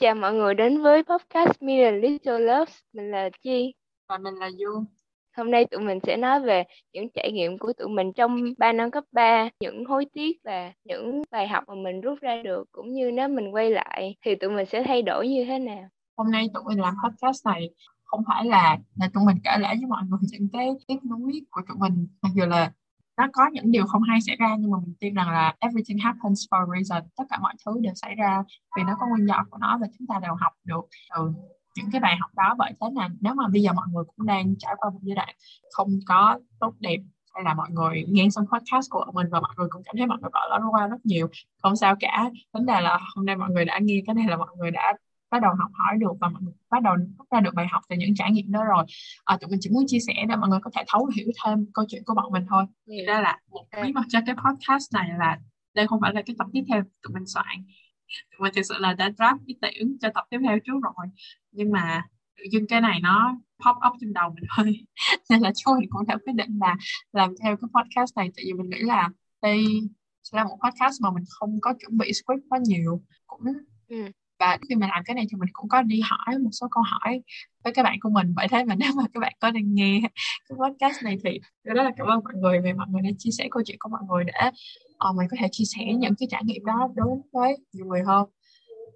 chào 0.00 0.14
mọi 0.14 0.34
người 0.34 0.54
đến 0.54 0.82
với 0.82 1.02
podcast 1.02 1.62
Me 1.62 1.92
Little 1.92 2.38
Loves. 2.38 2.78
Mình 2.92 3.10
là 3.10 3.30
Chi. 3.42 3.74
Và 4.08 4.18
mình 4.18 4.34
là 4.34 4.50
Du. 4.50 4.84
Hôm 5.36 5.50
nay 5.50 5.64
tụi 5.64 5.80
mình 5.80 5.98
sẽ 6.02 6.16
nói 6.16 6.40
về 6.40 6.64
những 6.92 7.08
trải 7.14 7.32
nghiệm 7.32 7.58
của 7.58 7.72
tụi 7.72 7.88
mình 7.88 8.12
trong 8.12 8.44
3 8.58 8.72
năm 8.72 8.90
cấp 8.90 9.04
3, 9.12 9.48
những 9.60 9.84
hối 9.84 10.06
tiếc 10.12 10.36
và 10.44 10.72
những 10.84 11.22
bài 11.30 11.48
học 11.48 11.64
mà 11.68 11.74
mình 11.74 12.00
rút 12.00 12.20
ra 12.20 12.42
được 12.44 12.64
cũng 12.72 12.92
như 12.92 13.10
nếu 13.14 13.28
mình 13.28 13.54
quay 13.54 13.70
lại 13.70 14.16
thì 14.24 14.34
tụi 14.34 14.50
mình 14.50 14.66
sẽ 14.66 14.82
thay 14.82 15.02
đổi 15.02 15.28
như 15.28 15.44
thế 15.44 15.58
nào. 15.58 15.88
Hôm 16.16 16.30
nay 16.30 16.46
tụi 16.54 16.62
mình 16.66 16.80
làm 16.80 16.94
podcast 17.04 17.46
này 17.46 17.70
không 18.04 18.22
phải 18.26 18.44
là 18.44 18.78
là 19.00 19.10
tụi 19.14 19.24
mình 19.26 19.36
kể 19.44 19.50
lại 19.60 19.76
với 19.76 19.86
mọi 19.86 20.02
người 20.08 20.20
những 20.22 20.48
cái 20.52 20.70
tiếc 20.88 21.04
nuối 21.04 21.32
của 21.50 21.60
tụi 21.68 21.76
mình 21.80 22.06
mặc 22.22 22.30
dù 22.34 22.46
là 22.46 22.72
nó 23.20 23.26
có 23.32 23.50
những 23.52 23.70
điều 23.70 23.86
không 23.86 24.02
hay 24.02 24.20
xảy 24.20 24.36
ra, 24.36 24.56
nhưng 24.58 24.70
mà 24.70 24.78
mình 24.78 24.94
tin 25.00 25.14
rằng 25.14 25.30
là 25.30 25.54
everything 25.60 25.98
happens 25.98 26.46
for 26.50 26.60
a 26.60 26.66
reason. 26.74 27.08
Tất 27.16 27.24
cả 27.30 27.38
mọi 27.40 27.54
thứ 27.66 27.72
đều 27.80 27.94
xảy 27.94 28.14
ra 28.14 28.42
vì 28.76 28.82
nó 28.82 28.96
có 29.00 29.06
nguyên 29.06 29.26
do 29.28 29.44
của 29.50 29.58
nó 29.58 29.78
và 29.80 29.86
chúng 29.98 30.06
ta 30.06 30.18
đều 30.22 30.34
học 30.34 30.52
được 30.64 30.84
từ 31.16 31.32
những 31.76 31.90
cái 31.92 32.00
bài 32.00 32.16
học 32.20 32.30
đó. 32.36 32.54
Bởi 32.58 32.72
thế 32.80 32.86
là 32.94 33.08
nếu 33.20 33.34
mà 33.34 33.48
bây 33.52 33.62
giờ 33.62 33.72
mọi 33.72 33.86
người 33.92 34.04
cũng 34.16 34.26
đang 34.26 34.54
trải 34.58 34.74
qua 34.78 34.90
một 34.90 35.00
giai 35.02 35.14
đoạn 35.14 35.34
không 35.70 35.88
có 36.06 36.38
tốt 36.60 36.74
đẹp, 36.80 36.98
hay 37.34 37.44
là 37.44 37.54
mọi 37.54 37.70
người 37.70 38.04
nghe 38.08 38.28
xong 38.30 38.46
podcast 38.52 38.90
của 38.90 39.04
mình 39.14 39.26
và 39.30 39.40
mọi 39.40 39.54
người 39.56 39.68
cũng 39.70 39.82
cảm 39.84 39.94
thấy 39.98 40.06
mọi 40.06 40.18
người 40.20 40.30
bỏ 40.32 40.40
lỡ 40.50 40.60
qua 40.70 40.86
rất 40.86 41.06
nhiều, 41.06 41.28
không 41.62 41.76
sao 41.76 41.96
cả. 42.00 42.30
Vấn 42.52 42.66
đề 42.66 42.80
là 42.80 42.98
hôm 43.16 43.26
nay 43.26 43.36
mọi 43.36 43.50
người 43.50 43.64
đã 43.64 43.78
nghe, 43.82 43.94
cái 44.06 44.14
này 44.14 44.24
là 44.28 44.36
mọi 44.36 44.56
người 44.56 44.70
đã 44.70 44.94
bắt 45.30 45.42
đầu 45.42 45.52
học 45.58 45.70
hỏi 45.74 45.96
được 45.98 46.12
và 46.20 46.28
mọi 46.28 46.42
người 46.42 46.52
bắt 46.70 46.82
đầu 46.82 46.96
rút 47.18 47.30
ra 47.30 47.40
được 47.40 47.54
bài 47.54 47.66
học 47.70 47.82
từ 47.88 47.96
những 47.96 48.14
trải 48.14 48.30
nghiệm 48.30 48.52
đó 48.52 48.64
rồi. 48.64 48.84
À, 49.24 49.38
tụi 49.40 49.50
mình 49.50 49.58
chỉ 49.62 49.70
muốn 49.70 49.84
chia 49.86 49.98
sẻ 50.06 50.12
để 50.28 50.36
mọi 50.36 50.48
người 50.48 50.58
có 50.62 50.70
thể 50.76 50.84
thấu 50.88 51.10
hiểu 51.16 51.28
thêm 51.44 51.66
câu 51.74 51.84
chuyện 51.88 52.02
của 52.06 52.14
bọn 52.14 52.32
mình 52.32 52.46
thôi. 52.50 52.64
Thì 52.86 53.04
ra 53.06 53.20
là 53.20 53.38
một 53.50 53.64
bí 53.82 53.92
mật 53.92 54.02
cho 54.08 54.18
cái 54.26 54.34
podcast 54.34 54.92
này 54.92 55.10
là 55.18 55.38
đây 55.74 55.86
không 55.86 56.00
phải 56.00 56.14
là 56.14 56.22
cái 56.26 56.36
tập 56.38 56.46
tiếp 56.52 56.62
theo 56.68 56.82
tụi 57.02 57.14
mình 57.14 57.26
soạn. 57.26 57.64
Tụi 58.30 58.40
mình 58.40 58.52
thực 58.56 58.62
sự 58.62 58.74
là 58.78 58.92
đã 58.94 59.08
draft 59.08 59.38
ý 59.46 59.56
tưởng 59.62 59.98
cho 60.00 60.08
tập 60.14 60.24
tiếp 60.30 60.38
theo 60.44 60.58
trước 60.64 60.80
rồi. 60.82 61.06
Nhưng 61.52 61.72
mà 61.72 62.02
tự 62.36 62.44
dưng 62.52 62.66
cái 62.66 62.80
này 62.80 63.00
nó 63.02 63.36
pop 63.66 63.76
up 63.76 63.98
trong 64.00 64.12
đầu 64.12 64.30
mình 64.34 64.44
thôi. 64.56 64.86
Nên 65.30 65.40
là 65.40 65.52
mình 65.80 65.90
cũng 65.90 66.06
đã 66.06 66.16
quyết 66.16 66.32
định 66.32 66.58
là 66.60 66.76
làm 67.12 67.34
theo 67.42 67.56
cái 67.56 67.68
podcast 67.74 68.16
này. 68.16 68.30
Tại 68.36 68.44
vì 68.46 68.52
mình 68.52 68.70
nghĩ 68.70 68.78
là 68.78 69.08
đây 69.42 69.64
là 70.32 70.44
một 70.44 70.58
podcast 70.64 71.02
mà 71.02 71.10
mình 71.10 71.24
không 71.28 71.60
có 71.60 71.74
chuẩn 71.80 71.98
bị 71.98 72.12
script 72.12 72.42
quá 72.48 72.58
nhiều. 72.62 73.02
Cũng 73.26 73.40
ừ 73.88 74.10
và 74.40 74.58
khi 74.68 74.74
mà 74.74 74.88
làm 74.88 75.04
cái 75.04 75.14
này 75.14 75.26
thì 75.30 75.36
mình 75.36 75.48
cũng 75.52 75.68
có 75.68 75.82
đi 75.82 76.00
hỏi 76.04 76.38
một 76.38 76.50
số 76.52 76.66
câu 76.70 76.82
hỏi 76.86 77.22
với 77.64 77.72
các 77.72 77.82
bạn 77.82 77.98
của 78.00 78.10
mình. 78.10 78.32
Vậy 78.36 78.48
thế 78.50 78.64
mà 78.64 78.74
nếu 78.74 78.90
mà 78.96 79.02
các 79.14 79.20
bạn 79.20 79.32
có 79.40 79.50
đang 79.50 79.74
nghe 79.74 80.00
cái 80.48 80.56
podcast 80.58 81.04
này 81.04 81.16
thì 81.24 81.40
rất 81.64 81.82
là 81.82 81.90
cảm 81.96 82.06
ơn 82.06 82.20
mọi 82.24 82.34
người 82.34 82.60
vì 82.60 82.72
mọi 82.72 82.86
người 82.90 83.02
đã 83.02 83.10
chia 83.18 83.30
sẻ 83.30 83.48
câu 83.50 83.62
chuyện 83.66 83.76
của 83.80 83.88
mọi 83.88 84.00
người 84.08 84.24
để 84.24 84.48
uh, 85.08 85.16
mình 85.16 85.28
có 85.30 85.36
thể 85.40 85.48
chia 85.52 85.64
sẻ 85.64 85.84
những 85.98 86.14
cái 86.18 86.28
trải 86.30 86.42
nghiệm 86.44 86.64
đó 86.64 86.88
đối 86.94 87.16
với 87.32 87.56
nhiều 87.72 87.86
người 87.86 88.02
hơn. 88.06 88.24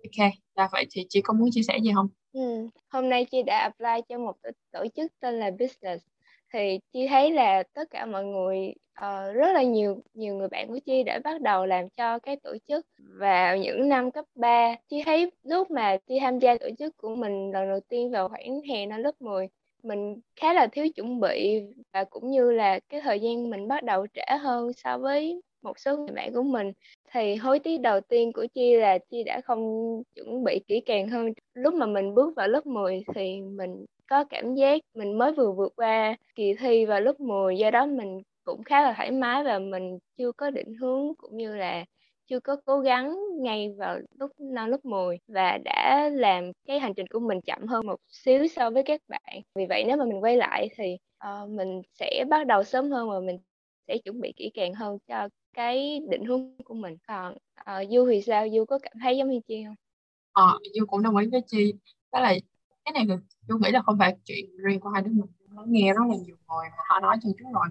Ok 0.05 0.31
là 0.55 0.69
vậy 0.73 0.87
thì 0.91 1.07
chị 1.09 1.21
có 1.21 1.35
muốn 1.35 1.49
chia 1.53 1.63
sẻ 1.63 1.79
gì 1.83 1.91
không? 1.95 2.09
Ừ. 2.33 2.69
hôm 2.89 3.09
nay 3.09 3.25
chị 3.25 3.43
đã 3.43 3.59
apply 3.59 4.03
cho 4.09 4.19
một 4.19 4.37
tổ 4.73 4.85
chức 4.97 5.13
tên 5.21 5.35
là 5.35 5.51
business. 5.51 6.07
Thì 6.53 6.79
chị 6.93 7.07
thấy 7.09 7.31
là 7.31 7.63
tất 7.75 7.91
cả 7.91 8.07
mọi 8.07 8.25
người 8.25 8.75
uh, 9.01 9.35
rất 9.35 9.53
là 9.53 9.63
nhiều 9.63 10.03
nhiều 10.15 10.35
người 10.35 10.49
bạn 10.49 10.69
của 10.69 10.79
chi 10.87 11.03
đã 11.03 11.21
bắt 11.25 11.41
đầu 11.41 11.67
làm 11.67 11.89
cho 11.89 12.19
cái 12.19 12.37
tổ 12.37 12.57
chức 12.69 12.87
vào 12.99 13.57
những 13.57 13.89
năm 13.89 14.11
cấp 14.11 14.25
3 14.35 14.75
chi 14.89 15.03
thấy 15.05 15.33
lúc 15.43 15.71
mà 15.71 15.97
chi 16.07 16.19
tham 16.21 16.39
gia 16.39 16.59
tổ 16.59 16.69
chức 16.79 16.97
của 16.97 17.17
mình 17.17 17.51
lần 17.51 17.69
đầu 17.69 17.81
tiên 17.89 18.11
vào 18.11 18.29
khoảng 18.29 18.61
hè 18.61 18.87
năm 18.87 19.01
lớp 19.03 19.13
10 19.21 19.49
mình 19.83 20.21
khá 20.37 20.53
là 20.53 20.67
thiếu 20.67 20.89
chuẩn 20.89 21.21
bị 21.21 21.63
và 21.93 22.05
cũng 22.05 22.31
như 22.31 22.51
là 22.51 22.81
cái 22.89 23.01
thời 23.01 23.21
gian 23.21 23.51
mình 23.51 23.69
bắt 23.69 23.85
đầu 23.85 24.07
trễ 24.15 24.37
hơn 24.41 24.73
so 24.73 24.99
với 24.99 25.41
một 25.65 25.79
số 25.79 25.97
người 25.97 26.15
bạn 26.15 26.33
của 26.35 26.43
mình. 26.43 26.73
Thì 27.13 27.35
hối 27.35 27.59
tiếc 27.59 27.79
đầu 27.79 28.01
tiên 28.01 28.33
của 28.33 28.47
Chi 28.55 28.77
là 28.77 28.99
Chi 29.11 29.23
đã 29.23 29.41
không 29.45 30.03
chuẩn 30.15 30.45
bị 30.45 30.61
kỹ 30.69 30.81
càng 30.81 31.09
hơn. 31.09 31.33
Lúc 31.55 31.75
mà 31.75 31.87
mình 31.87 32.15
bước 32.15 32.37
vào 32.37 32.49
lớp 32.49 32.67
10 32.67 33.05
thì 33.15 33.41
mình 33.41 33.85
có 34.07 34.25
cảm 34.25 34.55
giác 34.55 34.83
mình 34.95 35.19
mới 35.19 35.33
vừa 35.33 35.53
vượt 35.53 35.73
qua 35.77 36.17
kỳ 36.35 36.55
thi 36.55 36.85
vào 36.85 37.01
lớp 37.01 37.21
10 37.21 37.59
do 37.59 37.71
đó 37.71 37.87
mình 37.87 38.23
cũng 38.45 38.63
khá 38.63 38.83
là 38.83 38.93
thoải 38.97 39.11
mái 39.11 39.45
và 39.45 39.59
mình 39.59 39.99
chưa 40.17 40.33
có 40.33 40.51
định 40.51 40.75
hướng 40.75 41.15
cũng 41.15 41.37
như 41.37 41.57
là 41.57 41.85
chưa 42.27 42.41
có 42.41 42.57
cố 42.65 42.81
gắng 42.81 43.17
ngay 43.43 43.75
vào 43.79 43.99
lúc 44.19 44.31
năm 44.39 44.71
lớp 44.71 44.85
10 44.85 45.19
và 45.29 45.59
đã 45.65 46.11
làm 46.13 46.53
cái 46.67 46.81
hành 46.81 46.95
trình 46.95 47.07
của 47.07 47.21
mình 47.21 47.41
chậm 47.41 47.67
hơn 47.67 47.87
một 47.87 47.97
xíu 48.09 48.47
so 48.49 48.71
với 48.71 48.83
các 48.83 49.01
bạn. 49.09 49.43
Vì 49.55 49.67
vậy 49.69 49.85
nếu 49.87 49.97
mà 49.97 50.05
mình 50.05 50.23
quay 50.23 50.37
lại 50.37 50.69
thì 50.77 50.97
uh, 51.29 51.51
mình 51.51 51.83
sẽ 51.93 52.25
bắt 52.31 52.47
đầu 52.47 52.65
sớm 52.65 52.91
hơn 52.91 53.11
và 53.11 53.21
mình 53.21 53.39
sẽ 53.89 53.99
chuẩn 53.99 54.21
bị 54.21 54.33
kỹ 54.37 54.51
càng 54.55 54.75
hơn 54.75 54.99
cho 55.07 55.29
cái 55.53 56.01
định 56.09 56.25
hướng 56.25 56.57
của 56.65 56.75
mình. 56.75 56.97
Còn 57.09 57.37
uh, 57.61 57.91
Du 57.91 58.07
thì 58.11 58.23
sao? 58.23 58.49
Du 58.53 58.65
có 58.65 58.79
cảm 58.79 58.93
thấy 59.03 59.17
giống 59.17 59.31
như 59.31 59.41
Chi 59.49 59.65
không? 59.67 59.75
Ờ, 60.33 60.59
Du 60.75 60.87
cũng 60.87 61.03
đồng 61.03 61.17
ý 61.17 61.27
với 61.33 61.41
Chi. 61.47 61.75
Đó 62.13 62.21
là 62.21 62.35
cái 62.85 62.93
này 62.93 63.19
tôi 63.49 63.59
nghĩ 63.61 63.71
là 63.71 63.83
không 63.83 63.97
phải 63.99 64.17
chuyện 64.25 64.57
riêng 64.57 64.81
của 64.81 64.89
hai 64.89 65.03
đứa 65.03 65.11
mình 65.11 65.27
nó 65.55 65.65
nghe 65.67 65.93
rất 65.93 66.03
là 66.09 66.17
nhiều 66.27 66.37
người 66.37 66.67
mà 66.71 66.83
họ 66.89 67.01
nói 67.01 67.17
cho 67.23 67.29
chúng 67.39 67.53
rồi 67.53 67.67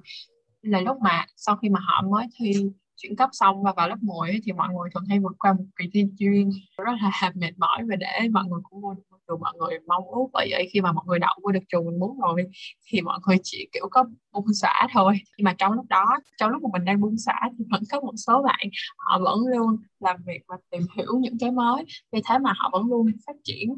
là 0.64 0.82
lúc 0.82 0.98
mà 1.02 1.26
sau 1.36 1.56
khi 1.56 1.70
mà 1.70 1.80
họ 1.80 2.02
mới 2.12 2.28
thi 2.40 2.54
chuyển 2.96 3.16
cấp 3.16 3.30
xong 3.32 3.64
và 3.64 3.74
vào 3.78 3.90
lớp 3.90 3.98
10 4.02 4.40
thì 4.44 4.52
mọi 4.52 4.68
người 4.74 4.90
thường 4.94 5.04
hay 5.10 5.20
vượt 5.20 5.36
qua 5.40 5.54
một 5.54 5.66
kỳ 5.80 5.86
thi 5.94 6.06
chuyên 6.20 6.50
rất 6.78 6.94
là 7.02 7.32
mệt 7.36 7.52
mỏi 7.58 7.84
và 7.90 7.96
để 7.96 8.30
mọi 8.32 8.44
người 8.44 8.60
cũng 8.64 8.82
vô 8.82 8.94
được 8.94 9.04
trường 9.28 9.40
mọi 9.40 9.54
người 9.60 9.80
mong 9.88 10.04
ước 10.08 10.28
bởi 10.34 10.48
vậy, 10.52 10.70
khi 10.74 10.82
mà 10.82 10.92
mọi 10.92 11.06
người 11.08 11.20
đậu 11.20 11.34
vô 11.44 11.52
được 11.52 11.60
trường 11.70 11.86
mình 11.86 12.00
muốn 12.00 12.20
rồi 12.20 12.44
thì 12.88 13.02
mọi 13.02 13.20
người 13.28 13.38
chỉ, 13.44 13.68
kiểu, 13.72 13.88
có 13.92 14.06
buông 14.32 14.54
xả 14.54 14.88
thôi. 14.92 15.14
Nhưng 15.38 15.46
mà 15.46 15.54
trong 15.58 15.74
lúc 15.74 15.86
đó, 15.90 16.06
trong 16.38 16.52
lúc 16.52 16.64
mà 16.64 16.70
mình 16.74 16.86
đang 16.86 17.02
buông 17.02 17.18
xả 17.18 17.34
thì 17.58 17.66
vẫn 17.72 17.82
có 17.92 18.00
một 18.00 18.14
số 18.18 18.44
bạn, 18.44 18.70
họ 18.98 19.20
vẫn 19.20 19.40
luôn 19.48 19.78
làm 20.00 20.18
việc 20.26 20.40
và 20.48 20.58
tìm 20.72 20.82
hiểu 20.98 21.20
những 21.20 21.38
cái 21.40 21.52
mới. 21.52 21.86
Vì 22.12 22.22
thế 22.30 22.38
mà 22.38 22.54
họ 22.58 22.70
vẫn 22.74 22.86
luôn 22.86 23.12
phát 23.28 23.36
triển. 23.44 23.70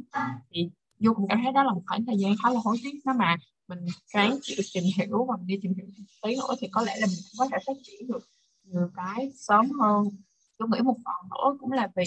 Thì 0.51 0.69
vô 0.99 1.13
cùng 1.15 1.27
cảm 1.29 1.39
thấy 1.43 1.51
đó 1.53 1.63
là 1.63 1.73
một 1.73 1.81
khoảng 1.87 2.05
thời 2.05 2.15
gian 2.17 2.33
khá 2.43 2.49
là 2.49 2.59
hối 2.63 2.77
tiếc 2.83 2.99
đó 3.05 3.13
mà 3.19 3.35
mình 3.67 3.85
ráng 4.13 4.37
chịu 4.41 4.57
tìm 4.73 4.83
hiểu 4.97 5.25
và 5.25 5.37
mình 5.37 5.47
đi 5.47 5.59
tìm 5.61 5.73
hiểu 5.77 5.85
tí 6.23 6.35
nữa 6.35 6.55
thì 6.59 6.67
có 6.71 6.81
lẽ 6.81 6.95
là 6.99 7.07
mình 7.07 7.19
cũng 7.31 7.37
có 7.39 7.47
thể 7.51 7.63
phát 7.67 7.73
triển 7.83 8.07
được 8.07 8.23
nhiều 8.63 8.89
cái 8.95 9.31
sớm 9.35 9.71
hơn 9.81 10.03
tôi 10.57 10.69
nghĩ 10.71 10.81
một 10.81 10.97
phần 11.05 11.29
nữa 11.29 11.57
cũng 11.59 11.71
là 11.71 11.87
vì 11.95 12.03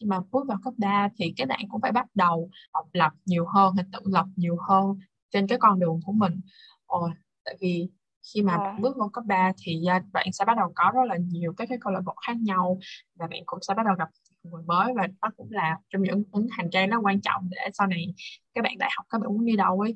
khi 0.00 0.06
mà 0.06 0.20
bước 0.30 0.48
vào 0.48 0.58
cấp 0.64 0.74
3 0.76 1.08
thì 1.16 1.32
các 1.36 1.48
bạn 1.48 1.60
cũng 1.68 1.80
phải 1.80 1.92
bắt 1.92 2.06
đầu 2.14 2.50
học 2.72 2.86
lập 2.92 3.12
nhiều 3.24 3.46
hơn 3.46 3.74
hay 3.76 3.84
tự 3.92 4.00
lập 4.04 4.26
nhiều 4.36 4.56
hơn 4.68 4.98
trên 5.30 5.46
cái 5.46 5.58
con 5.58 5.78
đường 5.78 6.00
của 6.04 6.12
mình 6.12 6.40
Ồ, 6.86 7.10
tại 7.44 7.56
vì 7.60 7.88
khi 8.34 8.42
mà 8.42 8.52
à. 8.52 8.76
bước 8.80 8.96
vào 8.96 9.08
cấp 9.08 9.24
3 9.26 9.52
thì 9.64 9.82
bạn 10.12 10.32
sẽ 10.32 10.44
bắt 10.44 10.56
đầu 10.56 10.72
có 10.74 10.90
rất 10.94 11.04
là 11.08 11.16
nhiều 11.16 11.52
các 11.56 11.68
cái 11.68 11.78
câu 11.80 11.92
lạc 11.92 12.00
bộ 12.04 12.14
khác 12.26 12.36
nhau 12.40 12.78
và 13.14 13.26
bạn 13.26 13.40
cũng 13.46 13.58
sẽ 13.62 13.74
bắt 13.74 13.86
đầu 13.86 13.94
gặp 13.98 14.08
người 14.42 14.62
mới 14.66 14.92
và 14.96 15.06
đó 15.22 15.30
cũng 15.36 15.48
là 15.50 15.78
trong 15.90 16.02
những 16.02 16.22
ứng 16.32 16.46
hành 16.50 16.70
trang 16.70 16.90
nó 16.90 17.00
quan 17.00 17.20
trọng 17.20 17.48
để 17.50 17.70
sau 17.74 17.86
này 17.86 18.06
các 18.54 18.64
bạn 18.64 18.78
đại 18.78 18.90
học 18.96 19.06
các 19.10 19.18
bạn 19.18 19.28
muốn 19.28 19.44
đi 19.44 19.56
đâu 19.56 19.80
ấy 19.80 19.94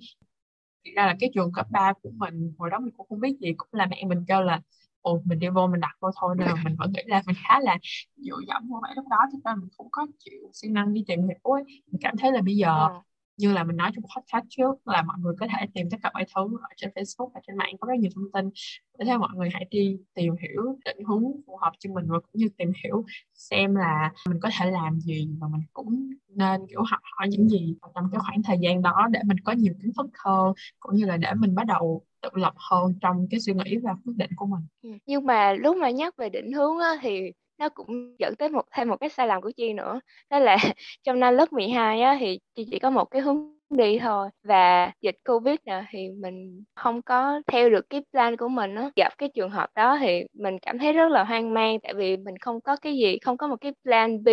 thì 0.84 0.91
ra 0.97 1.06
là 1.06 1.15
cái 1.21 1.31
trường 1.34 1.53
cấp 1.53 1.67
3 1.71 1.93
của 2.03 2.11
mình, 2.15 2.53
hồi 2.59 2.71
đó 2.71 2.78
mình 2.78 2.95
cũng 2.97 3.06
không 3.09 3.21
biết 3.21 3.37
gì, 3.41 3.53
cũng 3.56 3.69
là 3.72 3.87
mẹ 3.87 4.05
mình 4.09 4.25
kêu 4.28 4.43
là, 4.43 4.61
ồ, 5.00 5.22
mình 5.25 5.39
đi 5.39 5.49
vô 5.49 5.67
mình 5.67 5.81
đặt 5.81 5.97
vô 6.00 6.11
thôi. 6.21 6.34
Nên 6.39 6.49
là 6.49 6.55
mình 6.65 6.77
vẫn 6.78 6.93
nghĩ 6.93 7.03
là 7.06 7.22
mình 7.27 7.37
khá 7.49 7.61
là 7.61 7.78
dựa 8.17 8.39
dẫm 8.49 8.69
vô 8.69 8.78
vậy 8.83 8.93
lúc 8.97 9.09
đó 9.11 9.17
thì 9.33 9.39
ra 9.45 9.55
mình 9.55 9.69
không 9.77 9.89
có 9.91 10.06
chịu 10.19 10.50
siêng 10.53 10.72
năng 10.72 10.95
đi 10.95 11.05
tìm 11.06 11.21
hiểu 11.22 11.53
ấy. 11.53 11.65
Mình 11.65 12.00
cảm 12.00 12.17
thấy 12.17 12.33
là 12.33 12.43
bây 12.43 12.56
giờ 12.56 12.89
à 12.89 13.00
như 13.37 13.53
là 13.53 13.65
mình 13.65 13.77
nói 13.77 13.91
trong 13.95 14.05
podcast 14.17 14.45
trước 14.49 14.89
là 14.89 15.03
mọi 15.03 15.17
người 15.21 15.34
có 15.41 15.47
thể 15.47 15.67
tìm 15.75 15.91
tất 15.91 15.97
cả 16.03 16.11
mọi 16.15 16.25
thứ 16.34 16.43
ở 16.62 16.69
trên 16.77 16.91
Facebook 16.91 17.31
và 17.34 17.41
trên 17.47 17.56
mạng 17.56 17.75
có 17.81 17.89
rất 17.89 17.95
nhiều 17.99 18.11
thông 18.15 18.33
tin. 18.33 18.50
Để 18.99 19.05
theo 19.05 19.19
mọi 19.19 19.31
người 19.34 19.49
hãy 19.53 19.67
đi 19.71 19.97
tìm 20.15 20.34
hiểu 20.41 20.78
định 20.84 21.05
hướng 21.09 21.22
phù 21.47 21.56
hợp 21.56 21.72
cho 21.78 21.93
mình 21.93 22.05
và 22.09 22.19
cũng 22.19 22.41
như 22.41 22.49
tìm 22.59 22.72
hiểu 22.84 23.05
xem 23.34 23.75
là 23.75 24.12
mình 24.28 24.41
có 24.41 24.50
thể 24.59 24.71
làm 24.71 25.00
gì 25.00 25.28
và 25.41 25.49
mình 25.49 25.62
cũng 25.72 26.11
nên 26.28 26.67
kiểu 26.69 26.83
học 26.91 27.00
hỏi 27.17 27.28
những 27.28 27.49
gì 27.49 27.75
trong 27.95 28.09
cái 28.12 28.19
khoảng 28.19 28.43
thời 28.43 28.56
gian 28.61 28.83
đó 28.83 29.06
để 29.11 29.21
mình 29.27 29.37
có 29.45 29.53
nhiều 29.53 29.75
kiến 29.83 29.93
thức 29.97 30.06
hơn 30.25 30.53
cũng 30.81 30.95
như 30.95 31.04
là 31.07 31.16
để 31.16 31.28
mình 31.39 31.54
bắt 31.54 31.66
đầu 31.66 32.03
tự 32.22 32.30
lập 32.34 32.54
hơn 32.71 32.95
trong 33.01 33.27
cái 33.30 33.41
suy 33.41 33.53
nghĩ 33.54 33.77
và 33.83 33.95
quyết 34.04 34.15
định 34.16 34.30
của 34.37 34.47
mình. 34.47 34.66
Ừ, 34.83 34.91
nhưng 35.07 35.27
mà 35.27 35.53
lúc 35.53 35.77
mà 35.77 35.91
nhắc 35.91 36.16
về 36.16 36.28
định 36.28 36.53
hướng 36.53 36.78
á, 36.78 36.98
thì 37.03 37.33
nó 37.59 37.68
cũng 37.68 38.16
dẫn 38.18 38.34
tới 38.36 38.48
một, 38.48 38.62
thêm 38.72 38.89
một 38.89 38.97
cái 39.01 39.10
sai 39.10 39.27
lầm 39.28 39.42
của 39.42 39.51
Chi 39.56 39.72
nữa. 39.72 40.01
Đó 40.30 40.39
là 40.39 40.56
trong 41.03 41.21
năm 41.21 41.34
lớp 41.34 41.53
12 41.53 42.01
á 42.03 42.16
thì 42.21 42.39
chị 42.54 42.66
chỉ 42.71 42.78
có 42.78 42.91
một 42.91 43.04
cái 43.04 43.22
hướng 43.22 43.53
đi 43.71 43.99
thôi. 43.99 44.28
Và 44.45 44.93
dịch 45.01 45.16
Covid 45.28 45.57
nè, 45.66 45.84
thì 45.91 46.09
mình 46.11 46.65
không 46.75 47.03
có 47.03 47.41
theo 47.47 47.71
được 47.71 47.91
cái 47.91 48.03
plan 48.13 48.37
của 48.37 48.49
mình 48.49 48.75
á. 48.75 48.91
Gặp 48.97 49.13
cái 49.19 49.28
trường 49.34 49.51
hợp 49.51 49.69
đó 49.75 49.97
thì 50.01 50.22
mình 50.34 50.59
cảm 50.63 50.78
thấy 50.78 50.93
rất 50.93 51.09
là 51.13 51.25
hoang 51.25 51.55
mang, 51.55 51.81
tại 51.83 51.95
vì 51.95 52.16
mình 52.16 52.34
không 52.41 52.61
có 52.61 52.77
cái 52.77 52.97
gì, 52.97 53.19
không 53.19 53.37
có 53.37 53.49
một 53.49 53.57
cái 53.61 53.72
plan 53.84 54.25
B 54.25 54.28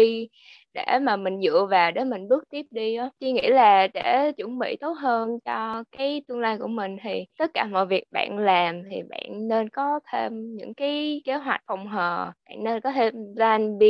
để 0.74 1.00
mà 1.02 1.16
mình 1.16 1.42
dựa 1.42 1.66
vào 1.72 1.92
để 1.92 2.04
mình 2.04 2.28
bước 2.28 2.44
tiếp 2.50 2.66
đi 2.72 2.96
á. 2.96 3.10
Chị 3.20 3.32
nghĩ 3.32 3.48
là 3.50 3.88
để 3.88 4.32
chuẩn 4.38 4.60
bị 4.60 4.76
tốt 4.80 4.94
hơn 4.94 5.40
cho 5.46 5.84
cái 5.98 6.22
tương 6.28 6.40
lai 6.40 6.58
của 6.58 6.68
mình 6.68 6.98
thì 7.04 7.26
tất 7.40 7.52
cả 7.54 7.66
mọi 7.66 7.86
việc 7.86 8.04
bạn 8.12 8.38
làm 8.38 8.84
thì 8.92 9.02
bạn 9.10 9.48
nên 9.48 9.70
có 9.70 10.00
thêm 10.12 10.56
những 10.56 10.74
cái 10.74 11.22
kế 11.26 11.36
hoạch 11.36 11.62
phòng 11.68 11.88
hờ. 11.88 12.32
Bạn 12.50 12.64
nên 12.64 12.82
có 12.82 12.92
thêm 12.92 13.14
plan 13.36 13.80
B 13.80 13.84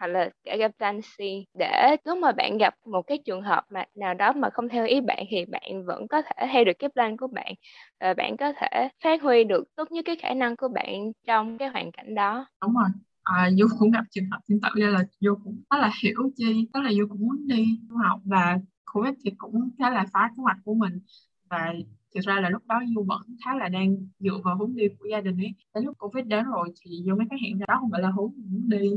hoặc 0.00 0.06
là 0.06 0.30
cả 0.44 0.56
gặp 0.56 0.70
plan 0.78 1.00
C 1.02 1.18
để 1.58 1.96
lúc 2.04 2.18
mà 2.18 2.32
bạn 2.32 2.58
gặp 2.58 2.74
một 2.86 3.02
cái 3.02 3.18
trường 3.24 3.42
hợp 3.42 3.64
mà 3.70 3.84
nào 3.94 4.14
đó 4.14 4.32
mà 4.32 4.50
không 4.50 4.68
theo 4.68 4.86
ý 4.86 5.00
bạn 5.00 5.24
thì 5.30 5.44
bạn 5.44 5.84
vẫn 5.86 6.08
có 6.08 6.22
thể 6.22 6.46
theo 6.52 6.64
được 6.64 6.72
cái 6.78 6.90
plan 6.94 7.16
của 7.16 7.26
bạn 7.26 7.54
và 8.00 8.14
bạn 8.14 8.36
có 8.36 8.52
thể 8.52 8.88
phát 9.04 9.22
huy 9.22 9.44
được 9.44 9.64
tốt 9.76 9.92
nhất 9.92 10.04
cái 10.04 10.16
khả 10.16 10.34
năng 10.34 10.56
của 10.56 10.68
bạn 10.68 11.12
trong 11.26 11.58
cái 11.58 11.68
hoàn 11.68 11.92
cảnh 11.92 12.14
đó. 12.14 12.46
Đúng 12.62 12.74
rồi. 12.74 12.88
À, 13.22 13.50
Du 13.58 13.66
cũng 13.78 13.90
gặp 13.90 14.04
trường 14.10 14.24
hợp 14.30 14.38
tương 14.48 14.60
tự 14.60 14.68
nên 14.76 14.90
là 14.90 15.04
Du 15.20 15.34
cũng 15.44 15.62
rất 15.70 15.76
là 15.80 15.90
hiểu 16.02 16.30
Chi 16.36 16.68
tức 16.72 16.80
là 16.80 16.92
Du 16.92 17.06
cũng 17.08 17.20
muốn 17.20 17.46
đi 17.46 17.80
du 17.88 17.96
học 17.96 18.20
và 18.24 18.58
Covid 18.92 19.14
thì 19.24 19.30
cũng 19.38 19.70
khá 19.78 19.90
là 19.90 20.06
phá 20.12 20.30
kế 20.36 20.42
hoạch 20.42 20.56
của 20.64 20.74
mình. 20.74 20.98
Và 21.50 21.72
thực 22.14 22.20
ra 22.20 22.40
là 22.40 22.50
lúc 22.50 22.62
đó 22.66 22.80
Du 22.94 23.04
vẫn 23.08 23.22
khá 23.44 23.54
là 23.56 23.68
đang 23.68 23.96
dựa 24.18 24.40
vào 24.44 24.58
hướng 24.58 24.76
đi 24.76 24.84
của 24.98 25.06
gia 25.10 25.20
đình 25.20 25.36
ấy. 25.36 25.54
Đến 25.74 25.84
lúc 25.84 25.98
Covid 25.98 26.26
đến 26.26 26.44
rồi 26.44 26.68
thì 26.84 26.90
Du 27.06 27.16
mới 27.16 27.26
phát 27.30 27.36
hiện 27.42 27.58
ra 27.58 27.64
đó 27.68 27.76
không 27.80 27.90
phải 27.92 28.02
là 28.02 28.10
hướng 28.10 28.30
mình 28.36 28.46
muốn 28.52 28.68
đi 28.68 28.90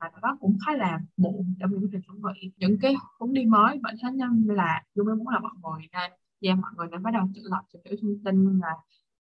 và 0.00 0.10
nó 0.22 0.36
cũng 0.40 0.58
khá 0.66 0.72
là 0.76 1.00
muộn 1.16 1.54
trong 1.60 1.70
những 1.70 1.90
việc 1.90 1.98
chuẩn 2.06 2.22
bị 2.22 2.52
những 2.56 2.78
cái 2.82 2.94
hướng 3.20 3.32
đi 3.32 3.44
mới 3.44 3.78
vậy 3.82 3.92
thế 4.02 4.08
nên 4.12 4.56
là 4.56 4.82
Du 4.94 5.04
mới 5.04 5.14
muốn 5.16 5.28
là 5.28 5.38
mọi 5.38 5.52
người 5.62 5.88
nên 5.92 6.10
và 6.42 6.54
mọi 6.54 6.70
người 6.76 6.86
nên 6.90 7.02
bắt 7.02 7.10
đầu 7.14 7.28
tự 7.34 7.42
lập, 7.44 7.62
tìm 7.72 7.82
hiểu 7.84 7.96
thông 8.02 8.24
tin 8.24 8.60
và 8.60 8.68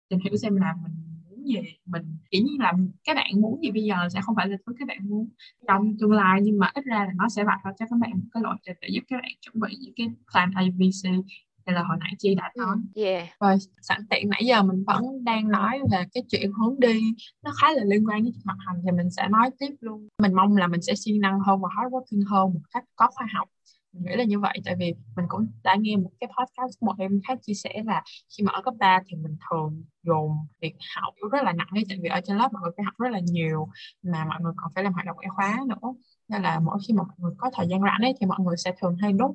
tìm 0.10 0.20
hiểu 0.24 0.38
xem 0.38 0.56
là 0.56 0.76
mình 0.84 0.94
muốn 1.30 1.48
gì. 1.48 1.60
Mình 1.86 2.18
chỉ 2.32 2.40
như 2.40 2.52
là 2.60 2.74
các 3.04 3.16
bạn 3.16 3.42
muốn 3.42 3.62
gì 3.64 3.72
bây 3.72 3.84
giờ 3.84 3.96
sẽ 4.14 4.22
không 4.24 4.36
phải 4.36 4.48
là 4.48 4.58
thứ 4.66 4.74
các 4.80 4.88
bạn 4.88 5.10
muốn 5.10 5.30
trong 5.68 5.98
tương 6.00 6.12
lai, 6.12 6.40
nhưng 6.44 6.60
mà 6.60 6.72
ít 6.74 6.86
ra 6.86 7.06
là 7.06 7.12
nó 7.16 7.30
sẽ 7.30 7.44
vạch 7.44 7.60
ra 7.66 7.72
cho 7.80 7.86
các 7.90 8.00
bạn 8.00 8.12
một 8.12 8.28
cái 8.34 8.44
lộ 8.44 8.50
trình 8.64 8.78
để 8.82 8.88
giúp 8.92 9.02
các 9.08 9.18
bạn 9.22 9.32
chuẩn 9.42 9.60
bị 9.60 9.78
những 9.80 9.94
cái 9.96 10.08
plan 10.32 10.52
ABC 10.56 11.26
hay 11.70 11.76
là 11.76 11.84
hồi 11.84 11.98
nãy 12.00 12.14
chị 12.20 12.36
đã 12.36 12.52
nói. 12.56 12.78
Yeah. 12.96 13.28
rồi 13.40 13.56
sẵn 13.82 14.02
tiện 14.10 14.30
nãy 14.30 14.46
giờ 14.46 14.64
mình 14.64 14.84
vẫn 14.88 15.24
đang 15.24 15.48
nói 15.48 15.80
về 15.92 16.04
cái 16.14 16.24
chuyện 16.30 16.52
hướng 16.52 16.80
đi 16.80 17.02
nó 17.44 17.52
khá 17.62 17.68
là 17.72 17.84
liên 17.86 18.08
quan 18.08 18.24
đến 18.24 18.34
học 18.46 18.58
hành 18.68 18.76
thì 18.86 18.92
mình 18.92 19.12
sẽ 19.12 19.28
nói 19.30 19.50
tiếp 19.60 19.76
luôn. 19.80 20.08
Mình 20.22 20.34
mong 20.34 20.58
là 20.58 20.68
mình 20.68 20.82
sẽ 20.82 20.94
siêng 20.96 21.22
năng 21.22 21.40
hơn 21.40 21.62
và 21.62 21.70
hardworking 21.70 22.28
hơn 22.30 22.54
một 22.54 22.62
cách 22.74 22.84
có 22.96 23.10
khoa 23.12 23.28
học. 23.34 23.48
Mình 23.94 24.04
nghĩ 24.04 24.16
là 24.16 24.24
như 24.24 24.40
vậy 24.40 24.60
tại 24.66 24.76
vì 24.80 24.94
mình 25.16 25.26
cũng 25.30 25.48
đã 25.64 25.76
nghe 25.80 25.96
một 25.96 26.12
cái 26.20 26.30
podcast 26.38 26.84
một 26.84 26.94
em 26.98 27.20
khác 27.28 27.40
chia 27.42 27.54
sẻ 27.54 27.84
là 27.86 28.04
khi 28.38 28.44
mà 28.44 28.52
ở 28.54 28.62
cấp 28.62 28.74
3 28.80 29.00
thì 29.08 29.16
mình 29.16 29.38
thường 29.50 29.84
dồn 30.04 30.32
việc 30.62 30.76
học 30.96 31.14
rất 31.32 31.44
là 31.44 31.54
nặng 31.54 31.68
ấy 31.72 31.84
tại 31.90 31.98
vì 32.02 32.10
ở 32.10 32.22
trên 32.24 32.38
lớp 32.38 32.54
mọi 32.54 32.62
người 32.62 32.72
phải 32.78 32.86
học 32.86 32.94
rất 32.98 33.10
là 33.12 33.20
nhiều 33.20 33.68
mà 34.04 34.26
mọi 34.26 34.38
người 34.42 34.54
còn 34.56 34.72
phải 34.76 34.84
làm 34.84 34.94
hoạt 34.94 35.06
động 35.06 35.16
ngoại 35.16 35.30
khóa 35.36 35.60
nữa. 35.68 35.94
Nên 36.28 36.42
là 36.42 36.60
mỗi 36.60 36.78
khi 36.88 36.94
mà 36.94 37.04
mọi 37.04 37.16
người 37.18 37.34
có 37.38 37.52
thời 37.54 37.68
gian 37.68 37.82
rảnh 37.82 38.02
ấy 38.02 38.14
thì 38.20 38.26
mọi 38.26 38.38
người 38.40 38.58
sẽ 38.58 38.74
thường 38.82 38.98
hay 39.02 39.14
đốt 39.14 39.32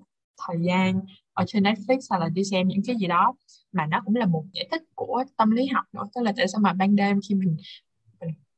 thời 0.47 0.57
gian 0.61 1.01
ở 1.33 1.45
trên 1.47 1.63
Netflix 1.63 1.99
hay 2.11 2.21
là 2.21 2.29
đi 2.29 2.45
xem 2.45 2.69
những 2.69 2.81
cái 2.87 2.97
gì 2.97 3.07
đó 3.07 3.35
mà 3.73 3.87
nó 3.87 4.03
cũng 4.05 4.17
là 4.17 4.27
một 4.27 4.45
giải 4.53 4.69
thích 4.71 4.83
của 4.95 5.25
tâm 5.37 5.51
lý 5.51 5.67
học 5.67 5.85
nữa. 5.93 6.03
Tức 6.15 6.21
là 6.23 6.33
tại 6.37 6.49
sao 6.49 6.61
mà 6.61 6.73
ban 6.73 6.97
đêm 6.97 7.21
khi 7.29 7.35
mình 7.35 7.57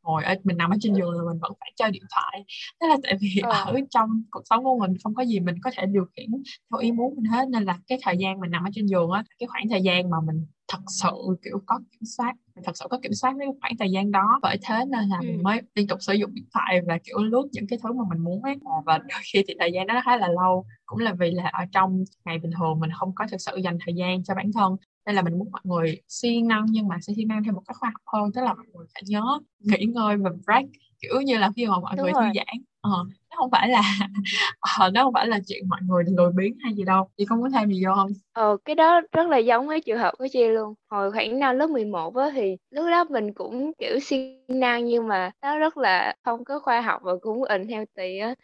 ngồi 0.02 0.25
ở 0.25 0.34
mình 0.44 0.56
nằm 0.56 0.70
ở 0.70 0.76
trên 0.81 0.94
giường 0.94 1.12
rồi 1.12 1.32
mình 1.32 1.38
vẫn 1.40 1.52
phải 1.61 1.73
chơi 1.76 1.90
điện 1.90 2.02
thoại. 2.14 2.44
Thế 2.81 2.88
là 2.88 2.96
tại 3.02 3.17
vì 3.20 3.40
ờ. 3.43 3.50
ở 3.50 3.75
trong 3.90 4.23
cuộc 4.31 4.43
sống 4.44 4.64
của 4.64 4.78
mình 4.78 4.99
không 5.05 5.14
có 5.14 5.25
gì 5.25 5.40
mình 5.40 5.56
có 5.62 5.70
thể 5.76 5.87
điều 5.87 6.05
khiển 6.17 6.26
theo 6.70 6.78
ý 6.81 6.93
muốn 6.93 7.14
mình 7.17 7.25
hết. 7.25 7.49
Nên 7.49 7.64
là 7.64 7.78
cái 7.87 7.99
thời 8.02 8.17
gian 8.19 8.40
mình 8.40 8.50
nằm 8.50 8.64
ở 8.64 8.70
trên 8.75 8.87
giường 8.87 9.11
á 9.11 9.25
cái 9.38 9.46
khoảng 9.46 9.69
thời 9.70 9.82
gian 9.82 10.11
mà 10.11 10.17
mình 10.26 10.46
thật 10.69 10.79
sự 10.89 11.11
kiểu 11.45 11.63
có 11.67 11.79
kiểm 11.91 12.05
soát 12.17 12.33
mình 12.55 12.65
thật 12.65 12.77
sự 12.77 12.87
có 12.91 12.99
kiểm 13.03 13.13
soát 13.15 13.35
với 13.37 13.47
khoảng 13.61 13.77
thời 13.79 13.91
gian 13.91 14.13
đó 14.13 14.39
bởi 14.43 14.57
thế 14.63 14.75
nên 14.89 15.09
là 15.09 15.19
ừ. 15.21 15.27
mình 15.27 15.43
mới 15.43 15.63
liên 15.75 15.87
tục 15.87 15.99
sử 16.03 16.13
dụng 16.13 16.35
điện 16.35 16.45
thoại 16.55 16.81
và 16.87 16.99
kiểu 17.05 17.19
lướt 17.19 17.49
những 17.53 17.67
cái 17.69 17.79
thứ 17.83 17.93
mà 17.93 18.05
mình 18.11 18.19
muốn 18.25 18.43
ấy 18.43 18.57
và 18.87 18.99
đôi 19.09 19.21
khi 19.33 19.43
thì 19.49 19.55
thời 19.59 19.73
gian 19.73 19.87
đó 19.87 20.01
khá 20.05 20.17
là 20.17 20.29
lâu 20.29 20.67
cũng 20.87 20.99
là 20.99 21.13
vì 21.13 21.31
là 21.31 21.51
ở 21.53 21.65
trong 21.73 22.05
ngày 22.25 22.39
bình 22.39 22.51
thường 22.59 22.81
mình 22.81 22.91
không 22.99 23.15
có 23.15 23.27
thực 23.31 23.41
sự 23.41 23.57
dành 23.57 23.79
thời 23.87 23.95
gian 23.95 24.25
cho 24.25 24.35
bản 24.35 24.53
thân 24.53 24.77
nên 25.07 25.15
là 25.15 25.23
mình 25.23 25.39
muốn 25.39 25.51
mọi 25.53 25.61
người 25.65 26.01
siêng 26.09 26.49
năng 26.49 26.67
nhưng 26.69 26.89
mà 26.89 26.97
sẽ 27.01 27.12
siêng 27.17 27.29
năng 27.29 27.45
theo 27.45 27.53
một 27.55 27.62
cách 27.67 27.77
khoa 27.81 27.91
học 27.91 28.03
hơn 28.07 28.33
tức 28.33 28.41
là 28.43 28.55
mọi 28.55 28.67
người 28.75 28.87
phải 28.95 29.03
nhớ 29.07 29.23
nghỉ 29.61 29.87
ngơi 29.87 30.17
và 30.17 30.31
break 30.47 30.65
kiểu 31.03 31.21
như 31.21 31.39
là 31.39 31.51
khi 31.57 31.67
mà 31.67 31.81
mọi 31.81 31.95
Đúng 31.97 32.05
người 32.05 32.12
rồi. 32.12 32.25
thư 32.25 32.33
giãn 32.35 32.62
ờ, 32.93 33.05
nó 33.31 33.37
không 33.37 33.50
phải 33.50 33.69
là 33.69 33.81
ờ, 34.79 34.91
nó 34.94 35.03
không 35.05 35.15
phải 35.15 35.27
là 35.27 35.41
chuyện 35.47 35.69
mọi 35.69 35.81
người 35.83 36.05
lười 36.17 36.33
biếng 36.37 36.59
hay 36.65 36.75
gì 36.75 36.85
đâu. 36.85 37.11
Chị 37.17 37.25
không 37.25 37.43
có 37.43 37.49
thêm 37.55 37.69
gì 37.71 37.85
vô 37.87 37.93
không? 37.97 38.11
Ờ 38.33 38.56
cái 38.65 38.75
đó 38.75 39.00
rất 39.12 39.29
là 39.29 39.38
giống 39.38 39.67
với 39.67 39.81
trường 39.81 39.99
hợp 39.99 40.15
của 40.19 40.27
chị 40.33 40.44
luôn. 40.49 40.75
Hồi 40.91 41.12
khoảng 41.12 41.38
năm 41.38 41.56
lớp 41.56 41.67
11 41.71 42.17
á 42.17 42.31
thì 42.35 42.56
lúc 42.71 42.87
đó 42.91 43.05
mình 43.05 43.33
cũng 43.35 43.73
kiểu 43.79 44.00
siêng 44.00 44.44
năng 44.49 44.85
nhưng 44.85 45.09
mà 45.09 45.31
nó 45.43 45.59
rất 45.59 45.77
là 45.77 46.15
không 46.25 46.44
có 46.44 46.59
khoa 46.61 46.81
học 46.81 47.00
và 47.05 47.12
cũng 47.21 47.43
in 47.44 47.69
theo 47.69 47.85
tì 47.94 48.19
á. 48.19 48.35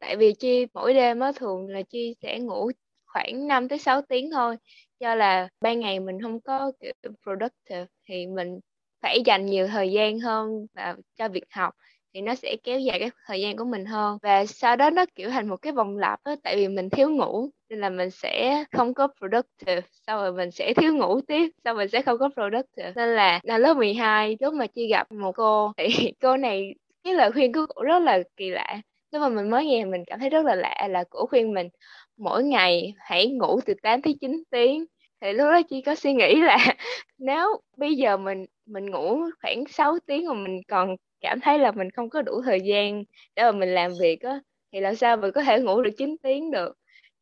Tại 0.00 0.16
vì 0.16 0.32
chi 0.38 0.66
mỗi 0.74 0.94
đêm 0.94 1.20
á 1.20 1.32
thường 1.36 1.68
là 1.68 1.82
chi 1.90 2.14
sẽ 2.22 2.38
ngủ 2.40 2.70
khoảng 3.06 3.46
5 3.48 3.68
tới 3.68 3.78
6 3.78 4.02
tiếng 4.02 4.30
thôi. 4.30 4.56
Do 5.00 5.14
là 5.14 5.48
ban 5.60 5.80
ngày 5.80 6.00
mình 6.00 6.22
không 6.22 6.40
có 6.40 6.72
kiểu 6.80 6.92
productive 7.22 7.86
thì 8.08 8.26
mình 8.26 8.60
phải 9.02 9.22
dành 9.26 9.46
nhiều 9.46 9.66
thời 9.68 9.92
gian 9.92 10.18
hơn 10.20 10.66
vào 10.74 10.96
cho 11.16 11.28
việc 11.28 11.44
học 11.50 11.74
thì 12.18 12.22
nó 12.22 12.34
sẽ 12.34 12.56
kéo 12.64 12.78
dài 12.80 12.98
cái 12.98 13.10
thời 13.26 13.40
gian 13.40 13.56
của 13.56 13.64
mình 13.64 13.84
hơn. 13.84 14.18
Và 14.22 14.46
sau 14.46 14.76
đó 14.76 14.90
nó 14.90 15.04
kiểu 15.14 15.30
thành 15.30 15.48
một 15.48 15.56
cái 15.56 15.72
vòng 15.72 15.98
lặp 15.98 16.20
á, 16.24 16.36
tại 16.42 16.56
vì 16.56 16.68
mình 16.68 16.90
thiếu 16.90 17.10
ngủ, 17.10 17.50
nên 17.68 17.80
là 17.80 17.90
mình 17.90 18.10
sẽ 18.10 18.64
không 18.72 18.94
có 18.94 19.08
productive 19.18 19.80
sau 20.06 20.18
rồi 20.22 20.32
mình 20.32 20.50
sẽ 20.50 20.74
thiếu 20.74 20.94
ngủ 20.94 21.20
tiếp 21.20 21.50
sau 21.64 21.74
mình 21.74 21.88
sẽ 21.88 22.02
không 22.02 22.18
có 22.18 22.28
productive. 22.28 22.92
Nên 22.96 23.08
là 23.08 23.40
là 23.42 23.58
lớp 23.58 23.74
12 23.74 24.36
lúc 24.40 24.54
mà 24.54 24.66
chi 24.66 24.88
gặp 24.88 25.12
một 25.12 25.32
cô, 25.32 25.72
thì 25.76 25.86
cô 26.22 26.36
này, 26.36 26.74
cái 27.04 27.14
lời 27.14 27.32
khuyên 27.32 27.52
của 27.52 27.66
cô 27.74 27.82
rất 27.82 27.98
là 27.98 28.18
kỳ 28.36 28.50
lạ. 28.50 28.80
Lúc 29.12 29.22
mà 29.22 29.28
mình 29.28 29.50
mới 29.50 29.66
nghe, 29.66 29.84
mình 29.84 30.04
cảm 30.06 30.20
thấy 30.20 30.30
rất 30.30 30.44
là 30.46 30.54
lạ 30.54 30.88
là 30.90 31.04
cổ 31.10 31.26
khuyên 31.26 31.54
mình, 31.54 31.68
mỗi 32.16 32.44
ngày 32.44 32.94
hãy 32.98 33.26
ngủ 33.26 33.60
từ 33.66 33.74
8 33.82 34.02
tới 34.02 34.16
9 34.20 34.42
tiếng. 34.50 34.84
Thì 35.20 35.32
lúc 35.32 35.46
đó 35.52 35.60
chị 35.70 35.82
có 35.82 35.94
suy 35.94 36.12
nghĩ 36.14 36.34
là 36.40 36.58
nếu 37.18 37.60
bây 37.76 37.94
giờ 37.94 38.16
mình 38.16 38.46
mình 38.66 38.90
ngủ 38.90 39.20
khoảng 39.42 39.64
6 39.68 39.98
tiếng 40.06 40.28
mà 40.28 40.34
mình 40.34 40.60
còn 40.68 40.96
cảm 41.20 41.40
thấy 41.40 41.58
là 41.58 41.72
mình 41.72 41.90
không 41.90 42.10
có 42.10 42.22
đủ 42.22 42.42
thời 42.44 42.60
gian 42.60 43.04
để 43.36 43.42
mà 43.44 43.52
mình 43.52 43.68
làm 43.74 43.92
việc 44.00 44.20
á, 44.22 44.40
thì 44.72 44.80
làm 44.80 44.94
sao 44.96 45.16
mình 45.16 45.32
có 45.34 45.42
thể 45.42 45.60
ngủ 45.60 45.82
được 45.82 45.90
9 45.98 46.16
tiếng 46.22 46.50
được. 46.50 46.72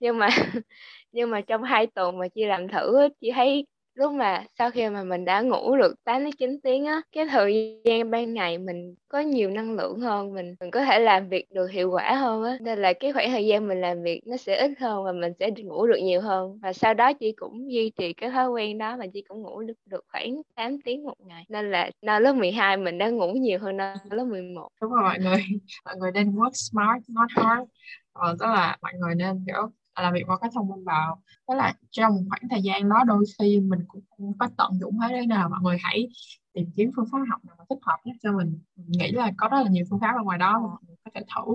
Nhưng 0.00 0.18
mà 0.18 0.28
nhưng 1.12 1.30
mà 1.30 1.40
trong 1.40 1.62
hai 1.62 1.86
tuần 1.86 2.18
mà 2.18 2.28
chị 2.28 2.44
làm 2.44 2.68
thử 2.68 3.08
chị 3.20 3.30
thấy 3.34 3.66
lúc 3.96 4.12
mà 4.12 4.44
sau 4.58 4.70
khi 4.70 4.88
mà 4.88 5.04
mình 5.04 5.24
đã 5.24 5.40
ngủ 5.40 5.76
được 5.76 5.94
8 6.04 6.24
đến 6.24 6.32
9 6.38 6.60
tiếng 6.62 6.84
á 6.86 7.00
cái 7.12 7.26
thời 7.26 7.80
gian 7.84 8.10
ban 8.10 8.34
ngày 8.34 8.58
mình 8.58 8.94
có 9.08 9.20
nhiều 9.20 9.50
năng 9.50 9.76
lượng 9.76 10.00
hơn 10.00 10.34
mình 10.34 10.54
mình 10.60 10.70
có 10.70 10.84
thể 10.84 10.98
làm 10.98 11.28
việc 11.28 11.46
được 11.50 11.66
hiệu 11.66 11.90
quả 11.90 12.14
hơn 12.14 12.42
á. 12.44 12.58
Nên 12.60 12.78
là 12.78 12.92
cái 13.00 13.12
khoảng 13.12 13.30
thời 13.30 13.46
gian 13.46 13.68
mình 13.68 13.80
làm 13.80 14.02
việc 14.02 14.20
nó 14.26 14.36
sẽ 14.36 14.56
ít 14.56 14.70
hơn 14.80 15.04
và 15.04 15.12
mình 15.12 15.32
sẽ 15.40 15.50
ngủ 15.64 15.86
được 15.86 15.98
nhiều 16.02 16.20
hơn. 16.20 16.58
Và 16.62 16.72
sau 16.72 16.94
đó 16.94 17.12
chị 17.12 17.32
cũng 17.32 17.72
duy 17.72 17.90
trì 17.98 18.12
cái 18.12 18.30
thói 18.30 18.48
quen 18.48 18.78
đó 18.78 18.96
và 18.96 19.06
chị 19.14 19.22
cũng 19.28 19.42
ngủ 19.42 19.62
được 19.62 19.74
được 19.86 20.04
khoảng 20.12 20.42
8 20.54 20.80
tiếng 20.80 21.04
một 21.04 21.16
ngày. 21.26 21.44
Nên 21.48 21.70
là 21.70 21.90
năm 22.02 22.22
lớp 22.22 22.32
12 22.32 22.76
mình 22.76 22.98
đã 22.98 23.08
ngủ 23.10 23.32
nhiều 23.32 23.58
hơn 23.58 23.76
năm 23.76 23.98
lớp 24.10 24.24
11 24.24 24.68
đúng 24.80 24.92
rồi 24.92 25.02
mọi 25.02 25.18
người 25.18 25.44
mọi 25.84 25.96
người 25.96 26.12
nên 26.12 26.30
work 26.30 26.52
smart 26.54 27.02
not 27.08 27.30
hard. 27.30 27.70
Ờ, 28.12 28.36
tức 28.40 28.46
là 28.46 28.76
mọi 28.82 28.92
người 28.98 29.14
nên 29.14 29.44
kiểu 29.46 29.70
làm 30.02 30.14
việc 30.14 30.22
qua 30.26 30.38
cái 30.40 30.50
thông 30.54 30.68
minh 30.68 30.84
vào 30.84 31.22
đó 31.48 31.54
là 31.54 31.74
trong 31.90 32.24
khoảng 32.28 32.42
thời 32.50 32.62
gian 32.62 32.88
đó 32.88 33.04
đôi 33.06 33.24
khi 33.38 33.60
mình 33.60 33.80
cũng 33.88 34.02
không 34.10 34.38
có 34.38 34.48
tận 34.56 34.78
dụng 34.80 34.98
hết 34.98 35.08
đấy 35.12 35.26
nào 35.26 35.48
mọi 35.48 35.60
người 35.62 35.76
hãy 35.82 36.08
tìm 36.52 36.70
kiếm 36.76 36.90
phương 36.96 37.06
pháp 37.12 37.18
học 37.30 37.40
nào 37.44 37.66
thích 37.70 37.78
hợp 37.82 37.96
nhất 38.04 38.16
cho 38.22 38.32
mình. 38.32 38.58
mình 38.76 38.86
nghĩ 38.90 39.12
là 39.12 39.32
có 39.36 39.48
rất 39.48 39.62
là 39.62 39.70
nhiều 39.70 39.84
phương 39.90 40.00
pháp 40.00 40.16
ở 40.16 40.22
ngoài 40.22 40.38
đó 40.38 40.52
mà 40.52 40.68
mọi 40.68 40.78
người 40.86 40.96
có 41.04 41.10
thể 41.14 41.20
thử 41.20 41.52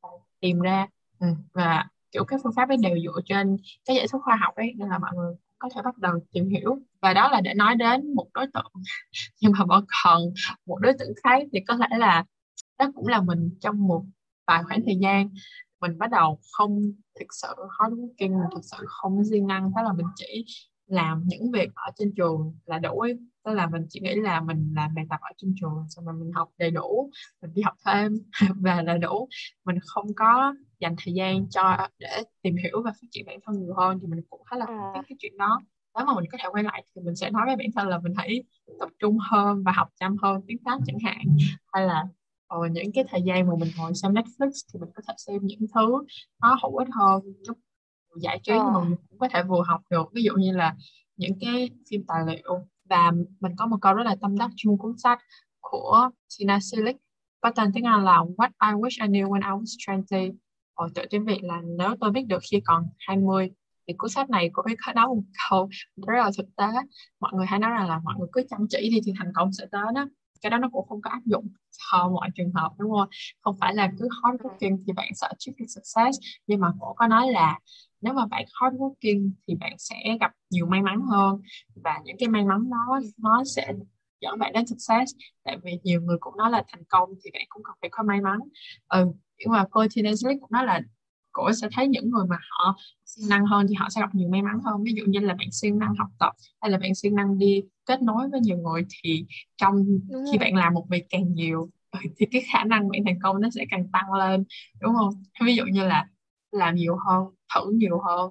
ờ, 0.00 0.08
tìm 0.40 0.60
ra 0.60 0.86
ừ. 1.18 1.26
và, 1.52 1.86
kiểu 2.12 2.24
các 2.24 2.40
phương 2.42 2.52
pháp 2.56 2.68
ấy 2.68 2.76
đều 2.76 2.96
dựa 3.04 3.20
trên 3.26 3.56
cái 3.84 3.96
giải 3.96 4.06
thích 4.12 4.20
khoa 4.24 4.36
học 4.36 4.54
ấy, 4.54 4.72
nên 4.76 4.88
là 4.88 4.98
mọi 4.98 5.10
người 5.16 5.34
có 5.58 5.68
thể 5.74 5.82
bắt 5.84 5.98
đầu 5.98 6.12
tìm 6.32 6.48
hiểu 6.48 6.78
và 7.02 7.14
đó 7.14 7.28
là 7.30 7.40
để 7.40 7.54
nói 7.54 7.76
đến 7.76 8.14
một 8.14 8.26
đối 8.34 8.46
tượng 8.54 8.72
nhưng 9.40 9.52
mà 9.58 9.64
vẫn 9.68 9.84
còn 10.04 10.22
một 10.66 10.78
đối 10.80 10.92
tượng 10.98 11.12
khác 11.24 11.42
thì 11.52 11.60
có 11.68 11.76
thể 11.76 11.98
là 11.98 12.24
đó 12.78 12.90
cũng 12.94 13.06
là 13.06 13.20
mình 13.20 13.50
trong 13.60 13.86
một 13.86 14.04
vài 14.46 14.62
khoảng 14.62 14.80
thời 14.86 14.96
gian 14.96 15.28
mình 15.88 15.98
bắt 15.98 16.10
đầu 16.10 16.38
không 16.52 16.80
thực 17.20 17.26
sự 17.42 17.48
hardworking 17.78 18.38
mình 18.40 18.50
thực 18.54 18.64
sự 18.64 18.76
không 18.86 19.24
siêng 19.30 19.46
năng 19.46 19.72
đó 19.74 19.82
là 19.82 19.92
mình 19.92 20.06
chỉ 20.16 20.44
làm 20.86 21.22
những 21.26 21.50
việc 21.52 21.70
ở 21.74 21.90
trên 21.96 22.12
trường 22.16 22.54
là 22.64 22.78
đủ 22.78 23.00
ấy. 23.00 23.18
tức 23.44 23.52
là 23.52 23.66
mình 23.66 23.86
chỉ 23.88 24.00
nghĩ 24.00 24.14
là 24.14 24.40
mình 24.40 24.72
làm 24.76 24.94
bài 24.94 25.06
tập 25.10 25.20
ở 25.20 25.30
trên 25.36 25.54
trường 25.60 25.86
xong 25.88 26.04
rồi 26.04 26.14
mình 26.14 26.32
học 26.32 26.48
đầy 26.58 26.70
đủ 26.70 27.10
mình 27.42 27.54
đi 27.54 27.62
học 27.62 27.74
thêm 27.86 28.12
và 28.60 28.82
là 28.82 28.98
đủ. 28.98 29.28
Mình 29.64 29.76
không 29.86 30.06
có 30.16 30.54
dành 30.80 30.96
thời 31.04 31.14
gian 31.14 31.48
cho 31.50 31.88
để 31.98 32.22
tìm 32.42 32.56
hiểu 32.56 32.82
và 32.82 32.90
phát 32.90 33.08
triển 33.10 33.26
bản 33.26 33.38
thân 33.46 33.60
nhiều 33.60 33.74
hơn 33.74 33.98
thì 34.00 34.06
mình 34.06 34.20
cũng 34.30 34.42
khá 34.44 34.56
là 34.56 34.66
thích 34.94 35.06
cái 35.08 35.16
chuyện 35.18 35.38
đó. 35.38 35.60
Nếu 35.96 36.06
mà 36.06 36.14
mình 36.14 36.30
có 36.32 36.38
thể 36.42 36.48
quay 36.52 36.64
lại 36.64 36.84
thì 36.94 37.02
mình 37.02 37.16
sẽ 37.16 37.30
nói 37.30 37.42
với 37.46 37.56
bản 37.56 37.66
thân 37.76 37.88
là 37.88 37.98
mình 37.98 38.12
hãy 38.16 38.42
tập 38.80 38.88
trung 38.98 39.18
hơn 39.30 39.62
và 39.64 39.72
học 39.72 39.88
chăm 40.00 40.16
hơn 40.22 40.40
tiếng 40.46 40.58
Pháp 40.64 40.78
chẳng 40.86 40.98
hạn. 41.04 41.36
Hay 41.72 41.86
là 41.86 42.04
ờ, 42.46 42.58
những 42.72 42.92
cái 42.94 43.04
thời 43.08 43.22
gian 43.22 43.46
mà 43.46 43.52
mình 43.58 43.70
ngồi 43.78 43.94
xem 43.94 44.14
Netflix 44.14 44.50
thì 44.72 44.80
mình 44.80 44.90
có 44.94 45.02
thể 45.08 45.14
xem 45.16 45.38
những 45.42 45.60
thứ 45.74 45.92
nó 46.42 46.58
hữu 46.62 46.76
ích 46.76 46.88
hơn 46.92 47.22
giúp 47.42 47.58
giải 48.16 48.40
trí 48.42 48.52
ờ. 48.52 48.70
mà 48.74 48.84
mình 48.84 48.96
cũng 49.08 49.18
có 49.18 49.28
thể 49.28 49.42
vừa 49.42 49.62
học 49.66 49.80
được. 49.90 50.12
Ví 50.12 50.22
dụ 50.22 50.32
như 50.34 50.52
là 50.52 50.74
những 51.16 51.38
cái 51.40 51.70
phim 51.90 52.04
tài 52.08 52.22
liệu 52.26 52.66
và 52.90 53.12
mình 53.40 53.52
có 53.58 53.66
một 53.66 53.76
câu 53.80 53.94
rất 53.94 54.02
là 54.02 54.16
tâm 54.20 54.38
đắc 54.38 54.50
chung 54.56 54.78
cuốn 54.78 54.98
sách 54.98 55.18
của 55.60 56.10
Tina 56.38 56.58
Silic. 56.60 56.96
Có 57.40 57.50
tên 57.50 57.72
tiếng 57.74 57.84
Anh 57.84 58.04
là 58.04 58.18
What 58.36 58.50
I 58.62 58.72
Wish 58.72 59.06
I 59.06 59.08
Knew 59.08 59.28
When 59.28 59.40
I 59.40 59.62
Was 59.62 59.76
20 59.86 60.32
Ở 60.74 60.88
tự 60.94 61.02
tiếng 61.10 61.24
Việt 61.24 61.42
là 61.42 61.60
nếu 61.78 61.94
tôi 62.00 62.10
biết 62.10 62.26
được 62.26 62.42
khi 62.50 62.60
còn 62.64 62.86
20 62.98 63.50
thì 63.88 63.94
cuốn 63.98 64.10
sách 64.10 64.30
này 64.30 64.50
cũng 64.52 64.64
có 64.86 64.92
nói 64.92 65.06
một 65.06 65.22
câu 65.50 65.68
rất 66.06 66.14
là 66.16 66.30
thực 66.36 66.46
tế. 66.56 66.66
Mọi 67.20 67.32
người 67.34 67.46
hay 67.46 67.58
nói 67.58 67.70
rằng 67.70 67.88
là 67.88 68.00
mọi 68.04 68.14
người 68.18 68.28
cứ 68.32 68.42
chăm 68.50 68.66
chỉ 68.68 68.90
đi 68.90 69.00
thì 69.06 69.12
thành 69.18 69.32
công 69.34 69.52
sẽ 69.52 69.66
tới 69.72 69.82
đó 69.94 70.06
cái 70.44 70.50
đó 70.50 70.58
nó 70.58 70.68
cũng 70.72 70.88
không 70.88 71.02
có 71.02 71.10
áp 71.10 71.20
dụng 71.26 71.48
cho 71.92 72.08
mọi 72.08 72.30
trường 72.34 72.52
hợp, 72.52 72.72
đúng 72.78 72.90
không? 72.92 73.08
Không 73.40 73.56
phải 73.60 73.74
là 73.74 73.92
cứ 73.98 74.08
hard 74.22 74.42
working 74.42 74.78
thì 74.86 74.92
bạn 74.92 75.08
sẽ 75.14 75.26
achieve 75.26 75.66
success. 75.68 76.18
Nhưng 76.46 76.60
mà 76.60 76.68
cổ 76.80 76.94
có 76.96 77.06
nói 77.06 77.32
là 77.32 77.58
nếu 78.00 78.14
mà 78.14 78.26
bạn 78.26 78.44
hard 78.60 78.76
working 78.76 79.30
thì 79.48 79.54
bạn 79.54 79.72
sẽ 79.78 79.96
gặp 80.20 80.32
nhiều 80.50 80.66
may 80.66 80.82
mắn 80.82 81.00
hơn. 81.10 81.40
Và 81.84 82.00
những 82.04 82.16
cái 82.18 82.28
may 82.28 82.44
mắn 82.44 82.70
đó, 82.70 83.00
nó 83.18 83.42
sẽ 83.44 83.72
dẫn 84.20 84.38
bạn 84.38 84.52
đến 84.52 84.66
success. 84.66 85.12
Tại 85.44 85.56
vì 85.64 85.72
nhiều 85.84 86.00
người 86.00 86.16
cũng 86.20 86.36
nói 86.36 86.50
là 86.50 86.64
thành 86.68 86.84
công 86.88 87.08
thì 87.24 87.30
bạn 87.34 87.42
cũng 87.48 87.62
cần 87.64 87.74
phải 87.80 87.90
có 87.92 88.02
may 88.02 88.20
mắn. 88.20 88.38
Ừ 88.88 89.12
nhưng 89.38 89.52
mà 89.52 89.64
cô 89.70 89.84
Tina 89.94 90.10
cũng 90.40 90.50
nói 90.52 90.66
là 90.66 90.80
cô 91.34 91.52
sẽ 91.52 91.68
thấy 91.72 91.88
những 91.88 92.10
người 92.10 92.26
mà 92.30 92.36
họ 92.50 92.76
siêng 93.06 93.28
năng 93.30 93.46
hơn 93.46 93.66
thì 93.68 93.74
họ 93.76 93.88
sẽ 93.90 94.02
gặp 94.02 94.14
nhiều 94.16 94.30
may 94.30 94.42
mắn 94.42 94.60
hơn. 94.64 94.84
Ví 94.84 94.92
dụ 94.96 95.04
như 95.08 95.20
là 95.20 95.34
bạn 95.34 95.48
siêng 95.52 95.78
năng 95.80 95.94
học 95.98 96.08
tập 96.20 96.32
hay 96.62 96.72
là 96.72 96.78
bạn 96.78 96.96
siêng 96.96 97.16
năng 97.16 97.38
đi 97.38 97.62
kết 97.86 98.02
nối 98.02 98.28
với 98.32 98.40
nhiều 98.40 98.58
người 98.58 98.84
thì 99.04 99.26
trong 99.58 99.84
đúng 100.08 100.24
khi 100.32 100.38
rồi. 100.38 100.38
bạn 100.38 100.56
làm 100.56 100.74
một 100.74 100.86
việc 100.90 101.04
càng 101.10 101.34
nhiều 101.34 101.70
ừ, 101.92 102.00
thì 102.18 102.26
cái 102.32 102.42
khả 102.52 102.64
năng 102.64 102.88
bạn 102.90 103.00
thành 103.06 103.18
công 103.22 103.40
nó 103.42 103.50
sẽ 103.50 103.64
càng 103.70 103.88
tăng 103.92 104.12
lên 104.14 104.44
đúng 104.82 104.94
không? 104.96 105.14
Ví 105.46 105.56
dụ 105.56 105.64
như 105.72 105.84
là 105.86 106.06
làm 106.52 106.74
nhiều 106.76 106.96
hơn 107.08 107.24
thử 107.54 107.70
nhiều 107.74 108.00
hơn. 108.00 108.30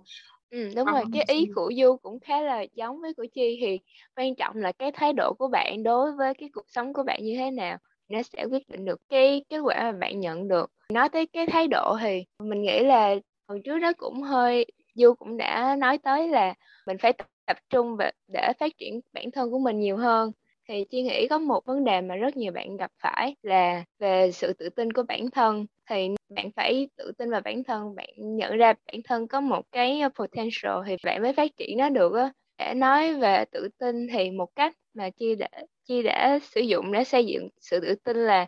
Ừ, 0.49 0.73
đúng 0.75 0.91
rồi, 0.91 1.05
cái 1.11 1.23
ý 1.27 1.45
của 1.55 1.71
Du 1.81 1.97
cũng 1.97 2.19
khá 2.19 2.41
là 2.41 2.61
giống 2.75 3.01
với 3.01 3.13
của 3.13 3.25
Chi 3.33 3.57
thì 3.61 3.79
quan 4.15 4.35
trọng 4.35 4.55
là 4.55 4.71
cái 4.71 4.91
thái 4.93 5.13
độ 5.13 5.33
của 5.39 5.47
bạn 5.47 5.83
đối 5.83 6.11
với 6.11 6.33
cái 6.33 6.49
cuộc 6.53 6.65
sống 6.69 6.93
của 6.93 7.03
bạn 7.03 7.19
như 7.23 7.35
thế 7.37 7.51
nào 7.51 7.77
nó 8.13 8.21
sẽ 8.23 8.45
quyết 8.45 8.69
định 8.69 8.85
được 8.85 9.01
cái 9.09 9.45
kết 9.49 9.59
quả 9.59 9.75
mà 9.83 9.91
bạn 9.91 10.19
nhận 10.19 10.47
được. 10.47 10.71
Nói 10.93 11.09
tới 11.09 11.25
cái 11.25 11.45
thái 11.47 11.67
độ 11.67 11.97
thì 12.01 12.25
mình 12.39 12.61
nghĩ 12.61 12.79
là 12.83 13.15
hồi 13.47 13.61
trước 13.65 13.77
nó 13.81 13.93
cũng 13.97 14.21
hơi, 14.21 14.65
Du 14.95 15.13
cũng 15.13 15.37
đã 15.37 15.75
nói 15.75 15.97
tới 15.97 16.27
là 16.27 16.53
mình 16.87 16.97
phải 16.97 17.13
tập 17.45 17.57
trung 17.69 17.95
và 17.97 18.11
để 18.33 18.53
phát 18.59 18.71
triển 18.77 18.99
bản 19.13 19.31
thân 19.31 19.51
của 19.51 19.59
mình 19.59 19.79
nhiều 19.79 19.97
hơn. 19.97 20.31
Thì 20.69 20.85
Chi 20.89 21.01
nghĩ 21.01 21.27
có 21.27 21.37
một 21.39 21.65
vấn 21.65 21.83
đề 21.83 22.01
mà 22.01 22.15
rất 22.15 22.37
nhiều 22.37 22.51
bạn 22.51 22.77
gặp 22.77 22.91
phải 23.01 23.35
là 23.41 23.83
về 23.99 24.31
sự 24.31 24.53
tự 24.53 24.69
tin 24.69 24.93
của 24.93 25.03
bản 25.03 25.29
thân. 25.31 25.65
Thì 25.89 26.09
bạn 26.35 26.51
phải 26.55 26.89
tự 26.97 27.11
tin 27.17 27.31
vào 27.31 27.41
bản 27.41 27.63
thân, 27.63 27.95
bạn 27.95 28.09
nhận 28.17 28.57
ra 28.57 28.73
bản 28.87 29.01
thân 29.03 29.27
có 29.27 29.41
một 29.41 29.61
cái 29.71 30.01
potential 30.19 30.73
thì 30.87 30.95
bạn 31.03 31.21
mới 31.21 31.33
phát 31.33 31.57
triển 31.57 31.77
nó 31.77 31.89
được 31.89 32.13
á. 32.13 32.31
Để 32.57 32.73
nói 32.73 33.13
về 33.13 33.45
tự 33.51 33.69
tin 33.79 34.07
thì 34.13 34.31
một 34.31 34.55
cách 34.55 34.75
mà 34.93 35.09
chi 35.09 35.35
để 35.35 35.47
chi 35.83 36.03
đã 36.03 36.39
sử 36.41 36.61
dụng 36.61 36.91
để 36.91 37.03
xây 37.03 37.25
dựng 37.25 37.49
sự 37.61 37.79
tự 37.79 37.95
tin 37.95 38.17
là 38.17 38.45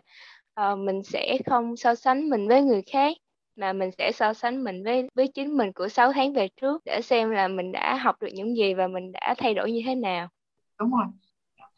uh, 0.60 0.78
mình 0.78 1.02
sẽ 1.02 1.38
không 1.46 1.76
so 1.76 1.94
sánh 1.94 2.28
mình 2.28 2.48
với 2.48 2.62
người 2.62 2.82
khác 2.82 3.16
mà 3.56 3.72
mình 3.72 3.90
sẽ 3.98 4.12
so 4.12 4.34
sánh 4.34 4.64
mình 4.64 4.84
với 4.84 5.08
với 5.14 5.28
chính 5.28 5.56
mình 5.56 5.72
của 5.72 5.88
6 5.88 6.12
tháng 6.12 6.32
về 6.32 6.48
trước 6.60 6.82
để 6.84 7.00
xem 7.02 7.30
là 7.30 7.48
mình 7.48 7.72
đã 7.72 7.96
học 7.96 8.16
được 8.20 8.28
những 8.34 8.56
gì 8.56 8.74
và 8.74 8.86
mình 8.86 9.12
đã 9.12 9.34
thay 9.38 9.54
đổi 9.54 9.72
như 9.72 9.80
thế 9.86 9.94
nào. 9.94 10.28
Đúng 10.78 10.90
rồi. 10.90 11.06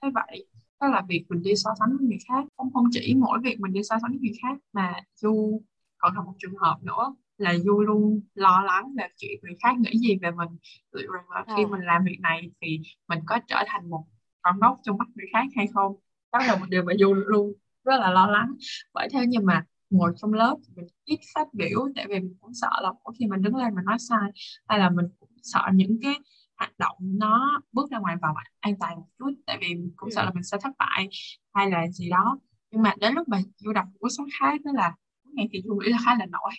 Thấy 0.03 0.11
vậy 0.15 0.47
đó 0.81 0.89
là 0.89 1.03
việc 1.09 1.25
mình 1.29 1.43
đi 1.43 1.57
so 1.57 1.71
sánh 1.79 1.97
với 1.99 2.09
người 2.09 2.19
khác. 2.29 2.45
Không 2.57 2.73
không 2.73 2.85
chỉ 2.91 3.15
mỗi 3.19 3.39
việc 3.43 3.61
mình 3.61 3.73
đi 3.73 3.83
so 3.83 3.97
sánh 4.03 4.11
với 4.11 4.19
người 4.21 4.37
khác 4.43 4.59
mà 4.73 4.95
du 5.15 5.63
còn 5.99 6.15
là 6.15 6.21
một 6.21 6.33
trường 6.39 6.57
hợp 6.57 6.79
nữa 6.83 7.15
là 7.39 7.55
du 7.59 7.81
luôn 7.81 8.21
lo 8.35 8.63
lắng 8.67 8.95
về 8.99 9.05
chuyện 9.17 9.41
người 9.43 9.57
khác 9.63 9.77
nghĩ 9.79 9.99
gì 9.99 10.19
về 10.23 10.31
mình. 10.31 10.49
Liệu 10.93 11.13
rằng 11.13 11.31
là 11.31 11.45
khi 11.57 11.65
à. 11.65 11.69
mình 11.71 11.81
làm 11.81 12.05
việc 12.05 12.19
này 12.21 12.51
thì 12.61 12.81
mình 13.09 13.19
có 13.27 13.39
trở 13.49 13.65
thành 13.67 13.91
một 13.91 14.05
con 14.43 14.61
ngốc 14.61 14.81
trong 14.83 14.99
mắt 14.99 15.09
người 15.15 15.27
khác 15.33 15.47
hay 15.57 15.67
không? 15.75 15.97
Đó 16.33 16.39
là 16.47 16.57
một 16.57 16.67
điều 16.69 16.83
mà 16.83 16.93
du 16.99 17.15
luôn 17.15 17.53
rất 17.85 18.01
là 18.01 18.11
lo 18.11 18.27
lắng. 18.27 18.55
Bởi 18.95 19.09
thế 19.13 19.21
nhưng 19.29 19.47
mà 19.47 19.65
ngồi 19.91 20.13
trong 20.17 20.33
lớp 20.33 20.57
mình 20.77 20.87
ít 21.05 21.21
phát 21.35 21.55
biểu 21.55 21.89
tại 21.97 22.07
vì 22.09 22.21
mình 22.21 22.37
cũng 22.41 22.55
sợ 22.55 22.71
là 22.83 22.93
mỗi 23.05 23.15
khi 23.19 23.27
mình 23.27 23.43
đứng 23.43 23.57
lên 23.57 23.75
mình 23.75 23.85
nói 23.85 23.99
sai 23.99 24.31
hay 24.69 24.79
là 24.79 24.91
mình 24.91 25.07
cũng 25.21 25.31
sợ 25.43 25.63
những 25.75 25.99
cái 26.03 26.15
hoạt 26.59 26.79
động 26.79 26.97
nó 27.01 27.61
bước 27.73 27.91
ra 27.91 27.99
ngoài 27.99 28.17
vào 28.23 28.35
an 28.61 28.75
toàn 28.81 28.97
một 28.97 29.07
chút 29.19 29.31
tại 29.47 29.59
vì 29.61 29.69
cũng 29.97 30.09
ừ. 30.09 30.15
sợ 30.15 30.25
là 30.25 30.31
mình 30.35 30.43
sẽ 30.43 30.59
thất 30.63 30.71
bại 30.79 31.09
hay 31.55 31.71
là 31.71 31.89
gì 31.89 32.11
đó. 32.11 32.39
Nhưng 32.71 32.83
mà 32.83 32.95
đến 33.01 33.15
lúc 33.15 33.29
mà 33.29 33.39
du 33.57 33.73
đọc 33.73 33.87
cuốn 34.01 34.11
sách 34.11 34.27
khác 34.41 34.61
đó 34.65 34.73
là 34.75 34.95
ngày 35.33 35.49
thì 35.53 35.63
du 35.65 35.75
nghĩ 35.75 35.91
là 35.91 35.99
khá 36.05 36.17
là 36.19 36.27
nổi. 36.27 36.53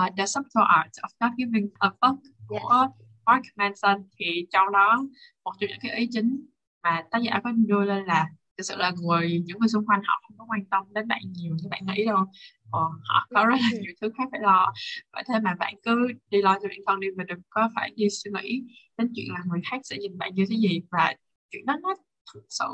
Uh, 0.00 0.16
The 0.16 0.26
Subtle 0.26 0.64
Art 0.68 0.90
of 0.90 1.08
Not 1.20 1.32
Giving 1.38 1.68
a 1.78 1.90
Fuck 2.00 2.16
của 2.48 2.78
yeah. 2.78 2.90
Mark 3.26 3.44
Manson. 3.56 4.08
Thì 4.18 4.46
trong 4.52 4.72
đó 4.72 5.06
một 5.44 5.52
trong 5.60 5.68
những 5.68 5.78
cái 5.82 5.96
ý 5.96 6.08
chính 6.10 6.46
mà 6.84 7.02
tác 7.10 7.18
giả 7.18 7.40
có 7.44 7.52
đưa 7.56 7.84
lên 7.84 8.04
là 8.04 8.26
thực 8.58 8.64
sự 8.64 8.76
là 8.76 8.92
người 9.02 9.42
những 9.46 9.58
người 9.58 9.68
xung 9.68 9.86
quanh 9.86 10.00
họ 10.04 10.22
không 10.22 10.38
có 10.38 10.44
quan 10.48 10.64
tâm 10.64 10.82
đến 10.94 11.08
bạn 11.08 11.20
nhiều 11.32 11.56
như 11.62 11.68
bạn 11.70 11.86
nghĩ 11.86 12.04
đâu. 12.04 12.24
Ờ, 12.70 12.80
họ 13.02 13.26
có 13.34 13.44
rất 13.44 13.56
là 13.60 13.68
ừ. 13.72 13.78
nhiều 13.82 13.92
thứ 14.00 14.10
khác 14.18 14.24
phải 14.30 14.40
lo. 14.40 14.72
Vậy 15.12 15.22
thế 15.28 15.40
mà 15.40 15.54
bạn 15.58 15.74
cứ 15.82 16.08
đi 16.30 16.42
lo 16.42 16.58
cho 16.62 16.68
bản 16.68 16.78
thân 16.86 17.00
đi 17.00 17.08
và 17.16 17.24
đừng 17.24 17.40
có 17.50 17.70
phải 17.74 17.90
đi 17.96 18.06
suy 18.10 18.30
nghĩ 18.30 18.62
đến 18.98 19.12
chuyện 19.16 19.26
là 19.32 19.40
người 19.46 19.60
khác 19.70 19.80
sẽ 19.84 19.96
nhìn 19.98 20.18
bạn 20.18 20.34
như 20.34 20.44
thế 20.50 20.56
gì. 20.56 20.80
Và 20.90 21.14
chuyện 21.50 21.66
đó 21.66 21.76
nó 21.82 21.94
thực 22.34 22.44
sự 22.48 22.64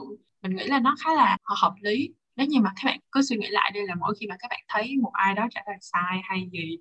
mình 0.42 0.56
nghĩ 0.56 0.66
là 0.66 0.80
nó 0.80 0.96
khá 1.04 1.14
là 1.14 1.38
hợp 1.44 1.74
lý. 1.80 2.08
Nếu 2.36 2.46
như 2.46 2.60
mà 2.60 2.70
các 2.76 2.82
bạn 2.84 3.00
cứ 3.12 3.22
suy 3.22 3.36
nghĩ 3.36 3.48
lại 3.50 3.70
đây 3.74 3.86
là 3.86 3.94
mỗi 3.94 4.14
khi 4.20 4.26
mà 4.26 4.36
các 4.38 4.48
bạn 4.50 4.60
thấy 4.68 4.96
một 5.02 5.10
ai 5.12 5.34
đó 5.34 5.48
trả 5.50 5.60
lời 5.66 5.76
sai 5.80 6.20
hay 6.24 6.48
gì 6.52 6.78